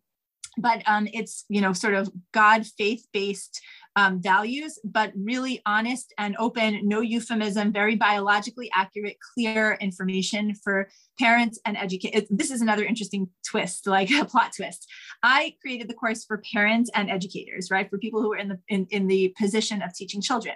but 0.58 0.82
um, 0.88 1.08
it's 1.14 1.46
you 1.50 1.62
know 1.62 1.74
sort 1.74 1.94
of 1.94 2.10
God 2.34 2.66
faith 2.66 3.06
based 3.14 3.62
um, 3.96 4.22
values, 4.22 4.80
but 4.84 5.12
really 5.16 5.62
honest 5.66 6.14
and 6.18 6.36
open, 6.40 6.88
no 6.88 7.02
euphemism, 7.02 7.74
very 7.74 7.96
biologically 7.96 8.70
accurate, 8.74 9.18
clear 9.34 9.78
information 9.82 10.54
for 10.56 10.90
parents 11.18 11.60
and 11.66 11.76
educate. 11.76 12.28
This 12.30 12.52
is 12.52 12.62
another 12.62 12.86
interesting 12.86 13.30
twist, 13.46 13.88
like 13.88 14.12
a 14.12 14.26
plot 14.26 14.54
twist. 14.56 14.88
I 15.24 15.56
created 15.62 15.90
the 15.90 15.96
course 15.96 16.24
for 16.24 16.42
parents 16.54 16.90
and 16.96 17.10
educators, 17.10 17.70
right? 17.72 17.90
For 17.90 17.98
people 17.98 18.22
who 18.22 18.34
are 18.34 18.38
in 18.38 18.50
the 18.50 18.60
in, 18.68 18.88
in 18.90 19.08
the 19.08 19.34
position 19.40 19.82
of 19.82 19.94
teaching 19.94 20.22
children 20.22 20.56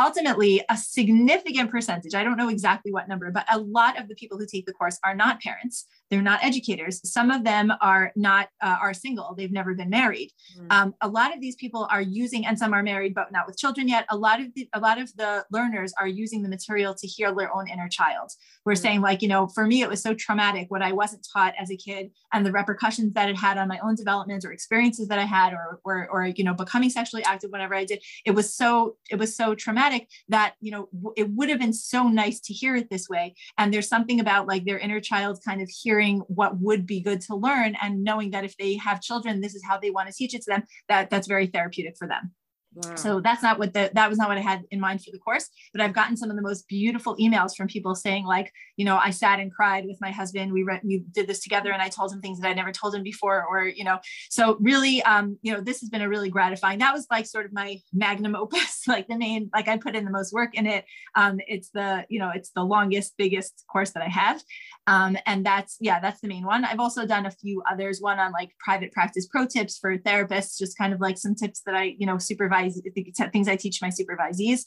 ultimately 0.00 0.64
a 0.70 0.76
significant 0.76 1.70
percentage 1.70 2.14
i 2.14 2.24
don't 2.24 2.38
know 2.38 2.48
exactly 2.48 2.90
what 2.90 3.08
number 3.08 3.30
but 3.30 3.44
a 3.52 3.58
lot 3.58 4.00
of 4.00 4.08
the 4.08 4.14
people 4.14 4.38
who 4.38 4.46
take 4.46 4.64
the 4.64 4.72
course 4.72 4.98
are 5.04 5.14
not 5.14 5.40
parents 5.40 5.86
they're 6.12 6.22
not 6.22 6.44
educators. 6.44 7.00
Some 7.10 7.30
of 7.30 7.42
them 7.42 7.72
are 7.80 8.12
not 8.14 8.48
uh, 8.60 8.76
are 8.80 8.94
single. 8.94 9.34
They've 9.36 9.50
never 9.50 9.74
been 9.74 9.90
married. 9.90 10.30
Mm. 10.58 10.72
um, 10.72 10.94
a 11.00 11.08
lot 11.08 11.34
of 11.34 11.40
these 11.40 11.56
people 11.56 11.88
are 11.90 12.02
using 12.02 12.46
and 12.46 12.58
some 12.58 12.72
are 12.72 12.82
married 12.82 13.14
but 13.14 13.32
not 13.32 13.46
with 13.46 13.56
children 13.56 13.88
yet. 13.88 14.06
A 14.10 14.16
lot 14.16 14.40
of 14.40 14.54
the 14.54 14.68
a 14.72 14.80
lot 14.80 15.00
of 15.00 15.14
the 15.16 15.44
learners 15.50 15.92
are 15.98 16.06
using 16.06 16.42
the 16.42 16.48
material 16.48 16.94
to 16.94 17.06
heal 17.06 17.34
their 17.34 17.54
own 17.54 17.68
inner 17.68 17.88
child. 17.88 18.30
We're 18.64 18.74
mm. 18.74 18.82
saying 18.82 19.00
like 19.00 19.22
you 19.22 19.28
know 19.28 19.48
for 19.48 19.66
me 19.66 19.82
it 19.82 19.88
was 19.88 20.02
so 20.02 20.14
traumatic 20.14 20.66
what 20.70 20.82
i 20.82 20.92
wasn't 20.92 21.26
taught 21.32 21.54
as 21.58 21.70
a 21.70 21.76
kid 21.76 22.10
and 22.32 22.44
the 22.46 22.52
repercussions 22.52 23.12
that 23.14 23.28
it 23.28 23.36
had 23.36 23.58
on 23.58 23.68
my 23.68 23.78
own 23.80 23.94
development 23.94 24.44
or 24.44 24.52
experiences 24.52 25.08
that 25.08 25.18
i 25.18 25.24
had 25.24 25.52
or 25.52 25.80
or, 25.84 26.08
or 26.08 26.26
you 26.26 26.44
know 26.44 26.54
becoming 26.54 26.90
sexually 26.90 27.24
active 27.24 27.50
whenever 27.50 27.74
i 27.74 27.84
did 27.84 28.02
it 28.24 28.32
was 28.32 28.54
so 28.54 28.96
it 29.10 29.18
was 29.18 29.34
so 29.34 29.54
traumatic 29.54 29.72
traumatic 29.72 30.08
that 30.28 30.54
you 30.60 30.70
know 30.70 30.88
it 31.16 31.30
would 31.30 31.48
have 31.48 31.58
been 31.58 31.72
so 31.72 32.08
nice 32.08 32.40
to 32.40 32.52
hear 32.52 32.76
it 32.76 32.90
this 32.90 33.08
way. 33.08 33.34
And 33.58 33.72
there's 33.72 33.88
something 33.88 34.20
about 34.20 34.46
like 34.46 34.64
their 34.64 34.78
inner 34.78 35.00
child 35.00 35.40
kind 35.44 35.60
of 35.60 35.68
hearing 35.68 36.01
what 36.28 36.60
would 36.60 36.86
be 36.86 37.00
good 37.00 37.20
to 37.20 37.34
learn 37.34 37.76
and 37.80 38.04
knowing 38.04 38.30
that 38.30 38.44
if 38.44 38.56
they 38.56 38.76
have 38.76 39.00
children 39.00 39.40
this 39.40 39.54
is 39.54 39.64
how 39.64 39.78
they 39.78 39.90
want 39.90 40.08
to 40.08 40.14
teach 40.14 40.34
it 40.34 40.42
to 40.42 40.50
them 40.50 40.62
that 40.88 41.10
that's 41.10 41.28
very 41.28 41.46
therapeutic 41.46 41.96
for 41.98 42.08
them 42.08 42.32
Wow. 42.74 42.94
So 42.94 43.20
that's 43.20 43.42
not 43.42 43.58
what 43.58 43.74
the 43.74 43.90
that 43.92 44.08
was 44.08 44.18
not 44.18 44.28
what 44.28 44.38
I 44.38 44.40
had 44.40 44.62
in 44.70 44.80
mind 44.80 45.04
for 45.04 45.10
the 45.10 45.18
course, 45.18 45.48
but 45.74 45.82
I've 45.82 45.92
gotten 45.92 46.16
some 46.16 46.30
of 46.30 46.36
the 46.36 46.42
most 46.42 46.66
beautiful 46.68 47.16
emails 47.16 47.54
from 47.54 47.66
people 47.66 47.94
saying 47.94 48.24
like, 48.24 48.50
you 48.76 48.86
know, 48.86 48.96
I 48.96 49.10
sat 49.10 49.40
and 49.40 49.52
cried 49.52 49.84
with 49.84 49.98
my 50.00 50.10
husband. 50.10 50.52
We 50.52 50.62
re- 50.62 50.80
we 50.82 51.04
did 51.12 51.26
this 51.26 51.42
together, 51.42 51.70
and 51.72 51.82
I 51.82 51.88
told 51.88 52.12
him 52.12 52.22
things 52.22 52.40
that 52.40 52.48
I 52.48 52.54
never 52.54 52.72
told 52.72 52.94
him 52.94 53.02
before, 53.02 53.44
or 53.44 53.66
you 53.66 53.84
know, 53.84 53.98
so 54.30 54.56
really, 54.60 55.02
um, 55.02 55.38
you 55.42 55.52
know, 55.52 55.60
this 55.60 55.80
has 55.80 55.90
been 55.90 56.00
a 56.00 56.08
really 56.08 56.30
gratifying. 56.30 56.78
That 56.78 56.94
was 56.94 57.06
like 57.10 57.26
sort 57.26 57.44
of 57.44 57.52
my 57.52 57.78
magnum 57.92 58.34
opus, 58.34 58.82
like 58.88 59.06
the 59.06 59.18
main, 59.18 59.50
like 59.52 59.68
I 59.68 59.76
put 59.76 59.94
in 59.94 60.06
the 60.06 60.10
most 60.10 60.32
work 60.32 60.54
in 60.54 60.66
it. 60.66 60.86
Um, 61.14 61.40
it's 61.46 61.68
the 61.70 62.06
you 62.08 62.18
know, 62.18 62.30
it's 62.34 62.50
the 62.50 62.64
longest, 62.64 63.14
biggest 63.18 63.64
course 63.70 63.90
that 63.90 64.02
I 64.02 64.08
have, 64.08 64.42
um, 64.86 65.18
and 65.26 65.44
that's 65.44 65.76
yeah, 65.78 66.00
that's 66.00 66.22
the 66.22 66.28
main 66.28 66.46
one. 66.46 66.64
I've 66.64 66.80
also 66.80 67.06
done 67.06 67.26
a 67.26 67.30
few 67.30 67.62
others. 67.70 68.00
One 68.00 68.18
on 68.18 68.32
like 68.32 68.52
private 68.58 68.92
practice 68.92 69.26
pro 69.26 69.46
tips 69.46 69.78
for 69.78 69.98
therapists, 69.98 70.58
just 70.58 70.78
kind 70.78 70.94
of 70.94 71.00
like 71.00 71.18
some 71.18 71.34
tips 71.34 71.60
that 71.66 71.74
I 71.74 71.94
you 71.98 72.06
know 72.06 72.16
supervise 72.16 72.61
things 72.70 73.48
I 73.48 73.56
teach 73.56 73.80
my 73.82 73.90
supervisees. 73.90 74.64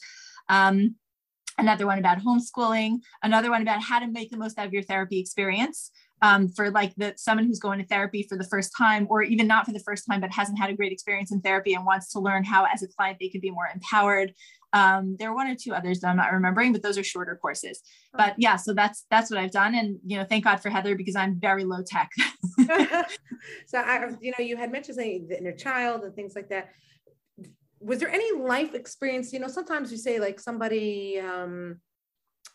Um, 0.49 0.95
another 1.58 1.86
one 1.86 1.99
about 1.99 2.19
homeschooling, 2.19 2.99
another 3.23 3.49
one 3.49 3.62
about 3.62 3.81
how 3.81 3.99
to 3.99 4.08
make 4.08 4.29
the 4.29 4.38
most 4.38 4.58
out 4.58 4.67
of 4.67 4.73
your 4.73 4.84
therapy 4.84 5.19
experience. 5.19 5.91
Um, 6.21 6.47
for 6.47 6.71
like 6.71 6.95
the 6.95 7.13
someone 7.17 7.45
who's 7.45 7.60
going 7.60 7.77
to 7.77 7.86
therapy 7.86 8.25
for 8.27 8.38
the 8.38 8.45
first 8.45 8.71
time 8.75 9.05
or 9.10 9.21
even 9.21 9.47
not 9.47 9.65
for 9.65 9.73
the 9.73 9.81
first 9.81 10.05
time 10.10 10.21
but 10.21 10.31
hasn't 10.31 10.58
had 10.58 10.69
a 10.69 10.73
great 10.73 10.93
experience 10.93 11.31
in 11.31 11.41
therapy 11.41 11.73
and 11.73 11.86
wants 11.86 12.13
to 12.13 12.19
learn 12.19 12.45
how 12.45 12.65
as 12.73 12.81
a 12.81 12.88
client 12.88 13.17
they 13.19 13.27
can 13.27 13.41
be 13.41 13.51
more 13.51 13.67
empowered. 13.71 14.34
Um, 14.71 15.17
there 15.19 15.29
are 15.29 15.36
one 15.36 15.47
or 15.47 15.55
two 15.55 15.73
others 15.73 15.99
that 15.99 16.08
i'm 16.08 16.15
not 16.15 16.31
remembering 16.31 16.71
but 16.71 16.81
those 16.81 16.97
are 16.97 17.03
shorter 17.03 17.38
courses. 17.39 17.81
But 18.13 18.36
yeah 18.38 18.55
so 18.55 18.73
that's 18.73 19.05
that's 19.12 19.29
what 19.29 19.39
i've 19.39 19.51
done. 19.51 19.75
And 19.75 19.99
you 20.05 20.17
know 20.17 20.23
thank 20.23 20.45
god 20.45 20.62
for 20.62 20.69
heather 20.69 20.95
because 20.95 21.17
i'm 21.17 21.38
very 21.38 21.65
low 21.65 21.84
tech. 21.86 22.10
So 23.67 23.77
i 23.77 24.10
you 24.21 24.31
know 24.31 24.43
you 24.43 24.55
had 24.58 24.71
mentioned 24.71 24.95
saying 24.95 25.27
the 25.27 25.38
inner 25.38 25.51
child 25.51 26.03
and 26.03 26.15
things 26.15 26.34
like 26.34 26.49
that 26.49 26.69
was 27.86 28.00
there 28.00 28.10
any 28.10 28.38
life 28.38 28.74
experience 28.74 29.32
you 29.32 29.39
know 29.39 29.48
sometimes 29.48 29.91
you 29.91 29.98
say 29.98 30.19
like 30.19 30.39
somebody 30.39 31.19
um, 31.19 31.80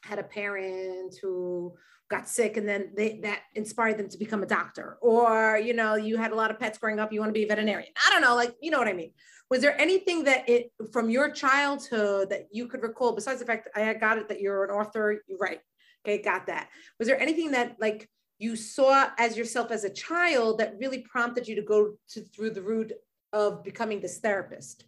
had 0.03 0.19
a 0.19 0.25
parent 0.25 1.15
who 1.23 1.73
got 2.11 2.29
sick 2.29 2.57
and 2.57 2.69
then 2.69 2.91
they 2.97 3.21
that 3.23 3.43
inspired 3.55 3.97
them 3.97 4.09
to 4.09 4.19
become 4.19 4.43
a 4.43 4.47
doctor 4.47 4.99
or 5.01 5.57
you 5.63 5.73
know 5.73 5.95
you 5.95 6.17
had 6.17 6.33
a 6.33 6.35
lot 6.35 6.51
of 6.51 6.59
pets 6.59 6.77
growing 6.79 6.99
up 6.99 7.13
you 7.13 7.21
want 7.21 7.31
to 7.31 7.39
be 7.39 7.45
a 7.45 7.49
veterinarian. 7.49 7.93
I 8.05 8.11
don't 8.11 8.23
know 8.23 8.35
like 8.35 8.55
you 8.61 8.71
know 8.71 8.79
what 8.79 8.89
i 8.89 8.93
mean? 8.93 9.13
Was 9.49 9.61
there 9.61 9.81
anything 9.81 10.25
that 10.25 10.49
it 10.49 10.73
from 10.93 11.11
your 11.11 11.31
childhood 11.31 12.31
that 12.31 12.49
you 12.51 12.67
could 12.67 12.83
recall 12.83 13.13
besides 13.13 13.39
the 13.41 13.47
fact 13.47 13.69
i 13.77 13.95
got 13.95 14.19
it 14.19 14.29
that 14.29 14.41
you're 14.41 14.65
an 14.65 14.71
author 14.71 15.23
you 15.29 15.39
write 15.39 15.61
okay 16.05 16.21
got 16.21 16.47
that. 16.47 16.69
Was 16.99 17.07
there 17.07 17.21
anything 17.21 17.53
that 17.53 17.77
like 17.81 18.09
you 18.39 18.57
saw 18.57 19.11
as 19.19 19.37
yourself 19.37 19.71
as 19.71 19.85
a 19.85 19.91
child 19.91 20.59
that 20.59 20.79
really 20.79 21.03
prompted 21.03 21.47
you 21.47 21.55
to 21.55 21.63
go 21.63 21.95
to 22.09 22.23
through 22.23 22.51
the 22.51 22.63
route 22.63 22.93
of 23.33 23.63
becoming 23.63 24.01
this 24.01 24.19
therapist 24.19 24.85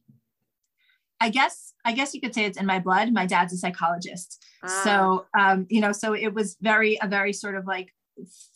I 1.22 1.28
guess 1.28 1.72
I 1.84 1.92
guess 1.92 2.14
you 2.14 2.20
could 2.20 2.34
say 2.34 2.46
it's 2.46 2.58
in 2.58 2.66
my 2.66 2.80
blood. 2.80 3.12
My 3.12 3.26
dad's 3.26 3.52
a 3.52 3.56
psychologist, 3.56 4.44
ah. 4.64 4.80
so 4.82 5.26
um, 5.38 5.66
you 5.70 5.80
know, 5.80 5.92
so 5.92 6.14
it 6.14 6.34
was 6.34 6.56
very 6.60 6.98
a 7.00 7.06
very 7.06 7.32
sort 7.32 7.54
of 7.54 7.64
like 7.64 7.90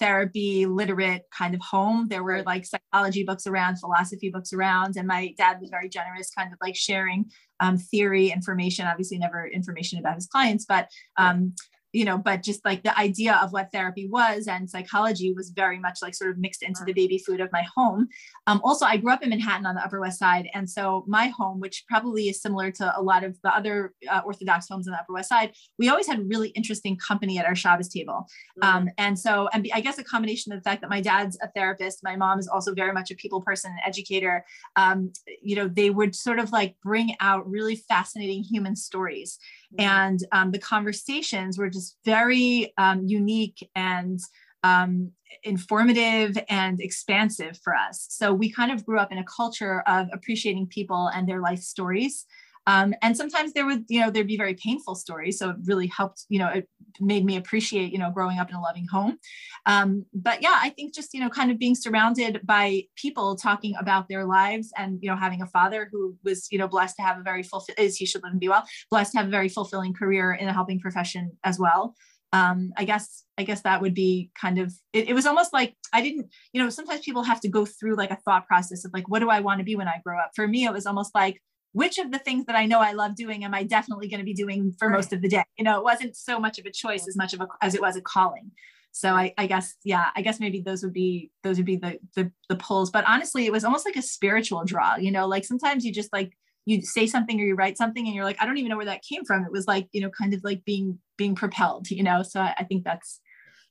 therapy 0.00 0.66
literate 0.66 1.22
kind 1.30 1.54
of 1.54 1.60
home. 1.60 2.08
There 2.08 2.24
were 2.24 2.42
like 2.42 2.66
psychology 2.66 3.22
books 3.22 3.46
around, 3.46 3.76
philosophy 3.76 4.30
books 4.30 4.52
around, 4.52 4.96
and 4.96 5.06
my 5.06 5.32
dad 5.38 5.60
was 5.60 5.70
very 5.70 5.88
generous, 5.88 6.28
kind 6.36 6.52
of 6.52 6.58
like 6.60 6.74
sharing 6.74 7.26
um, 7.60 7.78
theory 7.78 8.32
information. 8.32 8.88
Obviously, 8.88 9.18
never 9.18 9.46
information 9.46 10.00
about 10.00 10.16
his 10.16 10.26
clients, 10.26 10.64
but 10.64 10.88
um, 11.18 11.54
you 11.96 12.04
know, 12.04 12.18
but 12.18 12.42
just 12.42 12.62
like 12.62 12.82
the 12.82 12.96
idea 12.98 13.40
of 13.42 13.54
what 13.54 13.72
therapy 13.72 14.06
was 14.06 14.48
and 14.48 14.68
psychology 14.68 15.32
was 15.32 15.48
very 15.48 15.78
much 15.78 16.00
like 16.02 16.14
sort 16.14 16.30
of 16.30 16.36
mixed 16.36 16.62
into 16.62 16.84
the 16.84 16.92
baby 16.92 17.16
food 17.16 17.40
of 17.40 17.50
my 17.52 17.64
home. 17.74 18.06
Um, 18.46 18.60
also, 18.62 18.84
I 18.84 18.98
grew 18.98 19.14
up 19.14 19.22
in 19.22 19.30
Manhattan 19.30 19.64
on 19.64 19.76
the 19.76 19.80
Upper 19.80 19.98
West 19.98 20.18
Side. 20.18 20.46
And 20.52 20.68
so 20.68 21.06
my 21.08 21.28
home, 21.28 21.58
which 21.58 21.84
probably 21.88 22.28
is 22.28 22.42
similar 22.42 22.70
to 22.72 22.92
a 22.98 23.00
lot 23.00 23.24
of 23.24 23.40
the 23.42 23.48
other 23.48 23.94
uh, 24.10 24.20
Orthodox 24.26 24.68
homes 24.68 24.86
on 24.86 24.92
the 24.92 24.98
Upper 24.98 25.14
West 25.14 25.30
Side, 25.30 25.54
we 25.78 25.88
always 25.88 26.06
had 26.06 26.28
really 26.28 26.50
interesting 26.50 26.98
company 26.98 27.38
at 27.38 27.46
our 27.46 27.56
Shabbos 27.56 27.88
table. 27.88 28.26
Mm-hmm. 28.62 28.76
Um, 28.76 28.90
and 28.98 29.18
so, 29.18 29.48
and 29.54 29.66
I 29.72 29.80
guess 29.80 29.96
a 29.96 30.04
combination 30.04 30.52
of 30.52 30.58
the 30.58 30.68
fact 30.68 30.82
that 30.82 30.90
my 30.90 31.00
dad's 31.00 31.38
a 31.40 31.48
therapist, 31.52 32.00
my 32.04 32.14
mom 32.14 32.38
is 32.38 32.46
also 32.46 32.74
very 32.74 32.92
much 32.92 33.10
a 33.10 33.14
people 33.14 33.40
person 33.40 33.70
and 33.70 33.80
educator, 33.86 34.44
um, 34.76 35.14
you 35.42 35.56
know, 35.56 35.66
they 35.66 35.88
would 35.88 36.14
sort 36.14 36.40
of 36.40 36.52
like 36.52 36.76
bring 36.82 37.14
out 37.20 37.50
really 37.50 37.76
fascinating 37.76 38.42
human 38.42 38.76
stories. 38.76 39.38
Mm-hmm. 39.74 39.80
And 39.80 40.20
um, 40.32 40.50
the 40.50 40.58
conversations 40.58 41.58
were 41.58 41.70
just 41.70 41.96
very 42.04 42.72
um, 42.78 43.06
unique 43.06 43.68
and 43.74 44.20
um, 44.62 45.12
informative 45.42 46.36
and 46.48 46.80
expansive 46.80 47.58
for 47.62 47.74
us. 47.74 48.06
So 48.10 48.32
we 48.32 48.50
kind 48.50 48.72
of 48.72 48.84
grew 48.84 48.98
up 48.98 49.12
in 49.12 49.18
a 49.18 49.24
culture 49.24 49.82
of 49.86 50.08
appreciating 50.12 50.68
people 50.68 51.08
and 51.08 51.28
their 51.28 51.40
life 51.40 51.60
stories. 51.60 52.26
Um, 52.66 52.94
and 53.02 53.16
sometimes 53.16 53.52
there 53.52 53.64
would, 53.64 53.84
you 53.88 54.00
know, 54.00 54.10
there'd 54.10 54.26
be 54.26 54.36
very 54.36 54.54
painful 54.54 54.96
stories. 54.96 55.38
So 55.38 55.50
it 55.50 55.56
really 55.64 55.86
helped, 55.86 56.24
you 56.28 56.38
know, 56.38 56.48
it 56.48 56.68
made 57.00 57.24
me 57.24 57.36
appreciate, 57.36 57.92
you 57.92 57.98
know, 57.98 58.10
growing 58.10 58.38
up 58.38 58.50
in 58.50 58.56
a 58.56 58.60
loving 58.60 58.86
home. 58.90 59.18
Um, 59.66 60.04
but 60.12 60.42
yeah, 60.42 60.58
I 60.60 60.70
think 60.70 60.94
just, 60.94 61.14
you 61.14 61.20
know, 61.20 61.30
kind 61.30 61.50
of 61.50 61.58
being 61.58 61.74
surrounded 61.74 62.40
by 62.44 62.82
people 62.96 63.36
talking 63.36 63.74
about 63.78 64.08
their 64.08 64.24
lives 64.24 64.72
and, 64.76 64.98
you 65.00 65.08
know, 65.08 65.16
having 65.16 65.42
a 65.42 65.46
father 65.46 65.88
who 65.92 66.16
was, 66.24 66.48
you 66.50 66.58
know, 66.58 66.68
blessed 66.68 66.96
to 66.96 67.02
have 67.02 67.18
a 67.18 67.22
very 67.22 67.42
fulfilling, 67.42 67.84
is 67.84 67.96
he 67.96 68.06
should 68.06 68.22
live 68.22 68.32
and 68.32 68.40
be 68.40 68.48
well, 68.48 68.64
blessed 68.90 69.12
to 69.12 69.18
have 69.18 69.28
a 69.28 69.30
very 69.30 69.48
fulfilling 69.48 69.94
career 69.94 70.32
in 70.32 70.48
a 70.48 70.52
helping 70.52 70.80
profession 70.80 71.32
as 71.44 71.58
well. 71.58 71.94
Um, 72.32 72.72
I 72.76 72.84
guess 72.84 73.22
I 73.38 73.44
guess 73.44 73.62
that 73.62 73.80
would 73.80 73.94
be 73.94 74.30
kind 74.38 74.58
of 74.58 74.72
it, 74.92 75.08
it, 75.08 75.14
was 75.14 75.26
almost 75.26 75.52
like 75.52 75.74
I 75.92 76.02
didn't, 76.02 76.26
you 76.52 76.60
know, 76.60 76.68
sometimes 76.70 77.02
people 77.02 77.22
have 77.22 77.40
to 77.42 77.48
go 77.48 77.64
through 77.64 77.94
like 77.94 78.10
a 78.10 78.18
thought 78.24 78.48
process 78.48 78.84
of 78.84 78.92
like, 78.92 79.08
what 79.08 79.20
do 79.20 79.30
I 79.30 79.40
want 79.40 79.60
to 79.60 79.64
be 79.64 79.76
when 79.76 79.86
I 79.86 80.00
grow 80.04 80.18
up? 80.18 80.32
For 80.34 80.48
me, 80.48 80.64
it 80.64 80.72
was 80.72 80.86
almost 80.86 81.14
like, 81.14 81.40
which 81.76 81.98
of 81.98 82.10
the 82.10 82.18
things 82.18 82.46
that 82.46 82.56
I 82.56 82.64
know 82.64 82.80
I 82.80 82.92
love 82.92 83.14
doing 83.14 83.44
am 83.44 83.52
I 83.52 83.62
definitely 83.62 84.08
going 84.08 84.20
to 84.20 84.24
be 84.24 84.32
doing 84.32 84.74
for 84.78 84.88
most 84.88 85.12
of 85.12 85.20
the 85.20 85.28
day? 85.28 85.44
You 85.58 85.64
know, 85.64 85.76
it 85.76 85.84
wasn't 85.84 86.16
so 86.16 86.40
much 86.40 86.58
of 86.58 86.64
a 86.64 86.70
choice 86.70 87.06
as 87.06 87.18
much 87.18 87.34
of 87.34 87.42
a 87.42 87.48
as 87.60 87.74
it 87.74 87.82
was 87.82 87.96
a 87.96 88.00
calling. 88.00 88.50
So 88.92 89.10
I, 89.10 89.34
I 89.36 89.46
guess, 89.46 89.74
yeah, 89.84 90.06
I 90.16 90.22
guess 90.22 90.40
maybe 90.40 90.62
those 90.62 90.82
would 90.82 90.94
be 90.94 91.30
those 91.42 91.58
would 91.58 91.66
be 91.66 91.76
the, 91.76 91.98
the 92.14 92.32
the 92.48 92.56
pulls. 92.56 92.90
But 92.90 93.04
honestly, 93.06 93.44
it 93.44 93.52
was 93.52 93.62
almost 93.62 93.84
like 93.84 93.96
a 93.96 94.00
spiritual 94.00 94.64
draw. 94.64 94.96
You 94.96 95.12
know, 95.12 95.26
like 95.26 95.44
sometimes 95.44 95.84
you 95.84 95.92
just 95.92 96.10
like 96.14 96.32
you 96.64 96.80
say 96.80 97.06
something 97.06 97.38
or 97.38 97.44
you 97.44 97.54
write 97.54 97.76
something 97.76 98.06
and 98.06 98.14
you're 98.14 98.24
like, 98.24 98.40
I 98.40 98.46
don't 98.46 98.56
even 98.56 98.70
know 98.70 98.78
where 98.78 98.86
that 98.86 99.02
came 99.02 99.26
from. 99.26 99.44
It 99.44 99.52
was 99.52 99.66
like, 99.66 99.86
you 99.92 100.00
know, 100.00 100.08
kind 100.08 100.32
of 100.32 100.42
like 100.44 100.64
being 100.64 100.98
being 101.18 101.34
propelled, 101.34 101.90
you 101.90 102.02
know. 102.02 102.22
So 102.22 102.40
I, 102.40 102.54
I 102.56 102.64
think 102.64 102.84
that's 102.84 103.20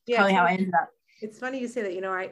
yeah, 0.05 0.17
probably 0.17 0.33
how 0.33 0.45
I 0.45 0.51
ended 0.51 0.75
up. 0.79 0.89
It's 1.23 1.39
funny 1.39 1.59
you 1.59 1.67
say 1.67 1.81
that, 1.81 1.95
you 1.95 2.01
know, 2.01 2.11
I 2.11 2.29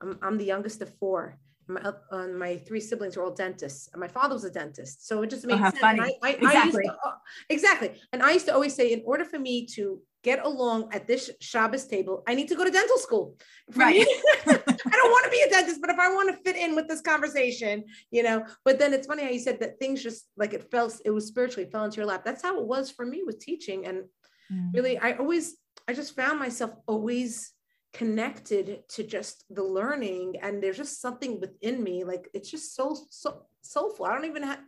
I'm, 0.00 0.16
I'm 0.22 0.38
the 0.38 0.44
youngest 0.44 0.80
of 0.80 0.94
four. 1.00 1.40
My, 1.68 1.80
uh, 2.10 2.28
my 2.28 2.56
three 2.56 2.80
siblings 2.80 3.16
were 3.16 3.24
all 3.24 3.34
dentists, 3.34 3.88
and 3.92 4.00
my 4.00 4.08
father 4.08 4.34
was 4.34 4.44
a 4.44 4.50
dentist, 4.50 5.06
so 5.06 5.22
it 5.22 5.30
just 5.30 5.44
Oh, 5.44 5.48
made 5.48 5.58
how 5.58 5.70
sense. 5.70 5.80
funny. 5.80 6.00
And 6.00 6.12
I, 6.22 6.28
I, 6.28 6.30
I 6.30 6.32
used 6.32 6.42
Exactly. 6.42 6.82
to, 6.84 6.92
uh, 7.08 7.12
exactly, 7.50 7.90
and 8.12 8.22
I 8.22 8.32
used 8.32 8.46
to 8.46 8.54
always 8.54 8.74
say, 8.74 8.92
in 8.92 9.02
order 9.04 9.24
for 9.24 9.38
me 9.38 9.66
to 9.74 10.00
get 10.24 10.44
along 10.44 10.88
at 10.92 11.06
this 11.06 11.30
Shabbos 11.40 11.86
table, 11.86 12.22
I 12.26 12.34
need 12.34 12.48
to 12.48 12.54
go 12.56 12.64
to 12.64 12.70
dental 12.70 12.98
school. 12.98 13.36
For 13.70 13.80
Right. 13.80 13.96
me- 13.96 14.06
I 14.48 14.96
don't 14.96 15.10
want 15.10 15.24
to 15.26 15.30
be 15.30 15.42
a 15.42 15.50
dentist, 15.50 15.80
but 15.80 15.90
if 15.90 15.98
I 15.98 16.08
want 16.14 16.30
to 16.34 16.42
fit 16.42 16.56
in 16.56 16.74
with 16.74 16.88
this 16.88 17.02
conversation, 17.02 17.84
you 18.10 18.22
know. 18.22 18.44
But 18.64 18.78
then 18.78 18.94
it's 18.94 19.06
funny 19.06 19.22
how 19.24 19.30
you 19.30 19.38
said 19.38 19.60
that 19.60 19.78
things 19.78 20.02
just 20.02 20.26
like 20.36 20.54
it 20.54 20.70
felt, 20.70 21.00
it 21.04 21.10
was 21.10 21.26
spiritually 21.26 21.68
fell 21.70 21.84
into 21.84 21.98
your 21.98 22.06
lap. 22.06 22.24
That's 22.24 22.42
how 22.42 22.58
it 22.58 22.66
was 22.66 22.90
for 22.90 23.04
me 23.04 23.22
with 23.24 23.38
teaching, 23.38 23.86
and 23.86 24.04
Mm. 24.50 24.74
really 24.74 24.96
i 24.96 25.12
always 25.12 25.56
i 25.86 25.92
just 25.92 26.16
found 26.16 26.38
myself 26.38 26.70
always 26.86 27.52
connected 27.98 28.88
to 28.88 29.02
just 29.02 29.44
the 29.50 29.62
learning 29.78 30.36
and 30.40 30.62
there's 30.62 30.76
just 30.76 31.00
something 31.00 31.40
within 31.40 31.82
me 31.82 32.04
like 32.04 32.28
it's 32.32 32.48
just 32.48 32.76
so 32.76 32.96
so 33.10 33.42
soulful 33.62 34.06
i 34.06 34.14
don't 34.14 34.24
even 34.24 34.44
have 34.44 34.60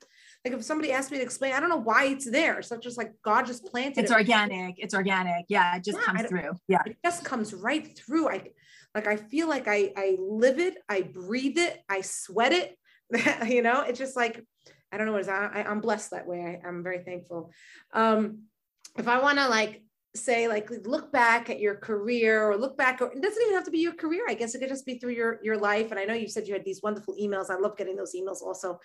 like 0.45 0.53
if 0.53 0.65
somebody 0.65 0.91
asked 0.91 1.13
me 1.13 1.17
to 1.19 1.23
explain 1.23 1.53
i 1.53 1.61
don't 1.61 1.69
know 1.69 1.77
why 1.77 2.07
it's 2.07 2.29
there 2.29 2.59
it's 2.59 2.73
not 2.73 2.83
just 2.83 2.99
like 2.99 3.13
god 3.23 3.47
just 3.47 3.65
planted 3.67 4.01
It's 4.03 4.11
it 4.11 4.15
organic. 4.15 4.75
It's 4.79 4.95
organic. 4.95 5.45
Yeah, 5.49 5.77
it 5.77 5.85
just 5.85 5.99
Yeah, 5.99 6.05
comes 6.05 6.23
through. 6.29 6.53
Yeah. 6.67 6.83
it 6.85 6.97
just 7.05 7.25
comes 7.25 7.55
right 7.55 7.87
through 7.97 8.29
i 8.31 8.51
like 8.97 9.07
i 9.07 9.15
feel 9.15 9.49
like 9.49 9.69
i 9.69 9.93
i 9.97 10.17
live 10.19 10.59
it 10.59 10.75
i 10.89 11.03
breathe 11.03 11.57
it 11.57 11.79
i 11.89 12.01
sweat 12.01 12.53
it 12.53 12.77
you 13.49 13.63
know 13.63 13.83
it's 13.83 14.01
just 14.01 14.17
like 14.17 14.45
i 14.91 14.97
don't 14.97 15.07
know 15.07 15.13
what 15.13 15.21
it 15.21 15.29
is 15.29 15.29
I, 15.29 15.51
I, 15.55 15.71
i'm 15.71 15.81
blessed 15.81 16.11
that 16.11 16.27
way 16.27 16.41
I, 16.65 16.67
i'm 16.67 16.83
very 16.83 17.05
thankful 17.05 17.53
um 17.93 18.41
if 18.99 19.07
i 19.07 19.21
want 19.23 19.39
to 19.39 19.49
like 19.49 19.83
say 20.15 20.49
like 20.49 20.69
look 20.85 21.13
back 21.13 21.49
at 21.51 21.61
your 21.61 21.77
career 21.77 22.43
or 22.43 22.57
look 22.57 22.77
back 22.77 23.01
or 23.01 23.13
it 23.13 23.23
doesn't 23.23 23.43
even 23.43 23.55
have 23.55 23.65
to 23.65 23.71
be 23.71 23.79
your 23.79 23.93
career 23.93 24.25
i 24.29 24.35
guess 24.35 24.55
it 24.55 24.59
could 24.59 24.69
just 24.69 24.85
be 24.85 24.99
through 24.99 25.13
your 25.13 25.39
your 25.43 25.57
life 25.57 25.93
and 25.93 26.01
i 26.01 26.05
know 26.05 26.15
you 26.15 26.27
said 26.27 26.49
you 26.49 26.53
had 26.53 26.65
these 26.65 26.83
wonderful 26.83 27.15
emails 27.15 27.49
i 27.49 27.57
love 27.57 27.77
getting 27.77 27.97
those 27.97 28.15
emails 28.15 28.43
also. 28.43 28.79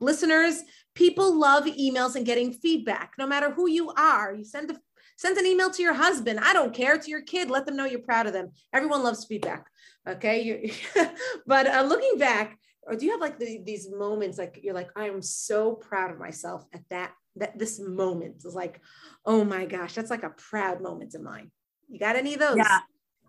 Listeners 0.00 0.62
people 0.94 1.38
love 1.38 1.64
emails 1.64 2.16
and 2.16 2.24
getting 2.24 2.52
feedback 2.52 3.12
no 3.18 3.26
matter 3.26 3.50
who 3.50 3.68
you 3.68 3.90
are. 3.90 4.34
You 4.34 4.44
send 4.44 4.70
a 4.70 4.76
send 5.18 5.36
an 5.36 5.44
email 5.44 5.70
to 5.70 5.82
your 5.82 5.92
husband 5.92 6.40
i 6.40 6.54
don't 6.54 6.72
care 6.72 6.96
to 6.96 7.10
your 7.10 7.20
kid 7.20 7.50
let 7.50 7.66
them 7.66 7.76
know 7.76 7.84
you're 7.84 8.00
proud 8.00 8.26
of 8.26 8.32
them. 8.32 8.50
Everyone 8.72 9.02
loves 9.02 9.26
feedback 9.26 9.66
okay? 10.08 10.72
But 11.46 11.66
uh, 11.66 11.82
looking 11.82 12.18
back 12.18 12.58
or 12.86 12.96
do 12.96 13.04
you 13.04 13.12
have 13.12 13.20
like 13.20 13.38
the, 13.38 13.60
these 13.64 13.90
moments 13.90 14.38
like 14.38 14.60
you're 14.62 14.74
like 14.74 14.90
i'm 14.96 15.22
so 15.22 15.72
proud 15.72 16.10
of 16.10 16.18
myself 16.18 16.64
at 16.72 16.82
that 16.90 17.12
that 17.36 17.58
this 17.58 17.80
moment 17.80 18.36
is 18.44 18.54
like 18.54 18.80
oh 19.26 19.44
my 19.44 19.64
gosh 19.64 19.94
that's 19.94 20.10
like 20.10 20.22
a 20.22 20.30
proud 20.30 20.80
moment 20.80 21.14
of 21.14 21.22
mine 21.22 21.50
you 21.88 21.98
got 21.98 22.16
any 22.16 22.34
of 22.34 22.40
those 22.40 22.56
Yeah. 22.56 22.80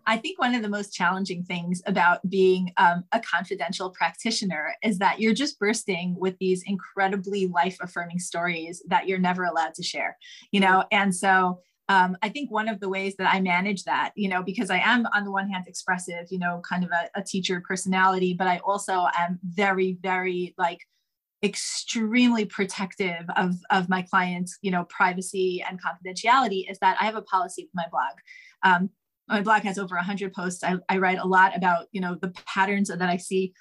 I 0.06 0.16
think 0.16 0.38
one 0.38 0.54
of 0.54 0.62
the 0.62 0.68
most 0.68 0.92
challenging 0.92 1.44
things 1.44 1.82
about 1.86 2.28
being 2.28 2.72
um, 2.76 3.04
a 3.12 3.20
confidential 3.20 3.90
practitioner 3.90 4.74
is 4.82 4.98
that 4.98 5.20
you're 5.20 5.34
just 5.34 5.58
bursting 5.58 6.16
with 6.18 6.36
these 6.38 6.64
incredibly 6.66 7.46
life 7.46 7.76
affirming 7.80 8.18
stories 8.18 8.82
that 8.88 9.06
you're 9.06 9.18
never 9.18 9.44
allowed 9.44 9.74
to 9.74 9.82
share, 9.82 10.18
you 10.50 10.60
know? 10.60 10.84
And 10.90 11.14
so 11.14 11.60
um, 11.92 12.16
I 12.22 12.30
think 12.30 12.50
one 12.50 12.70
of 12.70 12.80
the 12.80 12.88
ways 12.88 13.16
that 13.16 13.30
I 13.30 13.38
manage 13.38 13.84
that, 13.84 14.12
you 14.16 14.26
know, 14.26 14.42
because 14.42 14.70
I 14.70 14.78
am 14.78 15.04
on 15.14 15.24
the 15.24 15.30
one 15.30 15.50
hand 15.50 15.66
expressive, 15.68 16.26
you 16.30 16.38
know, 16.38 16.62
kind 16.66 16.84
of 16.84 16.90
a, 16.90 17.20
a 17.20 17.22
teacher 17.22 17.62
personality, 17.68 18.32
but 18.32 18.46
I 18.46 18.62
also 18.64 19.08
am 19.18 19.38
very, 19.44 19.98
very 20.00 20.54
like, 20.56 20.78
extremely 21.44 22.46
protective 22.46 23.26
of, 23.36 23.56
of 23.70 23.88
my 23.88 24.00
clients 24.00 24.58
you 24.62 24.70
know 24.70 24.84
privacy 24.84 25.60
and 25.68 25.80
confidentiality 25.82 26.70
is 26.70 26.78
that 26.78 26.96
i 27.00 27.04
have 27.04 27.16
a 27.16 27.22
policy 27.22 27.64
with 27.64 27.74
my 27.74 27.84
blog. 27.90 28.12
Um, 28.62 28.90
my 29.28 29.42
blog 29.42 29.62
has 29.62 29.76
over 29.76 29.96
100 29.96 30.32
posts. 30.32 30.62
I, 30.62 30.76
I 30.88 30.98
write 30.98 31.18
a 31.18 31.26
lot 31.26 31.56
about 31.56 31.86
you 31.90 32.00
know 32.00 32.14
the 32.14 32.32
patterns 32.46 32.90
that 32.90 33.02
i 33.02 33.16
see 33.16 33.52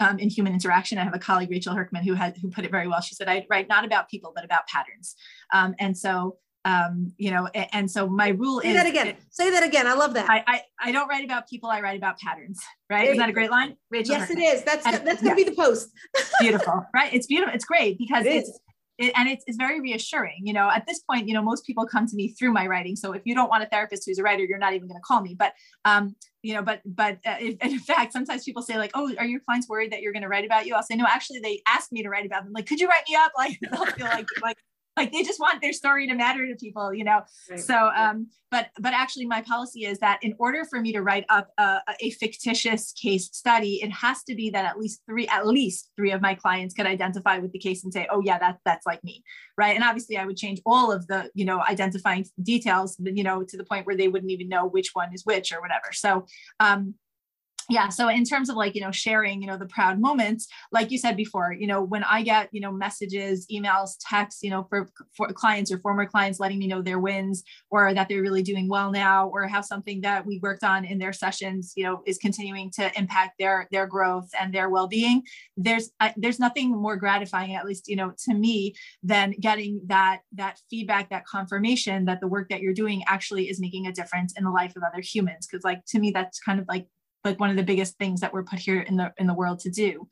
um, 0.00 0.18
in 0.18 0.28
human 0.28 0.52
interaction. 0.52 0.98
I 0.98 1.04
have 1.04 1.14
a 1.14 1.20
colleague 1.20 1.52
rachel 1.52 1.72
herkman 1.72 2.02
who 2.02 2.14
had 2.14 2.36
who 2.38 2.50
put 2.50 2.64
it 2.64 2.72
very 2.72 2.88
well. 2.88 3.00
She 3.00 3.14
said 3.14 3.28
i 3.28 3.46
write 3.48 3.68
not 3.68 3.84
about 3.84 4.10
people 4.10 4.32
but 4.34 4.44
about 4.44 4.66
patterns. 4.66 5.14
Um, 5.52 5.76
and 5.78 5.96
so 5.96 6.38
um, 6.64 7.12
you 7.16 7.30
know 7.30 7.46
and 7.72 7.90
so 7.90 8.06
my 8.08 8.28
rule 8.28 8.60
say 8.60 8.68
is 8.70 8.76
Say 8.76 8.82
that 8.82 8.86
again. 8.86 9.16
say 9.30 9.50
that 9.50 9.62
again. 9.62 9.86
I 9.86 9.94
love 9.94 10.12
that. 10.14 10.28
I, 10.28 10.44
I 10.46 10.60
i 10.80 10.92
don't 10.92 11.08
write 11.08 11.24
about 11.24 11.48
people 11.48 11.70
i 11.70 11.80
write 11.80 11.96
about 11.96 12.18
patterns 12.18 12.60
right? 12.90 13.08
Is 13.08 13.16
that 13.18 13.28
a 13.28 13.32
great 13.32 13.50
line? 13.50 13.76
Rachel 13.90 14.16
yes 14.16 14.30
it 14.30 14.36
Herkman. 14.38 14.54
is. 14.54 14.62
That's 14.64 14.86
And- 14.86 15.06
that's 15.06 15.22
gonna 15.22 15.36
be 15.36 15.44
the 15.44 15.54
post. 15.54 15.88
Beautiful 16.40 16.86
right? 16.94 17.12
It's 17.14 17.26
beautiful 17.26 17.54
it's 17.54 17.64
great 17.64 17.96
because 17.98 18.26
It 18.26 18.34
it's 18.34 18.58
it, 18.98 19.12
and 19.16 19.30
it's, 19.30 19.42
it's 19.46 19.56
very 19.56 19.80
reassuring 19.80 20.40
you 20.42 20.52
know? 20.52 20.68
At 20.70 20.86
this 20.86 20.98
point 21.00 21.26
you 21.26 21.32
know 21.32 21.40
most 21.42 21.64
people 21.66 21.86
come 21.86 22.06
to 22.06 22.14
me 22.14 22.28
through 22.36 22.52
my 22.52 22.66
writing 22.66 22.96
so 22.96 23.12
if 23.12 23.22
you 23.24 23.34
don't 23.34 23.48
want 23.48 23.62
a 23.62 23.66
therapist 23.66 24.02
who's 24.04 24.18
a 24.18 24.22
writer 24.22 24.44
you're 24.44 24.58
not 24.58 24.74
even 24.74 24.86
going 24.88 25.00
to 25.00 25.06
call 25.06 25.22
me 25.22 25.34
but 25.34 25.54
um 25.86 26.14
you 26.42 26.52
know 26.54 26.60
but 26.62 26.82
but 26.84 27.14
uh, 27.24 27.36
if, 27.40 27.56
in 27.62 27.78
fact 27.78 28.12
sometimes 28.12 28.44
people 28.44 28.60
say 28.62 28.76
like 28.76 28.90
oh 28.94 29.10
are 29.18 29.24
your 29.24 29.40
clients 29.40 29.66
worried 29.70 29.90
that 29.92 30.02
you're 30.02 30.12
going 30.12 30.22
to 30.22 30.28
write 30.28 30.44
about 30.44 30.66
you? 30.66 30.74
I'll 30.74 30.82
say 30.82 30.96
no 30.96 31.06
actually 31.06 31.38
they 31.40 31.62
asked 31.66 31.90
me 31.92 32.02
to 32.02 32.10
write 32.10 32.26
about 32.26 32.44
them 32.44 32.52
like 32.52 32.66
could 32.66 32.78
you 32.80 32.88
write 32.88 33.04
me 33.08 33.14
up? 33.16 33.32
Like 33.38 33.58
they'll 33.62 33.86
feel 33.86 34.06
like 34.06 34.26
like 34.42 34.58
like 34.96 35.12
they 35.12 35.22
just 35.22 35.40
want 35.40 35.60
their 35.62 35.72
story 35.72 36.06
to 36.06 36.14
matter 36.14 36.46
to 36.46 36.54
people 36.56 36.92
you 36.92 37.04
know? 37.04 37.22
Right. 37.48 37.60
so 37.60 37.90
um 37.96 38.28
but 38.50 38.68
but 38.80 38.92
actually 38.92 39.26
my 39.26 39.42
policy 39.42 39.84
is 39.84 39.98
that 40.00 40.18
in 40.22 40.34
order 40.38 40.64
for 40.64 40.80
me 40.80 40.92
to 40.92 41.02
write 41.02 41.24
up 41.28 41.48
a, 41.58 41.78
a 42.00 42.10
fictitious 42.10 42.92
case 42.92 43.28
study 43.32 43.80
it 43.82 43.90
has 43.90 44.22
to 44.24 44.34
be 44.34 44.50
that 44.50 44.64
at 44.64 44.78
least 44.78 45.02
three 45.06 45.26
at 45.28 45.46
least 45.46 45.90
three 45.96 46.12
of 46.12 46.20
my 46.20 46.34
clients 46.34 46.74
could 46.74 46.86
identify 46.86 47.38
with 47.38 47.52
the 47.52 47.58
case 47.58 47.84
and 47.84 47.92
say 47.92 48.06
oh 48.10 48.20
yeah 48.24 48.38
that 48.38 48.58
that's 48.64 48.86
like 48.86 49.02
me 49.04 49.22
right? 49.56 49.74
And 49.74 49.84
obviously 49.84 50.16
i 50.16 50.24
would 50.24 50.36
change 50.36 50.60
all 50.66 50.90
of 50.92 51.06
the 51.06 51.30
you 51.34 51.44
know 51.44 51.62
identifying 51.68 52.26
details 52.42 52.96
you 53.00 53.22
know 53.22 53.42
to 53.44 53.56
the 53.56 53.64
point 53.64 53.86
where 53.86 53.96
they 53.96 54.08
wouldn't 54.08 54.32
even 54.32 54.48
know 54.48 54.66
which 54.66 54.90
one 54.92 55.12
is 55.12 55.24
which 55.24 55.52
or 55.52 55.60
whatever. 55.60 55.92
So 55.92 56.26
um 56.58 56.94
yeah 57.70 57.88
so 57.88 58.08
in 58.08 58.24
terms 58.24 58.50
of 58.50 58.56
like 58.56 58.74
you 58.74 58.80
know 58.80 58.90
sharing 58.90 59.40
you 59.40 59.46
know 59.46 59.56
the 59.56 59.66
proud 59.66 60.00
moments 60.00 60.48
like 60.72 60.90
you 60.90 60.98
said 60.98 61.16
before 61.16 61.52
you 61.52 61.66
know 61.66 61.82
when 61.82 62.02
i 62.04 62.22
get 62.22 62.48
you 62.52 62.60
know 62.60 62.72
messages 62.72 63.46
emails 63.50 63.92
texts 64.00 64.42
you 64.42 64.50
know 64.50 64.66
for, 64.68 64.88
for 65.16 65.28
clients 65.32 65.70
or 65.70 65.78
former 65.78 66.04
clients 66.04 66.40
letting 66.40 66.58
me 66.58 66.66
know 66.66 66.82
their 66.82 66.98
wins 66.98 67.42
or 67.70 67.94
that 67.94 68.08
they're 68.08 68.22
really 68.22 68.42
doing 68.42 68.68
well 68.68 68.90
now 68.90 69.28
or 69.28 69.46
how 69.46 69.60
something 69.60 70.00
that 70.00 70.26
we 70.26 70.38
worked 70.42 70.64
on 70.64 70.84
in 70.84 70.98
their 70.98 71.12
sessions 71.12 71.72
you 71.76 71.84
know 71.84 72.02
is 72.06 72.18
continuing 72.18 72.70
to 72.70 72.90
impact 72.98 73.32
their 73.38 73.68
their 73.70 73.86
growth 73.86 74.28
and 74.38 74.52
their 74.52 74.68
well-being 74.68 75.22
there's 75.56 75.90
uh, 76.00 76.10
there's 76.16 76.40
nothing 76.40 76.70
more 76.70 76.96
gratifying 76.96 77.54
at 77.54 77.64
least 77.64 77.88
you 77.88 77.96
know 77.96 78.12
to 78.18 78.34
me 78.34 78.74
than 79.02 79.32
getting 79.40 79.80
that 79.86 80.20
that 80.32 80.58
feedback 80.68 81.08
that 81.10 81.26
confirmation 81.26 82.04
that 82.04 82.20
the 82.20 82.28
work 82.28 82.48
that 82.48 82.60
you're 82.60 82.74
doing 82.74 83.02
actually 83.06 83.48
is 83.48 83.60
making 83.60 83.86
a 83.86 83.92
difference 83.92 84.34
in 84.36 84.44
the 84.44 84.50
life 84.50 84.74
of 84.76 84.82
other 84.82 85.00
humans 85.00 85.46
because 85.46 85.64
like 85.64 85.84
to 85.86 85.98
me 85.98 86.10
that's 86.10 86.40
kind 86.40 86.58
of 86.58 86.66
like 86.68 86.86
like 87.24 87.38
one 87.38 87.50
of 87.50 87.56
the 87.56 87.62
biggest 87.62 87.98
things 87.98 88.20
that 88.20 88.32
we're 88.32 88.42
put 88.42 88.58
here 88.58 88.80
in 88.80 88.96
the 88.96 89.12
in 89.18 89.26
the 89.26 89.34
world 89.34 89.58
to 89.60 89.70
do. 89.70 90.08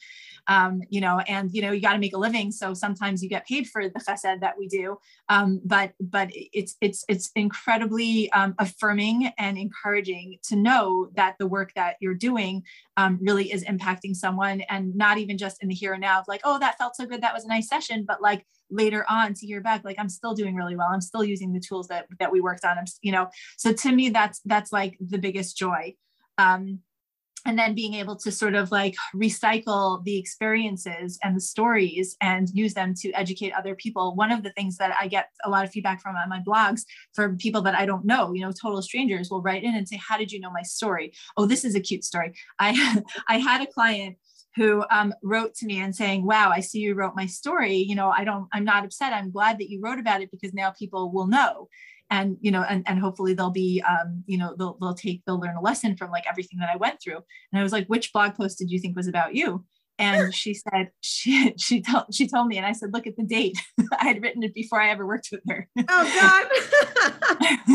Um, 0.46 0.80
you 0.88 1.00
know 1.00 1.18
and 1.20 1.52
you 1.52 1.62
know 1.62 1.72
you 1.72 1.80
got 1.80 1.92
to 1.92 1.98
make 1.98 2.14
a 2.14 2.18
living 2.18 2.50
so 2.50 2.72
sometimes 2.72 3.22
you 3.22 3.28
get 3.28 3.46
paid 3.46 3.66
for 3.66 3.88
the 3.88 4.00
chesed 4.00 4.40
that 4.40 4.59
we 4.59 4.68
do. 4.68 4.98
Um, 5.28 5.61
but 5.64 5.92
but 6.00 6.30
it's 6.32 6.76
it's 6.80 7.04
it's 7.09 7.30
incredibly 7.34 8.30
um, 8.32 8.54
affirming 8.59 9.32
and 9.38 9.59
encouraging 9.59 10.38
to 10.44 10.56
know 10.56 11.11
that 11.14 11.36
the 11.38 11.46
work 11.46 11.72
that 11.74 11.96
you're 12.00 12.14
doing 12.14 12.62
um, 12.96 13.18
really 13.20 13.52
is 13.52 13.64
impacting 13.64 14.14
someone 14.14 14.62
and 14.68 14.94
not 14.94 15.18
even 15.18 15.38
just 15.38 15.62
in 15.62 15.68
the 15.68 15.74
here 15.74 15.92
and 15.92 16.00
now 16.00 16.20
of 16.20 16.28
like 16.28 16.40
oh 16.44 16.59
that 16.59 16.78
felt 16.78 16.96
so 16.96 17.06
good 17.06 17.22
that 17.22 17.34
was 17.34 17.44
a 17.44 17.48
nice 17.48 17.68
session 17.68 18.04
but 18.06 18.20
like 18.20 18.44
later 18.70 19.06
on 19.09 19.32
to 19.32 19.46
hear 19.46 19.62
back 19.62 19.82
like 19.82 19.96
i'm 19.98 20.11
still 20.11 20.34
doing 20.34 20.54
really 20.54 20.76
well 20.76 20.88
i'm 20.92 21.00
still 21.00 21.24
using 21.24 21.54
the 21.54 21.61
tools 21.61 21.88
that 21.88 22.04
that 22.18 22.30
we 22.30 22.38
worked 22.38 22.66
on 22.66 22.76
i'm 22.76 22.84
you 23.02 23.12
know. 23.12 23.28
So 23.56 23.72
to 23.72 23.92
me 23.92 24.11
that's 24.11 24.40
that's 24.44 24.72
like 24.72 24.96
the 25.00 25.18
biggest 25.18 25.56
joy. 25.56 25.94
Um, 26.36 26.80
and 27.47 27.59
then 27.59 27.74
being 27.74 27.95
able 27.95 28.16
to 28.16 28.30
sort 28.30 28.55
of 28.55 28.70
like 28.70 28.95
recycle 29.14 30.03
the 30.05 30.18
experiences 30.18 31.18
and 31.22 31.36
the 31.36 31.41
stories 31.41 32.16
and 32.20 32.49
use 32.51 32.74
them 32.74 32.95
to 32.95 33.12
educate 33.12 33.53
other 33.53 33.74
people. 33.74 34.14
One 34.14 34.32
of 34.32 34.43
the 34.43 34.51
things 34.51 34.76
that 34.78 34.95
i 35.01 35.09
get 35.09 35.28
a 35.45 35.51
lot 35.51 35.64
of 35.64 35.70
feedback 35.70 36.01
from 36.01 36.16
on 36.16 36.28
my 36.28 36.41
blogs 36.41 36.82
from 37.14 37.36
people 37.36 37.62
that 37.62 37.74
i 37.74 37.86
don't 37.86 38.05
know 38.05 38.32
you 38.32 38.43
know 38.43 38.53
total 38.53 38.82
strangers 38.82 39.30
will 39.30 39.43
write 39.43 39.64
in 39.64 39.74
and 39.74 39.89
say 39.89 39.99
how 40.07 40.18
did 40.18 40.32
you 40.32 40.41
know 40.41 40.51
my 40.51 40.62
story? 40.62 41.12
Oh 41.36 41.47
this 41.47 41.64
is 41.64 41.74
a 41.74 41.80
cute 41.80 42.05
story. 42.05 42.32
I 42.59 43.03
i 43.28 43.39
had 43.39 43.62
a 43.62 43.66
client 43.66 44.16
who 44.57 44.84
um, 44.91 45.14
wrote 45.22 45.55
to 45.55 45.66
me 45.66 45.78
and 45.80 45.95
saying 45.95 46.24
wow 46.24 46.51
i 46.51 46.61
see 46.61 46.80
you 46.80 46.95
wrote 46.95 47.14
my 47.14 47.26
story. 47.26 47.76
You 47.76 47.95
know 47.95 48.11
i 48.11 48.24
don't 48.24 48.49
i'm 48.53 48.64
not 48.64 48.84
upset. 48.84 49.12
I'm 49.12 49.30
glad 49.30 49.59
that 49.59 49.70
you 49.70 49.80
wrote 49.80 49.99
about 49.99 50.22
it 50.22 50.30
because 50.30 50.53
now 50.55 50.70
people 50.70 51.12
will 51.12 51.26
know 51.26 51.68
and 52.11 52.36
you 52.40 52.50
know 52.50 52.62
and, 52.62 52.82
and 52.86 52.98
hopefully 52.98 53.34
they'll 53.34 53.50
be 53.50 53.82
um, 53.88 54.22
you 54.26 54.38
know 54.38 54.54
they'll, 54.59 54.76
they'll 54.80 54.94
take 54.94 55.22
they'll 55.26 55.40
learn 55.40 55.56
a 55.56 55.61
lesson 55.61 55.96
from 55.96 56.11
like 56.11 56.24
everything 56.28 56.59
that 56.59 56.70
i 56.70 56.76
went 56.76 57.00
through. 57.00 57.18
And 57.52 57.61
i 57.61 57.62
was 57.62 57.72
like 57.72 57.86
which 57.86 58.12
blog 58.12 58.34
post 58.34 58.59
did 58.59 58.70
you 58.70 58.78
think 58.78 58.96
was 58.96 59.09
about 59.09 59.34
you? 59.34 59.64
And 60.00 60.32
she 60.32 60.54
said 60.54 60.90
she 61.00 61.54
she 61.59 61.82
told 61.82 62.04
she 62.12 62.28
told 62.28 62.46
me 62.46 62.56
and 62.56 62.66
i 62.66 62.72
said 62.72 62.92
look 62.92 63.06
at 63.06 63.16
the 63.16 63.24
date. 63.24 63.59
I 63.98 64.04
had 64.04 64.22
written 64.22 64.42
it 64.42 64.54
before 64.54 64.80
i 64.80 64.90
ever 64.90 65.06
worked 65.06 65.28
with 65.32 65.42
her. 65.48 65.68
Oh 65.76 65.84
god. 65.86 67.38
and 67.40 67.48
i 67.48 67.59
was 67.66 67.67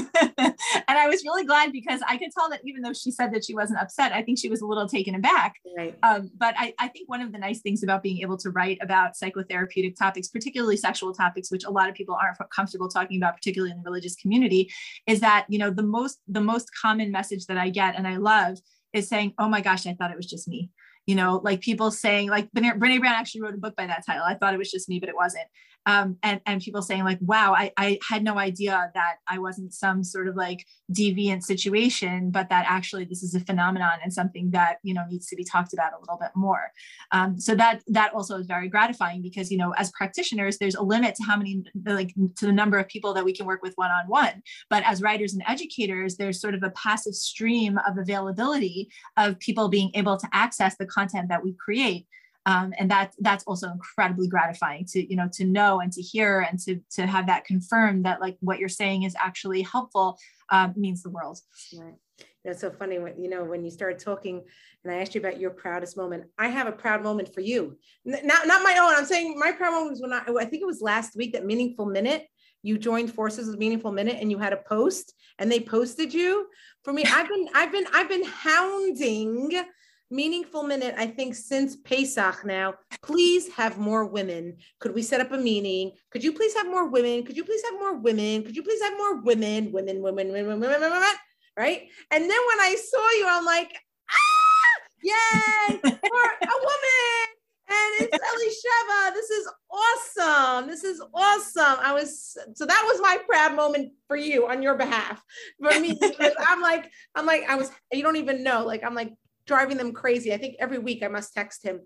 really 1.44 1.48
glad 1.48 1.72
because 1.72 2.02
i 2.08 2.18
could 2.18 2.32
tell 2.32 2.50
that 2.50 2.62
even 2.66 2.82
though 2.82 2.94
she 2.94 3.12
said 3.12 3.34
that 3.34 3.44
she 3.44 3.54
wasn't 3.54 3.80
upset 3.80 4.12
i 4.14 4.22
think 4.22 4.40
she 4.40 4.50
was 4.50 4.62
a 4.62 4.66
little 4.66 4.88
taken 4.88 5.16
aback. 5.16 5.56
Right. 5.78 5.98
Um, 6.04 6.32
but 6.38 6.54
I, 6.58 6.74
I 6.80 6.88
think 6.88 7.10
one 7.10 7.22
of 7.22 7.32
the 7.32 7.38
nice 7.38 7.62
things 7.62 7.84
about 7.84 8.04
being 8.04 8.22
able 8.22 8.38
to 8.38 8.50
write 8.50 8.78
about 8.82 9.14
psychotherapeutic 9.14 9.96
topics, 9.98 10.28
particularly 10.28 10.78
sexual 10.78 11.14
topics, 11.14 11.52
which 11.52 11.66
a 11.66 11.72
lot 11.72 11.90
of 11.90 11.96
people 11.96 12.18
aren't 12.20 12.38
comfortable 12.56 12.88
talking 12.88 13.18
about, 13.18 13.36
particularly 13.36 13.72
in 13.72 13.78
the 13.78 13.84
religious 13.84 14.16
community, 14.16 14.72
is 15.08 15.20
that 15.22 15.46
you 15.50 15.60
know 15.60 15.70
the 15.70 15.84
most 15.84 16.20
the 16.28 16.42
most 16.42 16.70
common 16.80 17.12
message 17.12 17.46
that 17.48 17.58
I 17.58 17.70
get 17.70 17.96
and 17.96 18.08
I 18.08 18.18
love 18.18 18.58
is 18.94 19.08
saying, 19.10 19.34
oh 19.38 19.50
my 19.50 19.62
gosh, 19.62 19.88
I 19.88 19.94
thought 19.94 20.12
it 20.12 20.18
was 20.18 20.28
just 20.28 20.48
me. 20.48 20.70
You 21.06 21.16
know, 21.16 21.42
like 21.44 21.62
people 21.62 21.92
saying 21.92 22.30
like 22.30 22.50
Brene 22.52 23.00
Brown 23.00 23.16
actually 23.16 23.42
wrote 23.42 23.56
a 23.56 23.58
book 23.58 23.76
by 23.76 23.88
that 23.88 24.06
title. 24.06 24.24
I 24.24 24.36
thought 24.36 24.54
it 24.54 24.60
was 24.60 24.72
just 24.72 24.88
me, 24.88 25.00
but 25.00 25.10
it 25.10 25.16
wasn't 25.16 25.46
um, 25.86 26.18
and 26.24 26.42
and 26.46 26.62
people 26.62 26.82
saying 26.82 27.04
like 27.04 27.20
wow 27.22 27.54
I, 27.54 27.72
I 27.78 28.00
had 28.08 28.24
no 28.24 28.38
idea 28.38 28.92
that 28.94 29.16
i 29.28 29.40
wasn't 29.40 29.74
some 29.74 30.04
sort 30.04 30.28
of 30.28 30.36
like 30.36 30.66
deviant 30.92 31.44
situation 31.44 32.32
but 32.32 32.50
that 32.50 32.66
actually 32.68 33.06
this 33.06 33.24
is 33.24 33.36
a 33.36 33.40
phenomenon 33.40 34.00
and 34.04 34.12
something 34.12 34.52
that 34.52 34.78
you 34.84 34.94
know 34.94 35.04
needs 35.10 35.28
to 35.28 35.36
be 35.36 35.44
talked 35.44 35.74
about 35.74 35.94
a 35.94 36.00
little 36.00 36.18
bit 36.18 36.32
more. 36.36 36.72
Um, 37.12 37.40
so 37.40 37.56
that 37.56 37.82
that 37.88 38.14
also 38.14 38.38
is 38.38 38.48
very 38.48 38.68
gratifying 38.68 39.22
because 39.22 39.52
you 39.52 39.58
know 39.58 39.74
as 39.78 39.92
practitioners 39.92 40.58
there's 40.58 40.76
a 40.76 40.84
limit 40.84 41.16
to 41.16 41.24
how 41.24 41.38
many 41.38 41.64
like 41.86 42.14
to 42.38 42.46
the 42.46 42.52
number 42.52 42.78
of 42.78 42.88
people 42.88 43.14
that 43.14 43.26
we 43.26 43.34
can 43.34 43.46
work 43.46 43.62
with 43.62 43.74
one-on-one. 43.76 44.42
But 44.70 44.84
as 44.86 45.02
writers 45.02 45.34
and 45.34 45.44
educators 45.48 46.18
there's 46.18 46.42
sort 46.42 46.56
of 46.56 46.64
a 46.64 46.72
passive 46.72 47.16
stream 47.16 47.80
of 47.88 47.98
availability 47.98 48.90
of 49.18 49.40
people 49.40 49.70
being 49.70 49.92
able 49.94 50.18
to 50.18 50.28
access 50.34 50.76
the 50.78 50.86
content 50.86 51.30
that 51.30 51.44
we 51.44 51.54
create 51.54 52.08
um, 52.46 52.74
and 52.78 52.92
that 52.92 53.14
that's 53.20 53.44
also 53.46 53.70
incredibly 53.70 54.28
gratifying 54.28 54.86
to 54.86 55.10
you 55.10 55.16
know 55.16 55.30
to 55.34 55.46
know 55.46 55.80
and 55.80 55.92
to 55.94 56.02
hear 56.02 56.42
and 56.50 56.60
to 56.60 56.80
to 56.92 57.06
have 57.06 57.28
that 57.28 57.46
confirmed 57.46 58.06
that 58.06 58.22
like 58.22 58.38
what 58.42 58.60
you're 58.60 58.70
saying 58.70 59.04
is 59.04 59.16
actually 59.20 59.62
helpful 59.62 60.18
um, 60.52 60.74
means 60.76 61.04
the 61.04 61.10
world. 61.10 61.40
Right. 61.78 61.96
That's 62.44 62.60
so 62.60 62.70
funny 62.70 63.00
when 63.00 63.22
you 63.22 63.30
know 63.30 63.44
when 63.44 63.64
you 63.64 63.72
started 63.72 64.00
talking 64.00 64.44
and 64.84 64.94
i 64.94 64.98
asked 64.98 65.16
you 65.16 65.22
about 65.22 65.40
your 65.40 65.50
proudest 65.50 65.96
moment 65.96 66.26
i 66.38 66.48
have 66.48 66.68
a 66.68 66.72
proud 66.72 67.02
moment 67.02 67.34
for 67.34 67.42
you. 67.42 67.78
Not, 68.06 68.24
not 68.26 68.64
my 68.64 68.78
own 68.82 68.94
i'm 68.96 69.06
saying 69.06 69.40
my 69.40 69.52
proud 69.54 69.72
moment 69.72 69.92
was 69.92 70.02
when 70.02 70.14
I, 70.14 70.22
I 70.40 70.46
think 70.46 70.62
it 70.62 70.68
was 70.68 70.82
last 70.82 71.16
week 71.16 71.34
that 71.34 71.46
meaningful 71.46 71.86
minute 71.86 72.28
you 72.62 72.78
joined 72.78 73.14
forces 73.14 73.48
with 73.48 73.60
meaningful 73.60 73.92
minute 73.92 74.18
and 74.20 74.32
you 74.32 74.38
had 74.38 74.54
a 74.54 74.58
post 74.58 75.14
and 75.38 75.52
they 75.52 75.60
posted 75.60 76.14
you. 76.14 76.48
For 76.84 76.92
me 76.92 77.06
i've 77.06 77.30
been 77.30 77.48
i've 77.54 77.72
been 77.72 77.86
i've 77.94 78.10
been 78.10 78.26
hounding 78.26 79.64
meaningful 80.12 80.64
minute, 80.64 80.96
I 80.98 81.08
think, 81.08 81.36
since 81.36 81.76
Pesach 81.76 82.46
now. 82.46 82.76
Please 83.02 83.52
have 83.54 83.78
more 83.78 84.06
women. 84.06 84.58
Could 84.80 84.94
we 84.94 85.02
set 85.02 85.22
up 85.22 85.32
a 85.32 85.38
meeting? 85.38 85.92
Could 86.12 86.24
you 86.24 86.34
please 86.34 86.54
have 86.56 86.68
more 86.68 86.90
women? 86.90 87.24
Could 87.24 87.38
you 87.38 87.44
please 87.44 87.64
have 87.64 87.74
more 87.74 87.98
women? 87.98 88.44
Could 88.44 88.56
you 88.56 88.64
please 88.64 88.82
have 88.82 88.94
more 88.98 89.22
women? 89.22 89.72
Women, 89.72 90.02
women, 90.02 90.32
women, 90.32 90.48
women, 90.48 90.70
women, 90.70 90.92
women 90.92 91.16
right? 91.58 91.88
And 92.12 92.24
then 92.24 92.30
when 92.30 92.60
I 92.60 92.76
saw 92.76 93.10
you, 93.12 93.26
I'm 93.30 93.46
like, 93.46 93.78
ah, 94.10 94.82
yay, 95.04 95.78
for 95.78 95.92
a 95.92 96.58
woman. 96.60 97.28
And 97.70 98.02
it's 98.02 98.18
Elisheva. 98.18 99.14
This 99.14 99.30
is 99.30 99.50
awesome. 99.72 100.68
This 100.68 100.84
is 100.84 101.02
awesome. 101.14 101.80
I 101.82 101.94
was 101.94 102.38
so 102.54 102.66
that 102.66 102.84
was 102.86 103.02
my 103.02 103.18
proud 103.28 103.56
moment 103.56 103.94
for 104.08 104.18
you 104.18 104.48
on 104.48 104.62
your 104.62 104.76
behalf. 104.76 105.24
For 105.62 105.80
me, 105.80 105.98
I'm 106.40 106.62
like, 106.62 106.92
I'm 107.16 107.26
like, 107.26 107.44
I 107.48 107.56
was, 107.56 107.72
you 107.92 108.04
don't 108.04 108.18
even 108.18 108.44
know. 108.44 108.66
Like, 108.66 108.84
I'm 108.84 108.94
like 108.94 109.14
driving 109.46 109.78
them 109.78 109.94
crazy. 109.94 110.34
I 110.34 110.38
think 110.38 110.56
every 110.60 110.80
week 110.80 111.04
I 111.04 111.08
must 111.08 111.34
text 111.34 111.64
him, 111.64 111.82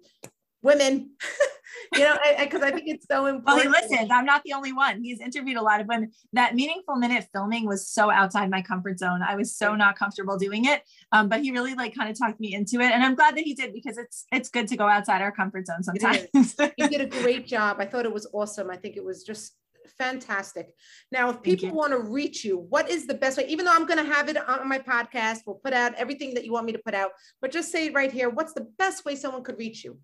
women, 0.61 1.11
you 1.93 1.99
know, 1.99 2.17
because 2.39 2.61
I, 2.61 2.67
I, 2.67 2.71
think 2.71 2.87
it's 2.87 3.05
so 3.09 3.25
important. 3.27 3.71
Well, 3.71 3.81
listen, 3.81 4.11
I'm 4.11 4.25
not 4.25 4.43
the 4.43 4.53
only 4.53 4.73
one. 4.73 5.01
He's 5.03 5.19
interviewed 5.19 5.57
a 5.57 5.61
lot 5.61 5.81
of 5.81 5.87
women. 5.87 6.11
That 6.33 6.55
meaningful 6.55 6.95
minute 6.95 7.27
filming 7.33 7.65
was 7.65 7.87
so 7.87 8.09
outside 8.09 8.49
my 8.49 8.61
comfort 8.61 8.99
zone. 8.99 9.21
I 9.21 9.35
was 9.35 9.55
so 9.55 9.75
not 9.75 9.97
comfortable 9.97 10.37
doing 10.37 10.65
it. 10.65 10.81
Um, 11.11 11.29
but 11.29 11.41
he 11.41 11.51
really 11.51 11.73
like 11.73 11.95
kind 11.95 12.09
of 12.09 12.17
talked 12.17 12.39
me 12.39 12.53
into 12.53 12.79
it. 12.79 12.91
And 12.91 13.03
I'm 13.03 13.15
glad 13.15 13.35
that 13.35 13.43
he 13.43 13.53
did 13.53 13.73
because 13.73 13.97
it's 13.97 14.25
it's 14.31 14.49
good 14.49 14.67
to 14.69 14.77
go 14.77 14.87
outside 14.87 15.21
our 15.21 15.31
comfort 15.31 15.67
zone 15.67 15.83
sometimes. 15.83 16.27
he 16.77 16.87
did 16.87 17.01
a 17.01 17.07
great 17.07 17.47
job. 17.47 17.77
I 17.79 17.85
thought 17.85 18.05
it 18.05 18.13
was 18.13 18.27
awesome. 18.33 18.69
I 18.69 18.77
think 18.77 18.97
it 18.97 19.03
was 19.03 19.23
just 19.23 19.55
fantastic. 19.97 20.73
Now, 21.11 21.29
if 21.29 21.41
people 21.41 21.71
want 21.71 21.91
to 21.91 21.99
reach 21.99 22.43
you, 22.43 22.57
what 22.57 22.89
is 22.89 23.07
the 23.07 23.13
best 23.13 23.37
way? 23.37 23.45
Even 23.47 23.65
though 23.65 23.73
I'm 23.73 23.85
going 23.85 24.03
to 24.03 24.11
have 24.11 24.29
it 24.29 24.37
on 24.37 24.67
my 24.67 24.79
podcast, 24.79 25.39
we'll 25.45 25.61
put 25.63 25.73
out 25.73 25.93
everything 25.95 26.33
that 26.33 26.45
you 26.45 26.53
want 26.53 26.65
me 26.65 26.71
to 26.73 26.79
put 26.79 26.93
out, 26.93 27.11
but 27.41 27.51
just 27.51 27.71
say 27.71 27.89
right 27.89 28.11
here, 28.11 28.29
what's 28.29 28.53
the 28.53 28.67
best 28.77 29.05
way 29.05 29.15
someone 29.15 29.43
could 29.43 29.57
reach 29.57 29.83
you? 29.83 29.97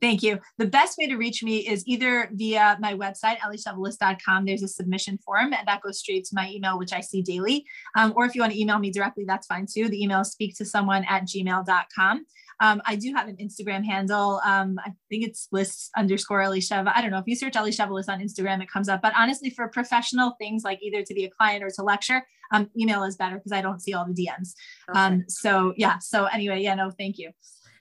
Thank 0.00 0.22
you. 0.22 0.38
The 0.58 0.66
best 0.66 0.96
way 0.96 1.08
to 1.08 1.16
reach 1.16 1.42
me 1.42 1.68
is 1.68 1.82
either 1.86 2.30
via 2.32 2.78
my 2.80 2.94
website, 2.94 3.38
elishevaliss.com. 3.38 4.44
There's 4.44 4.62
a 4.62 4.68
submission 4.68 5.18
form, 5.18 5.52
and 5.52 5.66
that 5.66 5.82
goes 5.82 5.98
straight 5.98 6.24
to 6.26 6.34
my 6.34 6.50
email, 6.50 6.78
which 6.78 6.92
I 6.92 7.00
see 7.00 7.20
daily. 7.20 7.64
Um, 7.96 8.12
or 8.16 8.24
if 8.24 8.34
you 8.34 8.40
want 8.40 8.52
to 8.52 8.60
email 8.60 8.78
me 8.78 8.92
directly, 8.92 9.24
that's 9.26 9.48
fine 9.48 9.66
too. 9.66 9.88
The 9.88 10.00
email 10.00 10.20
is 10.20 10.30
speak 10.30 10.56
to 10.58 10.64
someone 10.64 11.04
at 11.08 11.24
gmail.com. 11.24 12.26
Um, 12.60 12.82
I 12.84 12.96
do 12.96 13.12
have 13.14 13.28
an 13.28 13.36
Instagram 13.36 13.84
handle. 13.84 14.40
Um, 14.44 14.78
I 14.84 14.92
think 15.08 15.26
it's 15.26 15.48
liss 15.52 15.90
underscore 15.96 16.40
Elisheva. 16.40 16.92
I 16.94 17.00
don't 17.00 17.10
know 17.10 17.18
if 17.18 17.26
you 17.26 17.36
search 17.36 17.54
Elisheva 17.54 17.90
Liss 17.90 18.08
on 18.08 18.20
Instagram, 18.20 18.62
it 18.62 18.70
comes 18.70 18.88
up. 18.88 19.00
But 19.02 19.12
honestly, 19.16 19.50
for 19.50 19.68
professional 19.68 20.34
things 20.38 20.64
like 20.64 20.80
either 20.82 21.02
to 21.02 21.14
be 21.14 21.24
a 21.24 21.30
client 21.30 21.62
or 21.62 21.70
to 21.70 21.82
lecture, 21.82 22.26
um, 22.52 22.70
email 22.78 23.04
is 23.04 23.16
better 23.16 23.36
because 23.36 23.52
I 23.52 23.60
don't 23.60 23.80
see 23.80 23.94
all 23.94 24.06
the 24.06 24.14
DMs. 24.14 24.54
Okay. 24.90 24.98
Um, 24.98 25.24
so 25.28 25.74
yeah. 25.76 25.98
So 25.98 26.26
anyway, 26.26 26.62
yeah, 26.62 26.74
no, 26.74 26.90
thank 26.90 27.18
you 27.18 27.32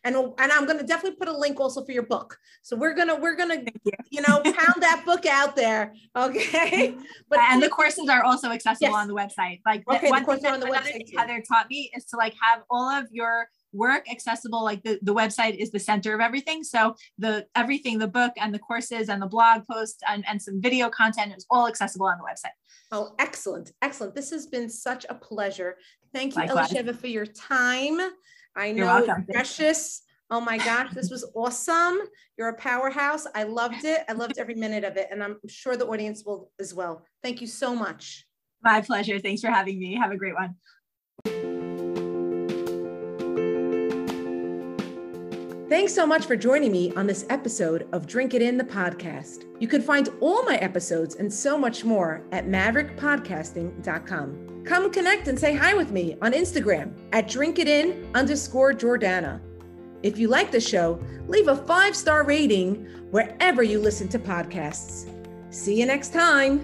and 0.07 0.15
and 0.15 0.51
I'm 0.51 0.65
going 0.65 0.77
to 0.77 0.85
definitely 0.85 1.17
put 1.17 1.27
a 1.27 1.37
link 1.37 1.59
also 1.59 1.83
for 1.83 1.91
your 1.91 2.03
book. 2.03 2.37
So 2.61 2.75
we're 2.75 2.93
gonna 2.93 3.15
we're 3.15 3.35
gonna 3.35 3.55
you. 3.55 3.91
you. 4.11 4.21
know 4.21 4.39
pound 4.41 4.81
that 4.81 5.03
book 5.05 5.25
out 5.25 5.55
there, 5.55 5.93
okay? 6.15 6.95
But 7.29 7.39
and 7.39 7.61
the 7.61 7.69
courses 7.69 8.07
are 8.09 8.23
also 8.23 8.49
accessible 8.49 8.93
yes. 8.93 8.95
on 8.95 9.07
the 9.07 9.13
website. 9.13 9.61
Like 9.65 9.83
okay, 9.89 10.09
one 10.09 10.23
the 10.23 10.33
thing 10.33 10.43
that, 10.43 10.53
on 10.53 10.59
the 10.59 10.67
website. 10.67 11.17
Heather 11.17 11.43
taught 11.47 11.69
me 11.69 11.91
is 11.95 12.05
to 12.05 12.17
like 12.17 12.33
have 12.41 12.63
all 12.69 12.89
of 12.89 13.07
your 13.11 13.49
work 13.77 14.09
accessible 14.11 14.63
like 14.63 14.83
the, 14.83 14.99
the 15.01 15.13
website 15.13 15.55
is 15.55 15.71
the 15.71 15.79
center 15.79 16.13
of 16.13 16.21
everything. 16.21 16.63
So 16.63 16.95
the 17.17 17.45
everything 17.55 17.99
the 17.99 18.07
book 18.07 18.33
and 18.37 18.53
the 18.53 18.59
courses 18.59 19.09
and 19.09 19.21
the 19.21 19.27
blog 19.27 19.63
posts 19.69 20.01
and, 20.07 20.25
and 20.27 20.41
some 20.41 20.61
video 20.61 20.89
content 20.89 21.33
is 21.37 21.45
all 21.49 21.67
accessible 21.67 22.07
on 22.07 22.17
the 22.17 22.23
website. 22.23 22.55
Oh 22.91 23.13
excellent 23.19 23.71
excellent. 23.81 24.15
This 24.15 24.31
has 24.31 24.47
been 24.47 24.69
such 24.69 25.05
a 25.09 25.15
pleasure. 25.15 25.77
Thank 26.13 26.35
you 26.35 26.41
Likewise. 26.41 26.71
elisheva 26.71 26.95
for 26.95 27.07
your 27.07 27.25
time. 27.25 27.99
I 28.55 28.71
know 28.71 29.05
precious. 29.31 30.01
Oh 30.29 30.41
my 30.41 30.57
gosh 30.57 30.91
this 30.93 31.09
was 31.09 31.29
awesome. 31.35 31.99
You're 32.37 32.49
a 32.49 32.57
powerhouse. 32.57 33.27
I 33.35 33.43
loved 33.43 33.85
it. 33.85 34.01
I 34.09 34.13
loved 34.13 34.37
every 34.37 34.55
minute 34.55 34.83
of 34.83 34.97
it 34.97 35.07
and 35.11 35.23
i'm 35.23 35.37
sure 35.47 35.77
the 35.77 35.87
audience 35.87 36.23
will 36.25 36.51
as 36.59 36.73
well. 36.73 37.05
Thank 37.23 37.41
you 37.41 37.47
so 37.47 37.75
much. 37.75 38.25
My 38.63 38.81
pleasure. 38.81 39.19
Thanks 39.19 39.41
for 39.41 39.49
having 39.49 39.79
me. 39.79 39.95
Have 39.95 40.11
a 40.11 40.17
great 40.17 40.33
one 40.33 41.66
Thanks 45.69 45.93
so 45.93 46.07
much 46.07 46.25
for 46.25 46.37
joining 46.37 46.71
me 46.71 46.93
on 46.95 47.07
this 47.07 47.25
episode 47.29 47.89
of 47.91 48.07
Drink 48.07 48.33
It 48.33 48.41
In 48.41 48.57
the 48.57 48.63
podcast. 48.63 49.43
You 49.59 49.67
can 49.67 49.81
find 49.81 50.07
all 50.21 50.43
my 50.43 50.55
episodes 50.55 51.15
and 51.15 51.31
so 51.31 51.57
much 51.57 51.83
more 51.83 52.23
at 52.31 52.47
maverickpodcasting.com. 52.47 54.63
Come 54.63 54.91
connect 54.91 55.27
and 55.27 55.37
say 55.37 55.53
hi 55.53 55.73
with 55.73 55.91
me 55.91 56.15
on 56.21 56.31
Instagram 56.31 56.93
at 57.11 57.27
drinkitin 57.27 58.13
underscore 58.13 58.71
Jordana. 58.71 59.41
If 60.03 60.17
you 60.17 60.29
like 60.29 60.51
the 60.51 60.61
show, 60.61 61.03
leave 61.27 61.49
a 61.49 61.57
five 61.57 61.97
star 61.97 62.23
rating 62.23 62.85
wherever 63.11 63.61
you 63.61 63.79
listen 63.79 64.07
to 64.09 64.19
podcasts. 64.19 65.13
See 65.53 65.77
you 65.77 65.85
next 65.85 66.13
time. 66.13 66.63